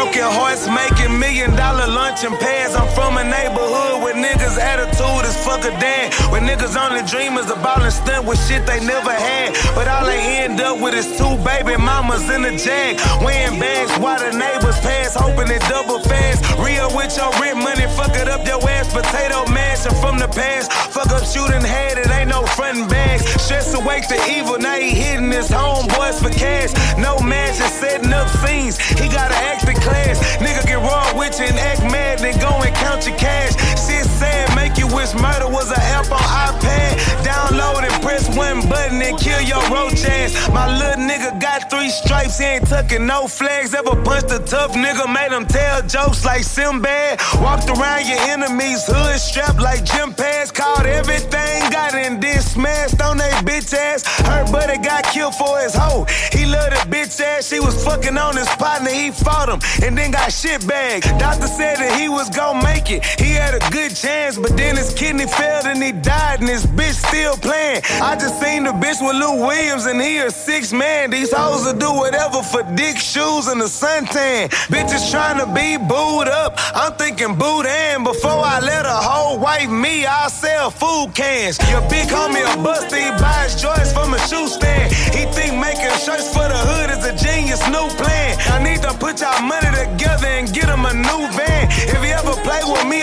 [0.01, 2.73] Broken hearts making million dollar lunch and pads.
[2.73, 6.09] I'm from a neighborhood where niggas' attitude is fuck a damn.
[6.33, 9.53] Where niggas only dream is about and stunt with shit they never had.
[9.77, 12.97] But all they end up with is two baby mamas in a jag.
[13.21, 16.49] Wearing bags while the neighbors pass, hoping it double fast.
[16.57, 18.89] Real with your rent money, fuck it up your ass.
[18.89, 20.73] Potato mash and from the past.
[20.97, 23.21] Fuck up shooting head, it ain't no frontin' bags.
[23.37, 26.73] Stress awake the evil, now he hitting his homeboys for cash.
[26.97, 28.81] No match is setting up scenes.
[28.97, 29.61] He gotta act
[29.91, 30.17] class.
[30.37, 33.53] Nigga get wrong with you and act mad, then go and count your cash.
[33.83, 36.91] Shit sad, make you wish murder was an app on iPad.
[37.23, 40.49] Download and press one button and kill your roach ass.
[40.49, 43.73] My little nigga got three stripes, he ain't tucking no flags.
[43.73, 47.19] Ever punched a tough nigga, made him tell jokes like Sinbad.
[47.41, 50.51] Walked around your enemies, hood strapped like gym pads.
[50.51, 54.03] Called everything, got in this smashed on they bitch ass.
[54.25, 56.05] Her buddy got killed for his hoe.
[56.31, 59.97] He loved a bitch ass, she was fucking on his partner, he fought him and
[59.97, 61.05] then got shit bagged.
[61.19, 64.75] Doctor said that he was gonna make it, he had a good chance, but then
[64.75, 67.81] his kidney failed and he died, and his bitch still playing.
[68.03, 71.09] I just seen the bitch with Lou Williams, and he a six man.
[71.09, 74.49] These hoes will do whatever for dick shoes and a suntan.
[74.67, 76.59] Bitches trying to be booed up.
[76.75, 80.05] I'm thinking boot in before I let a hoe wife me.
[80.05, 81.55] I'll sell food cans.
[81.71, 84.91] Your big homie a bust, he buys joints from a shoe stand.
[85.15, 88.35] He think making shirts for the hood is a genius new plan.
[88.51, 91.40] I need to put y'all money together and get him a new van.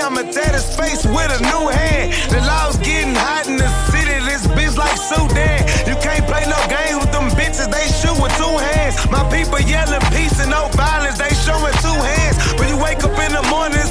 [0.00, 2.12] I'ma tat his face with a new hand.
[2.30, 5.66] The law's getting hot in the city, this bitch like Sudan.
[5.86, 8.94] You can't play no games with them bitches, they shoot with two hands.
[9.10, 12.27] My people yelling peace and no violence, they showing two hands.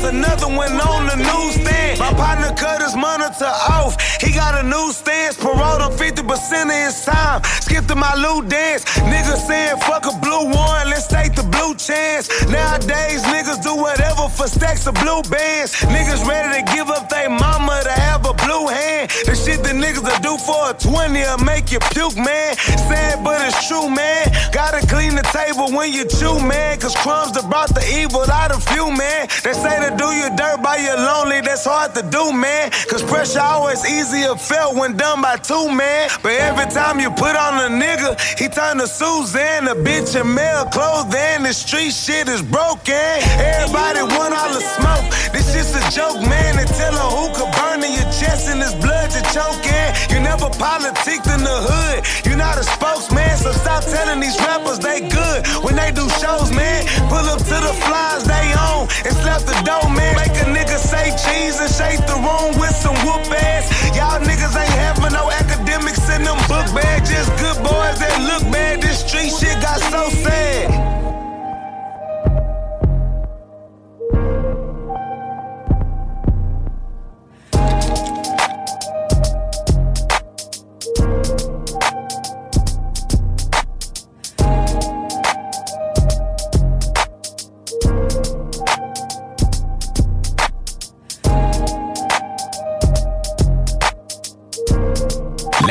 [0.02, 2.00] The it's another one on the newsstand.
[2.00, 5.38] My partner cut his monitor off, he got a new stance.
[5.38, 7.44] Parole on 50% of his time.
[7.62, 8.84] Skip to my loot dance.
[8.86, 12.30] Niggas saying fuck a blue one, let's take the blue chance.
[12.48, 15.74] Nowadays, niggas do whatever for stacks of blue bands.
[15.82, 19.10] Niggas ready to give up their mama to have a blue hand.
[19.26, 22.56] The shit that niggas will do for a 20 will make you puke, man.
[22.88, 24.32] Sad, but it's true, man.
[24.52, 26.80] Gotta clean the table when you chew, man.
[26.80, 29.30] Cause crumbs that brought the evil out of you, man.
[29.46, 32.72] They say to do your dirt by your lonely, that's hard to do, man.
[32.90, 36.10] Cause pressure always easier felt when done by two, man.
[36.24, 40.34] But every time you put on a nigga, he turn to Suzanne, a bitch in
[40.34, 41.46] male clothing.
[41.46, 43.14] The street shit is broken.
[43.38, 45.06] Everybody want all the smoke.
[45.30, 46.58] This shit's a joke, man.
[46.58, 49.90] They tell her who could burn in your chest and this blood you're choking.
[50.10, 52.00] You never politicked in the hood.
[52.26, 56.50] You're not a spokesman, so stop telling these rappers they good when they do shows,
[56.56, 56.88] man.
[57.12, 60.16] Pull up to the flies they own and slap the dough, man.
[60.16, 63.68] Make a nigga say cheese and shake the room with some whoop ass.
[63.96, 68.44] Y'all niggas ain't having no academics in them book bags, just good boys that look
[68.52, 68.82] bad.
[68.82, 70.57] This street shit got so sad.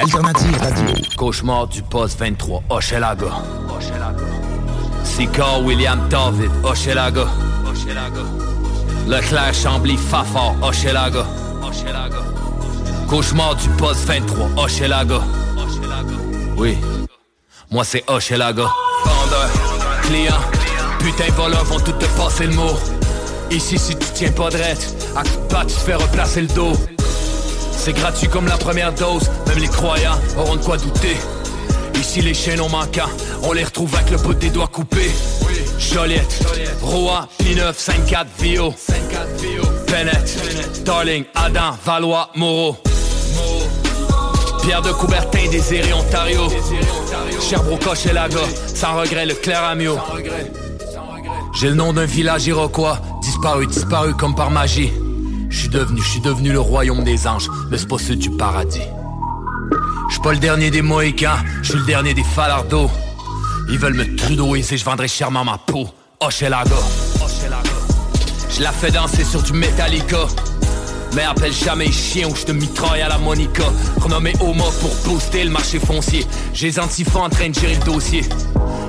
[0.06, 0.94] L'alternative radio.
[1.16, 3.26] Cauchemar du poste 23, Hochelaga.
[5.02, 7.26] Sicard William David, Hochelaga.
[9.08, 11.26] Leclerc Chambly Fafard, Hochelaga.
[13.08, 15.20] Cauchemar du poste 23, Hochelaga.
[16.56, 16.78] Oui,
[17.72, 18.66] moi c'est Hochelaga.
[19.04, 19.50] Vendeur,
[20.02, 20.40] client,
[21.00, 22.78] putain voleurs vont tout te passer le mot.
[23.50, 26.48] Ici si tu tiens pas de à coup de patte, tu te fais replacer le
[26.48, 26.76] dos.
[27.86, 31.16] C'est gratuit comme la première dose, même les croyants auront de quoi douter.
[31.94, 33.08] Ici les chaînons manquants,
[33.44, 35.12] on les retrouve avec le bout des doigts coupés.
[35.78, 36.44] Joliette,
[36.82, 38.74] Rouen, P9, 5-4, Vio,
[39.86, 42.76] Bennett, Darling, Adam, Valois, Moreau.
[44.64, 46.48] Pierre de Coubertin, Désiré, Ontario.
[47.40, 48.40] Sherbrooke, Hochelaga,
[48.74, 49.96] sans regret, le Clair Amio.
[51.54, 54.90] J'ai le nom d'un village iroquois, disparu, disparu comme par magie.
[55.48, 58.82] Je suis devenu, je suis devenu le royaume des anges, le sposseux du paradis.
[60.10, 62.90] Je pas le dernier des Mohicans, je suis le dernier des Falardeaux.
[63.68, 65.88] Ils veulent me trudeauiser, je vendrai chèrement ma peau.
[66.20, 66.76] Hochelaga.
[68.48, 70.26] Je la fais danser sur du Metallica.
[71.16, 73.62] Mais appelle jamais chien ou je te mitraille à la Monica.
[74.02, 76.26] Renommé Homo pour booster le marché foncier.
[76.52, 78.22] J'ai les antifas en train de gérer le dossier.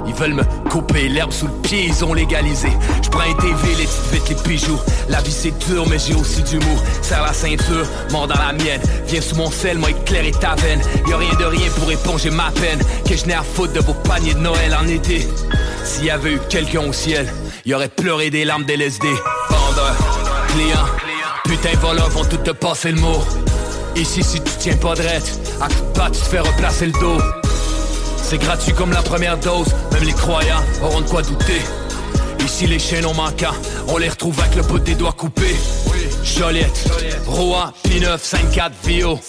[0.05, 2.67] Ils veulent me couper l'herbe sous le pied, ils ont légalisé.
[3.01, 4.79] Je prends un TV, les petites vites, les bijoux.
[5.07, 6.77] La vie c'est dur, mais j'ai aussi du mou.
[7.01, 8.81] Serre la ceinture, mort dans la mienne.
[9.07, 10.81] Viens sous mon sel, moi éclairer ta veine.
[11.07, 12.79] Y a rien de rien pour éponger ma peine.
[13.07, 15.25] Que je n'ai à foutre de vos paniers de Noël en été.
[15.85, 17.31] S'il y avait eu quelqu'un au ciel,
[17.65, 19.07] y aurait pleuré des larmes d'LSD.
[19.49, 19.95] Vendeur,
[20.49, 21.06] client,
[21.47, 23.23] putain voleurs vont tout te passer le mot.
[23.95, 26.91] Ici si tu tiens pas de à coup de patte, tu te fais replacer le
[26.93, 27.17] dos.
[28.21, 31.61] C'est gratuit comme la première dose, même les croyants auront de quoi douter.
[32.43, 33.55] Ici les chaînons manquants,
[33.87, 35.55] on les retrouve avec le bout des doigts coupés.
[36.23, 36.85] Joliette,
[37.25, 39.19] Rouen, P9, 5-4, Vio,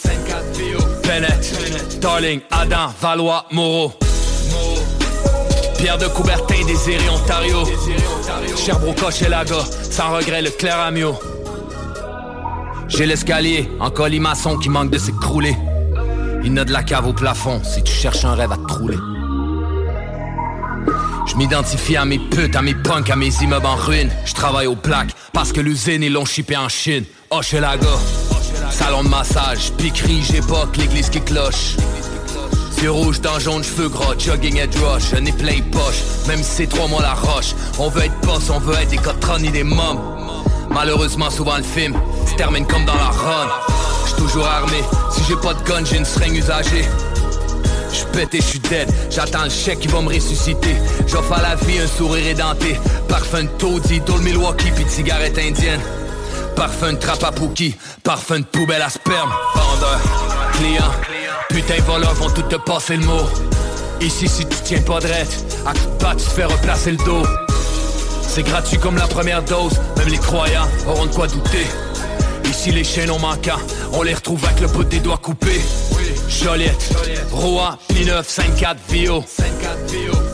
[1.05, 3.93] Bennett, Darling, Adam, Valois, Moreau.
[5.79, 7.65] Pierre de Coubertin, Désiré, Ontario.
[8.57, 11.17] Sherbrooke, Hochelaga, sans regret, le Clair Amio.
[12.89, 15.57] J'ai l'escalier, en colimaçon qui manque de s'écrouler.
[16.43, 18.97] Il n'a de la cave au plafond si tu cherches un rêve à te trouler.
[21.27, 24.11] Je m'identifie à mes putes, à mes punks, à mes immeubles en ruine.
[24.25, 27.05] Je travaille aux plaques parce que l'usine ils l'ont chippé en Chine.
[27.31, 27.87] Hochelaga,
[28.71, 31.77] salon de massage, piquerie, j'époque, l'église qui cloche.
[32.83, 36.67] Yeux rouge dans jaune, cheveux gras, jogging et rush, un plein poche, même si c'est
[36.69, 37.55] trois mois la roche.
[37.79, 40.18] On veut être boss, on veut être des cotrons ni des mômes.
[40.71, 41.95] Malheureusement, souvent le film
[42.27, 43.49] se termine comme dans la run.
[44.05, 44.83] J'suis toujours armé,
[45.13, 46.85] si j'ai pas de gun, j'ai une seringue usagée.
[47.93, 50.77] J'suis pété, j'suis dead, j'attends le chèque qui va me ressusciter.
[51.07, 52.79] J'offre à la vie un sourire édenté.
[53.09, 55.81] Parfum de taudis, le Milwaukee, pis de cigarette indienne.
[56.55, 57.33] Parfum de trappe à
[58.03, 59.31] parfum de poubelle à sperme.
[59.55, 60.01] Vendeur,
[60.53, 60.91] client,
[61.49, 63.27] putain voleurs vont tout te passer le mot.
[64.01, 66.99] Ici, si tu tiens pas drette, à coup de patte, tu te fais replacer le
[66.99, 67.23] dos.
[68.29, 71.67] C'est gratuit comme la première dose, même les croyants auront de quoi douter.
[72.45, 73.59] Ici les chaînes ont manquant,
[73.93, 75.61] on les retrouve avec le bout des doigts coupés.
[76.29, 76.95] Joliette,
[77.33, 79.25] Rouen, P9, 5-4, Vio,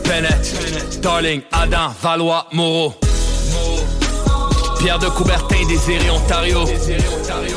[0.07, 2.93] Bennett, Darling, Adam, Valois, Moreau.
[4.79, 6.65] Pierre de Coubertin, Désiré, Ontario.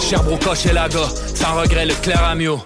[0.01, 1.01] Sherbrooke, Hochelaga,
[1.35, 2.61] sans regret, le Clair Amio.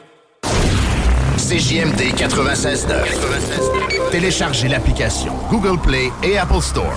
[1.36, 4.10] CJMD 96.9.
[4.10, 6.92] Téléchargez l'application Google Play et Apple Store.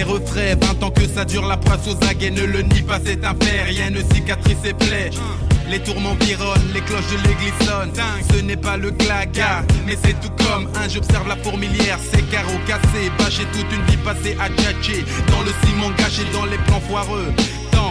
[0.00, 0.56] Tu le sais, refrais.
[0.60, 3.34] 20 ans que ça dure, la poisse aux aguets, ne le nie pas, c'est un
[3.40, 3.62] fait.
[3.62, 5.10] Rien ne cicatrice et plaît.
[5.68, 7.92] Les tours m'environnent, les cloches de l'église sonnent.
[8.32, 10.88] Ce n'est pas le claga, mais c'est tout comme un.
[10.88, 15.04] J'observe la fourmilière, ses carreaux cassés, bâchés toute une vie passée à tchatcher.
[15.28, 17.32] Dans le ciment gâché, dans les plans foireux.
[17.70, 17.89] Tant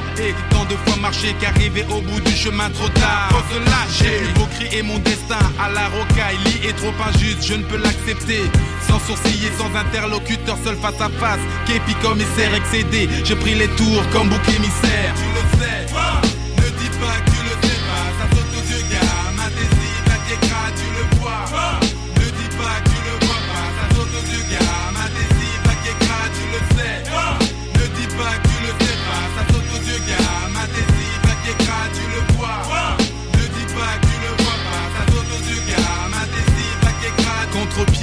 [0.49, 3.29] tant de fois marché qu'arriver au bout du chemin trop tard.
[3.31, 4.21] Faut se lâcher,
[4.55, 6.37] cris et mon destin à la rocaille.
[6.67, 8.41] Est trop injuste, je ne peux l'accepter.
[8.87, 11.39] Sans sourciller, sans interlocuteur, seul face à face.
[11.65, 15.13] Képi commissaire excédé, j'ai pris les tours comme bouc émissaire.
[15.15, 15.85] Tu le sais,
[16.57, 17.28] ne dis pas que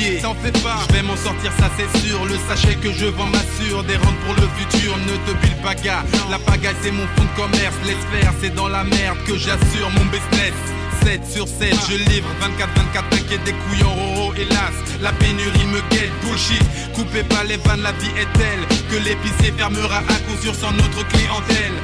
[0.06, 0.22] contre-pied.
[0.22, 2.24] T'en fais pas, je vais m'en sortir, ça c'est sûr.
[2.24, 4.96] Le sachet que je vends m'assure des rentes pour le futur.
[4.98, 5.74] Ne te bile pas.
[6.30, 7.74] La pagaille, c'est mon fonds de commerce.
[7.84, 10.54] Laisse faire, c'est dans la merde que j'assure mon business.
[11.04, 14.74] 7 sur 7, je livre 24-24, t'inquiète des couillons, roro, hélas.
[15.00, 16.62] La pénurie me guette, bullshit.
[16.94, 20.72] Coupez pas les vannes, la vie est telle que l'épicier fermera à coup sûr sans
[20.72, 21.74] notre clientèle.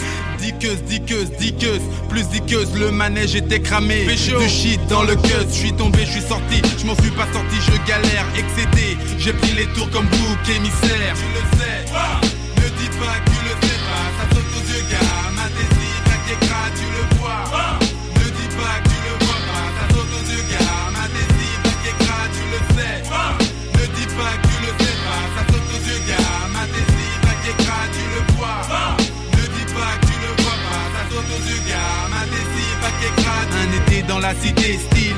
[0.43, 4.05] Diqueuse, diqueuse, diqueuse, plus diqueuse, le manège était cramé.
[4.05, 7.29] Du shit dans le cut, je suis tombé, je suis sorti, je m'en suis pas
[7.33, 8.97] sorti, je galère, excédé.
[9.19, 11.15] J'ai pris les tours comme bouc émissaire.
[11.15, 11.85] Tu le sais,
[12.57, 15.31] ne dis pas que tu le sais pas, ça saute aux yeux, gars.
[15.37, 16.03] Ma décide,
[34.23, 35.12] la cité, style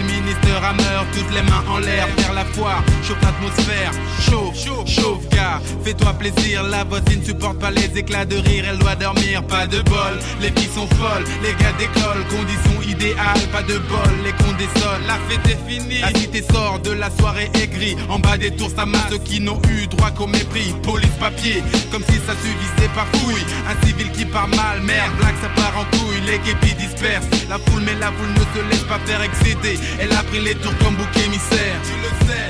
[1.12, 3.90] toutes les mains en l'air vers la foire, chauffe l'atmosphère,
[4.20, 8.78] chauffe, chauffe, chauffe, gars, fais-toi plaisir, la voisine supporte pas les éclats de rire, elle
[8.78, 13.62] doit dormir, pas de bol, les filles sont folles, les gars d'école, conditions idéales, pas
[13.62, 17.50] de bol, les cons désolent, la fête est finie, la cité sort de la soirée
[17.62, 21.16] aigrie, en bas des tours ça masse ceux qui n'ont eu droit qu'au mépris, police
[21.20, 21.62] papier,
[21.92, 25.78] comme si ça suffisait par fouille, un civil qui part mal, merde, blague ça part
[25.78, 29.22] en couille, les guépis dispersent, la foule mais la foule ne se laisse pas faire
[29.22, 31.76] excéder, elle a pris les tours comme bouc émissaire.
[31.84, 32.48] Tu le sais,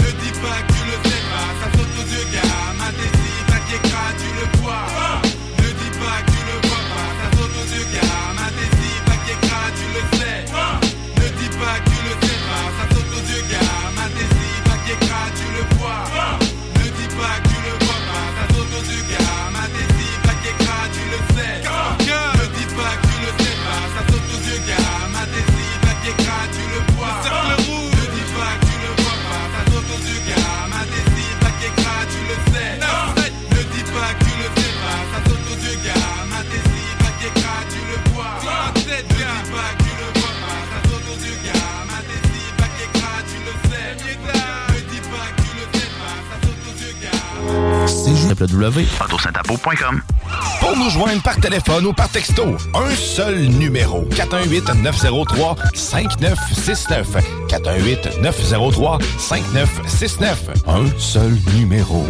[0.00, 2.74] ne dis pas que tu le sais pas, ça saute aux yeux, gars.
[2.78, 2.90] Ma
[3.50, 5.07] ta kékra, tu le vois.
[50.60, 54.04] Pour nous joindre par téléphone ou par texto, un seul numéro.
[54.10, 57.04] 418-903-5969.
[57.48, 60.36] 418-903-5969.
[60.66, 62.04] Un seul numéro.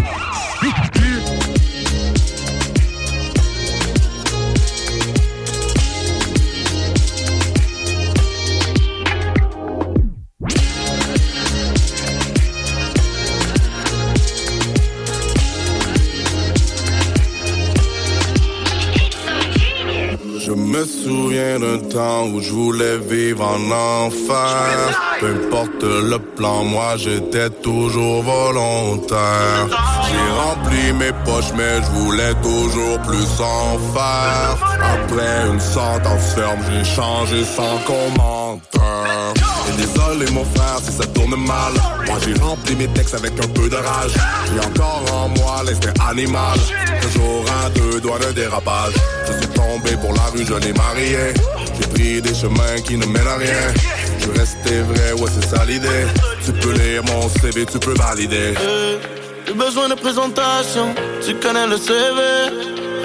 [20.78, 23.70] Me souviens d'un temps où je voulais vivre en
[24.06, 25.18] enfer.
[25.20, 29.66] Peu importe le plan, moi j'étais toujours volontaire.
[30.06, 34.56] J'ai rempli mes poches, mais je voulais toujours plus en faire.
[34.94, 39.47] Après une sentence ferme, j'ai changé sans commentaire.
[39.78, 41.72] Et désolé mon frère si ça tourne mal.
[42.06, 44.12] Moi j'ai rempli mes textes avec un peu de rage.
[44.52, 46.58] J'ai encore en moi l'instinct animal.
[47.02, 48.94] Toujours à deux doigts de dérapage.
[49.26, 51.34] Je suis tombé pour la rue, je n'ai marié.
[51.78, 53.72] J'ai pris des chemins qui ne mènent à rien.
[54.20, 56.06] Je restais vrai, ouais c'est ça l'idée.
[56.44, 58.54] Tu peux lire mon CV, tu peux valider.
[58.58, 58.98] Hey,
[59.44, 60.94] plus besoin de présentation,
[61.24, 62.20] tu connais le CV.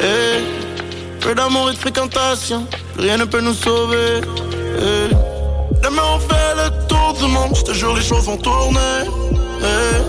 [0.01, 0.43] Hey,
[1.19, 2.65] peu d'amour et de fréquentation,
[2.97, 4.21] rien ne peut nous sauver.
[4.79, 5.15] Hey,
[5.83, 8.79] demain on fait le tour du monde, je te jure les choses vont tourner.
[9.61, 10.01] Hey,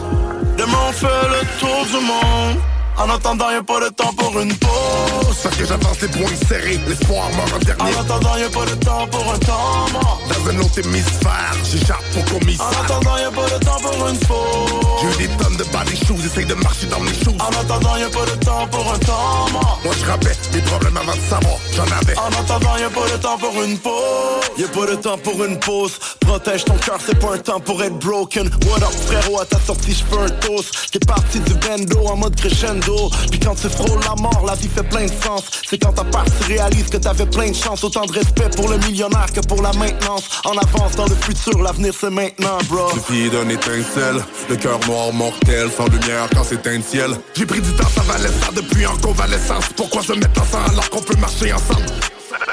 [0.56, 2.56] demain on fait le tour du monde.
[2.96, 5.36] En attendant, y'a pas de temps pour une pause.
[5.42, 7.96] Parce que j'avance les poings serrés, l'espoir meurt en dernier.
[7.96, 10.20] En attendant, y'a pas de temps pour un temps mort.
[10.28, 12.66] Dans un autre hémisphère, j'échappe pour commissaire.
[12.66, 15.08] En attendant, y'a pas de temps pour une pause.
[15.18, 16.54] J'ai eu des tonnes de body shoes, j'essaye de
[17.84, 19.80] attendant, y'a pas de temps pour un temps mort.
[19.84, 22.16] Moi je rappelle mes problèmes avant de savoir, j'en avais.
[22.18, 23.92] En attendant, y'a pas de temps pour une pause.
[24.58, 25.98] Y'a pas de temps pour une pause.
[26.20, 28.50] Protège ton cœur, c'est pas un temps pour être broken.
[28.66, 30.90] What up, frérot, à ta sortie, j'fais un toast.
[30.92, 33.10] T'es parti du bendo en mode crescendo.
[33.30, 35.42] Puis quand tu frôles la mort, la vie fait plein de sens.
[35.68, 37.84] C'est quand ta part, tu réalises que t'avais plein de chance.
[37.84, 40.24] Autant de respect pour le millionnaire que pour la maintenance.
[40.44, 42.90] En avance dans le futur, l'avenir c'est maintenant, bro.
[42.90, 47.10] Suffit d'un étincelle, le cœur noir mortel, sans lumière quand c'est un ciel.
[47.34, 47.73] J'ai pris du
[48.06, 49.64] valait ça depuis en convalescence.
[49.76, 51.86] Pourquoi se mettre ensemble alors qu'on peut marcher ensemble?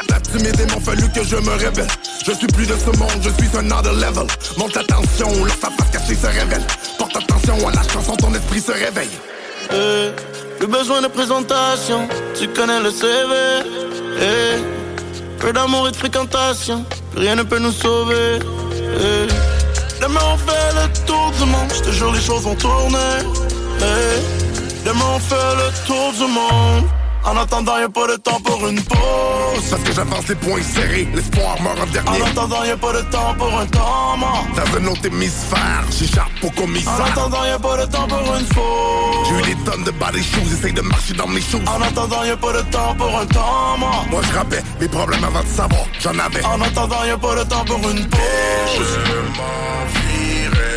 [0.10, 1.88] La m'ont fallu que je me révèle.
[2.26, 4.27] Je suis plus de ce monde, je suis un other level.
[4.57, 6.65] Monte la tension, là sa face cachée se révèle.
[6.98, 9.10] Porte attention à la chanson, ton esprit se réveille.
[9.72, 10.11] Hey,
[10.57, 12.07] plus besoin de présentation,
[12.38, 13.34] tu connais le CV.
[14.19, 14.64] Hey,
[15.39, 16.85] peu d'amour et de fréquentation,
[17.15, 18.39] rien ne peut nous sauver.
[18.99, 19.27] Hey,
[20.02, 22.98] demain on fait le tour du monde, je te jure les choses vont tourner.
[24.86, 26.86] Demain on fait le tour du monde.
[27.24, 29.70] En attendant, y'a pas de temps pour une pause.
[29.70, 32.24] Parce que j'avance les poings serrés, l'espoir meurt en dernier.
[32.24, 34.48] En attendant, y'a pas de temps pour un temps mort.
[34.56, 36.99] Dans un autre hémisphère, j'échappe au commissaire.
[36.99, 39.28] En attendant, y'a pas de temps pour une pause.
[39.30, 41.62] J'ai eu des tonnes de body shoes, j'essaye de marcher dans mes shoes.
[41.68, 44.06] En attendant, y'a pas de temps pour un temps mort.
[44.10, 46.44] Moi je rappelle mes problèmes avant de savoir, j'en avais.
[46.44, 48.20] En attendant, y'a pas de temps pour une pause.
[48.80, 50.70] Je m'enfuirai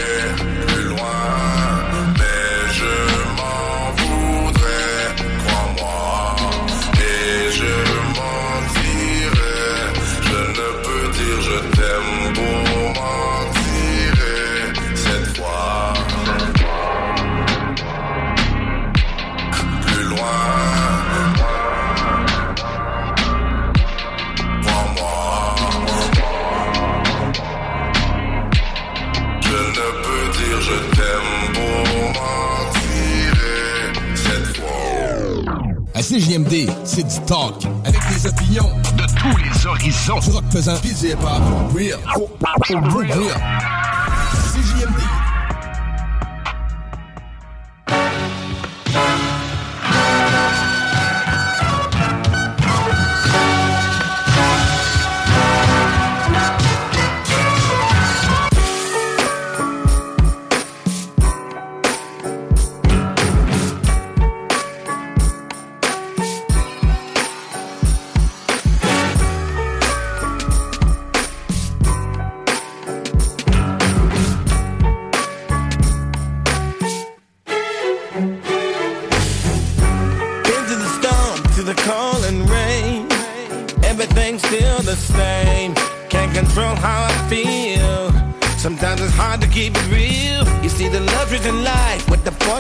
[35.97, 37.65] À CJMD, c'est du talk.
[37.85, 40.19] Avec des opinions de tous les horizons.
[40.19, 41.41] Du rock pesant, pis du hip-hop.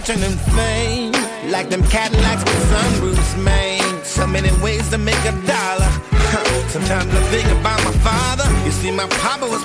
[0.05, 1.13] Fortune and fame.
[1.51, 4.05] Like them Cadillacs with sunroofs, man.
[4.05, 5.91] So many ways to make a dollar.
[6.69, 8.45] Sometimes I think about my father.
[8.65, 9.64] You see, my papa was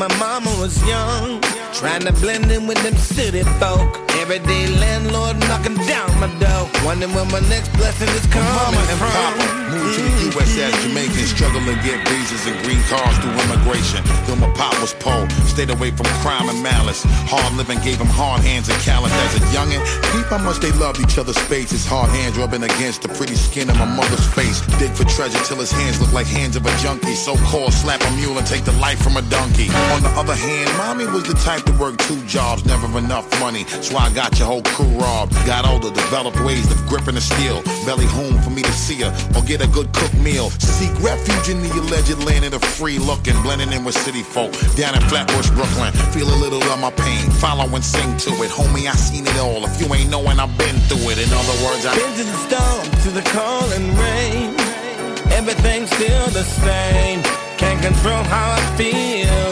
[0.00, 1.38] my mama was young.
[1.74, 4.00] Trying to blend in with them city folk.
[4.16, 6.68] Everyday landlord knocking down my door.
[6.84, 9.12] Wondering where my next blessing is coming Mama and from.
[9.12, 10.56] Papa moved to the U.S.
[10.56, 10.88] as mm-hmm.
[10.88, 14.00] Jamaicans, struggle to get visas and green cards through immigration.
[14.24, 17.04] Though my pop was poor, stayed away from crime and malice.
[17.28, 19.84] Hard living gave him hard hands and callous as a youngin'.
[20.12, 21.86] Peep how much they loved each other's faces.
[21.86, 24.60] Hard hands rubbing against the pretty skin of my mother's face.
[24.80, 27.14] Dig for treasure till his hands look like hands of a junkie.
[27.14, 29.68] So called slap a mule and take the life from a donkey.
[29.90, 33.64] On the other hand, mommy was the type to work two jobs, never enough money.
[33.82, 35.34] So I got your whole crew robbed.
[35.46, 37.62] Got older, developed ways of gripping the steel.
[37.84, 40.50] Belly home for me to see her or get a good cooked meal.
[40.50, 44.52] Seek refuge in the alleged land of the free looking, blending in with city folk.
[44.76, 47.28] Down in Flatbush, Brooklyn, feel a little of my pain.
[47.42, 48.50] Follow and sing to it.
[48.50, 49.64] Homie, I seen it all.
[49.64, 51.18] If you ain't knowing, I've been through it.
[51.18, 54.54] In other words, I've Been to the storm, to the cold and rain.
[55.34, 57.22] Everything's still the same.
[57.58, 59.49] Can't control how I feel.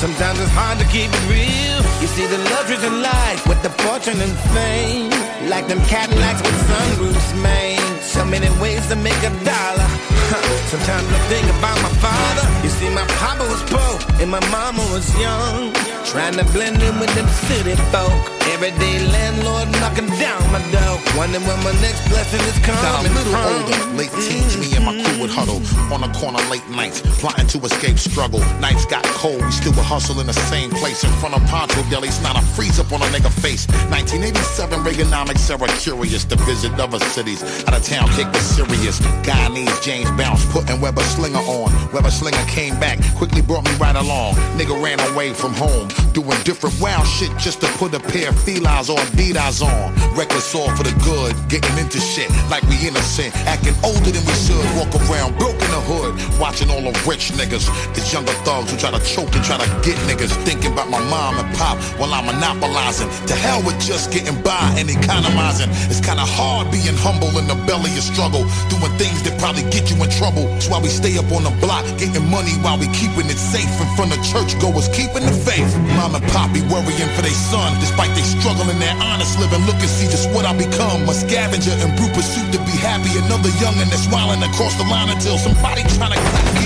[0.00, 1.76] Sometimes it's hard to keep it real.
[2.00, 5.10] You see the luxuries in life with the fortune and fame.
[5.50, 7.89] Like them Cadillacs with sunroofs, man.
[8.30, 9.88] Many ways to make a dollar.
[10.30, 10.38] Huh.
[10.70, 12.46] Sometimes I think about my father.
[12.62, 15.74] You see, my papa was poor and my mama was young.
[16.06, 18.14] Trying to blend in with them city folk.
[18.54, 20.98] Everyday landlord knocking down my door.
[21.18, 23.46] Wondering where my next blessing is coming Got a little from.
[23.50, 25.58] older, late teens, me and my crew would huddle
[25.92, 28.40] on a corner late nights, plotting to escape struggle.
[28.62, 31.82] Nights got cold, we still would hustle in the same place in front of Poncho
[31.90, 32.22] Delis.
[32.22, 33.66] Not a freeze up on a nigga face.
[33.90, 37.42] 1987 Reaganomics era curious to visit other cities.
[37.66, 39.00] Out of town, kick was serious.
[39.24, 41.70] Guyanese James Bounce, putting Weber Slinger on.
[41.92, 44.34] Weber Slinger came back, quickly brought me right along.
[44.58, 48.36] Nigga ran away from home, doing different wild shit just to put a pair of
[48.36, 49.94] Filas or Adidas on.
[50.16, 54.34] Reckless all for the good, getting into shit like we innocent, acting older than we
[54.34, 54.64] should.
[54.76, 57.64] Walk around broke in the hood, watching all the rich niggas.
[57.94, 60.32] The younger thugs who try to choke and try to get niggas.
[60.44, 63.08] Thinking about my mom and pop while I'm monopolizing.
[63.28, 65.70] To hell with just getting by and economizing.
[65.88, 69.90] It's kinda hard being humble in the belly of struggle, doing things that probably get
[69.90, 70.46] you in trouble.
[70.58, 73.70] That's why we stay up on the block, getting money while we keeping it safe
[73.80, 75.70] in front of churchgoers, keeping the faith.
[75.96, 79.62] Mom and pop be worrying for their son, despite they struggle in their honest living.
[79.66, 81.08] Look and see just what I become.
[81.08, 83.14] A scavenger in brute pursuit to be happy.
[83.18, 86.64] Another youngin' that's wildin' across the line until somebody tryna clap me.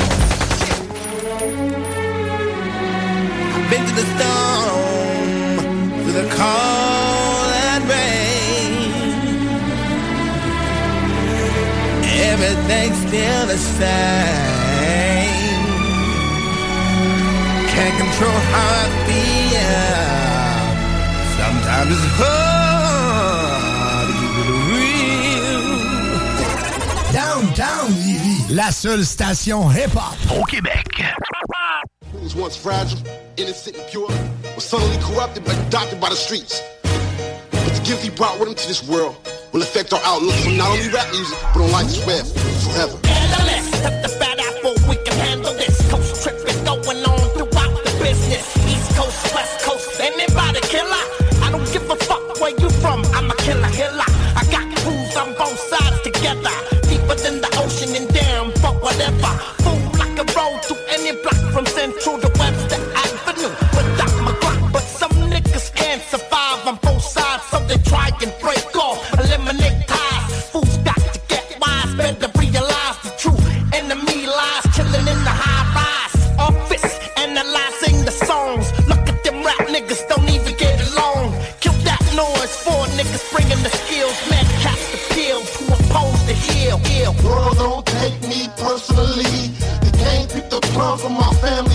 [3.71, 5.65] Been to the storm,
[6.05, 6.84] to the cold
[12.35, 13.89] Everything's still the same.
[17.69, 19.85] Can't control how I feel.
[21.39, 25.67] Sometimes it's hard to keep it real.
[27.13, 31.05] Downtown Lévis, la seule station hip-hop au Québec.
[32.11, 32.99] Who was once fragile,
[33.37, 34.11] innocent, and pure,
[34.57, 36.61] was suddenly corrupted but adopted by the streets.
[36.83, 39.15] But the gift he brought with him to this world
[39.55, 40.35] will affect our outlook.
[40.43, 43.14] From not only rap music, but on life's web forever.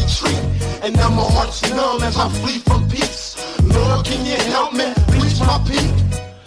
[0.10, 0.40] Tree.
[0.82, 3.38] And now my heart's numb as I flee from peace.
[3.64, 5.90] Lord, can you help me reach my peak?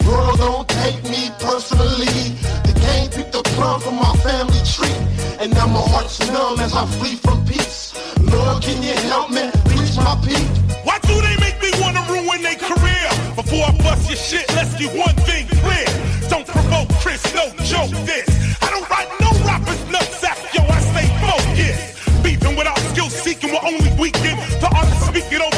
[0.05, 2.35] World don't take me personally.
[2.67, 4.97] The game picked the plum from my family tree.
[5.39, 7.93] And now my heart's numb as I flee from peace.
[8.19, 10.47] Lord, can you help me reach my peak?
[10.83, 13.07] Why do they make me wanna ruin their career?
[13.35, 15.52] Before I bust your shit, let's get one thing
[23.65, 24.35] only weaken.
[24.59, 25.52] The artists speaking over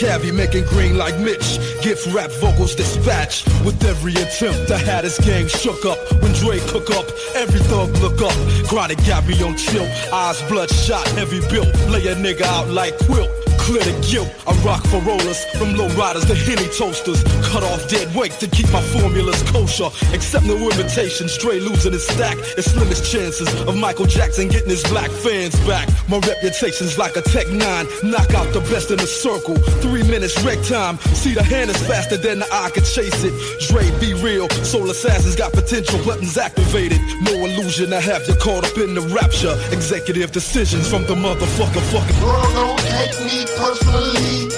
[0.00, 1.60] cavi, making green like Mitch.
[1.82, 4.70] Gift rap vocals dispatch with every attempt.
[4.70, 7.04] had his game shook up when Dre cook up.
[7.34, 8.36] Every thug look up.
[8.66, 11.68] Chronic got me on chill, eyes bloodshot, heavy built.
[11.88, 13.28] Lay a nigga out like quilt.
[13.58, 14.32] Clear the guilt.
[14.64, 17.22] Rock for rollers, from low riders to henny toasters.
[17.48, 19.88] Cut off dead weight to keep my formulas kosher.
[20.14, 22.36] Accept no invitation, straight losing his stack.
[22.58, 25.88] It's slimmest chances of Michael Jackson getting his black fans back.
[26.08, 27.58] My reputation's like a Tech 9,
[28.04, 29.56] knock out the best in the circle.
[29.80, 30.98] Three minutes wreck time.
[31.16, 33.32] See the hand is faster than the eye can chase it.
[33.68, 34.48] Dre, be real.
[34.62, 37.00] Soul assassins got potential weapons activated.
[37.22, 39.56] No illusion I have you caught up in the rapture.
[39.72, 42.20] Executive decisions from the motherfucker fucking.
[42.52, 44.49] Don't take me personally.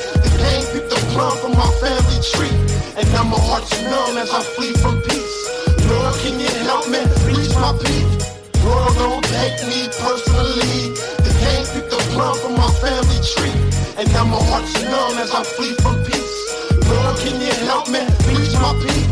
[1.12, 2.56] Plum from my family tree.
[2.96, 5.36] And now my heart's numb as I flee from peace.
[5.84, 8.08] Lord, can you help me reach my peak?
[8.64, 10.96] World don't take me personally.
[11.20, 13.52] The game picked the plum from my family tree.
[14.00, 16.32] And now my heart's numb as I flee from peace.
[16.88, 18.00] Lord, can you help me
[18.32, 19.11] reach my peak?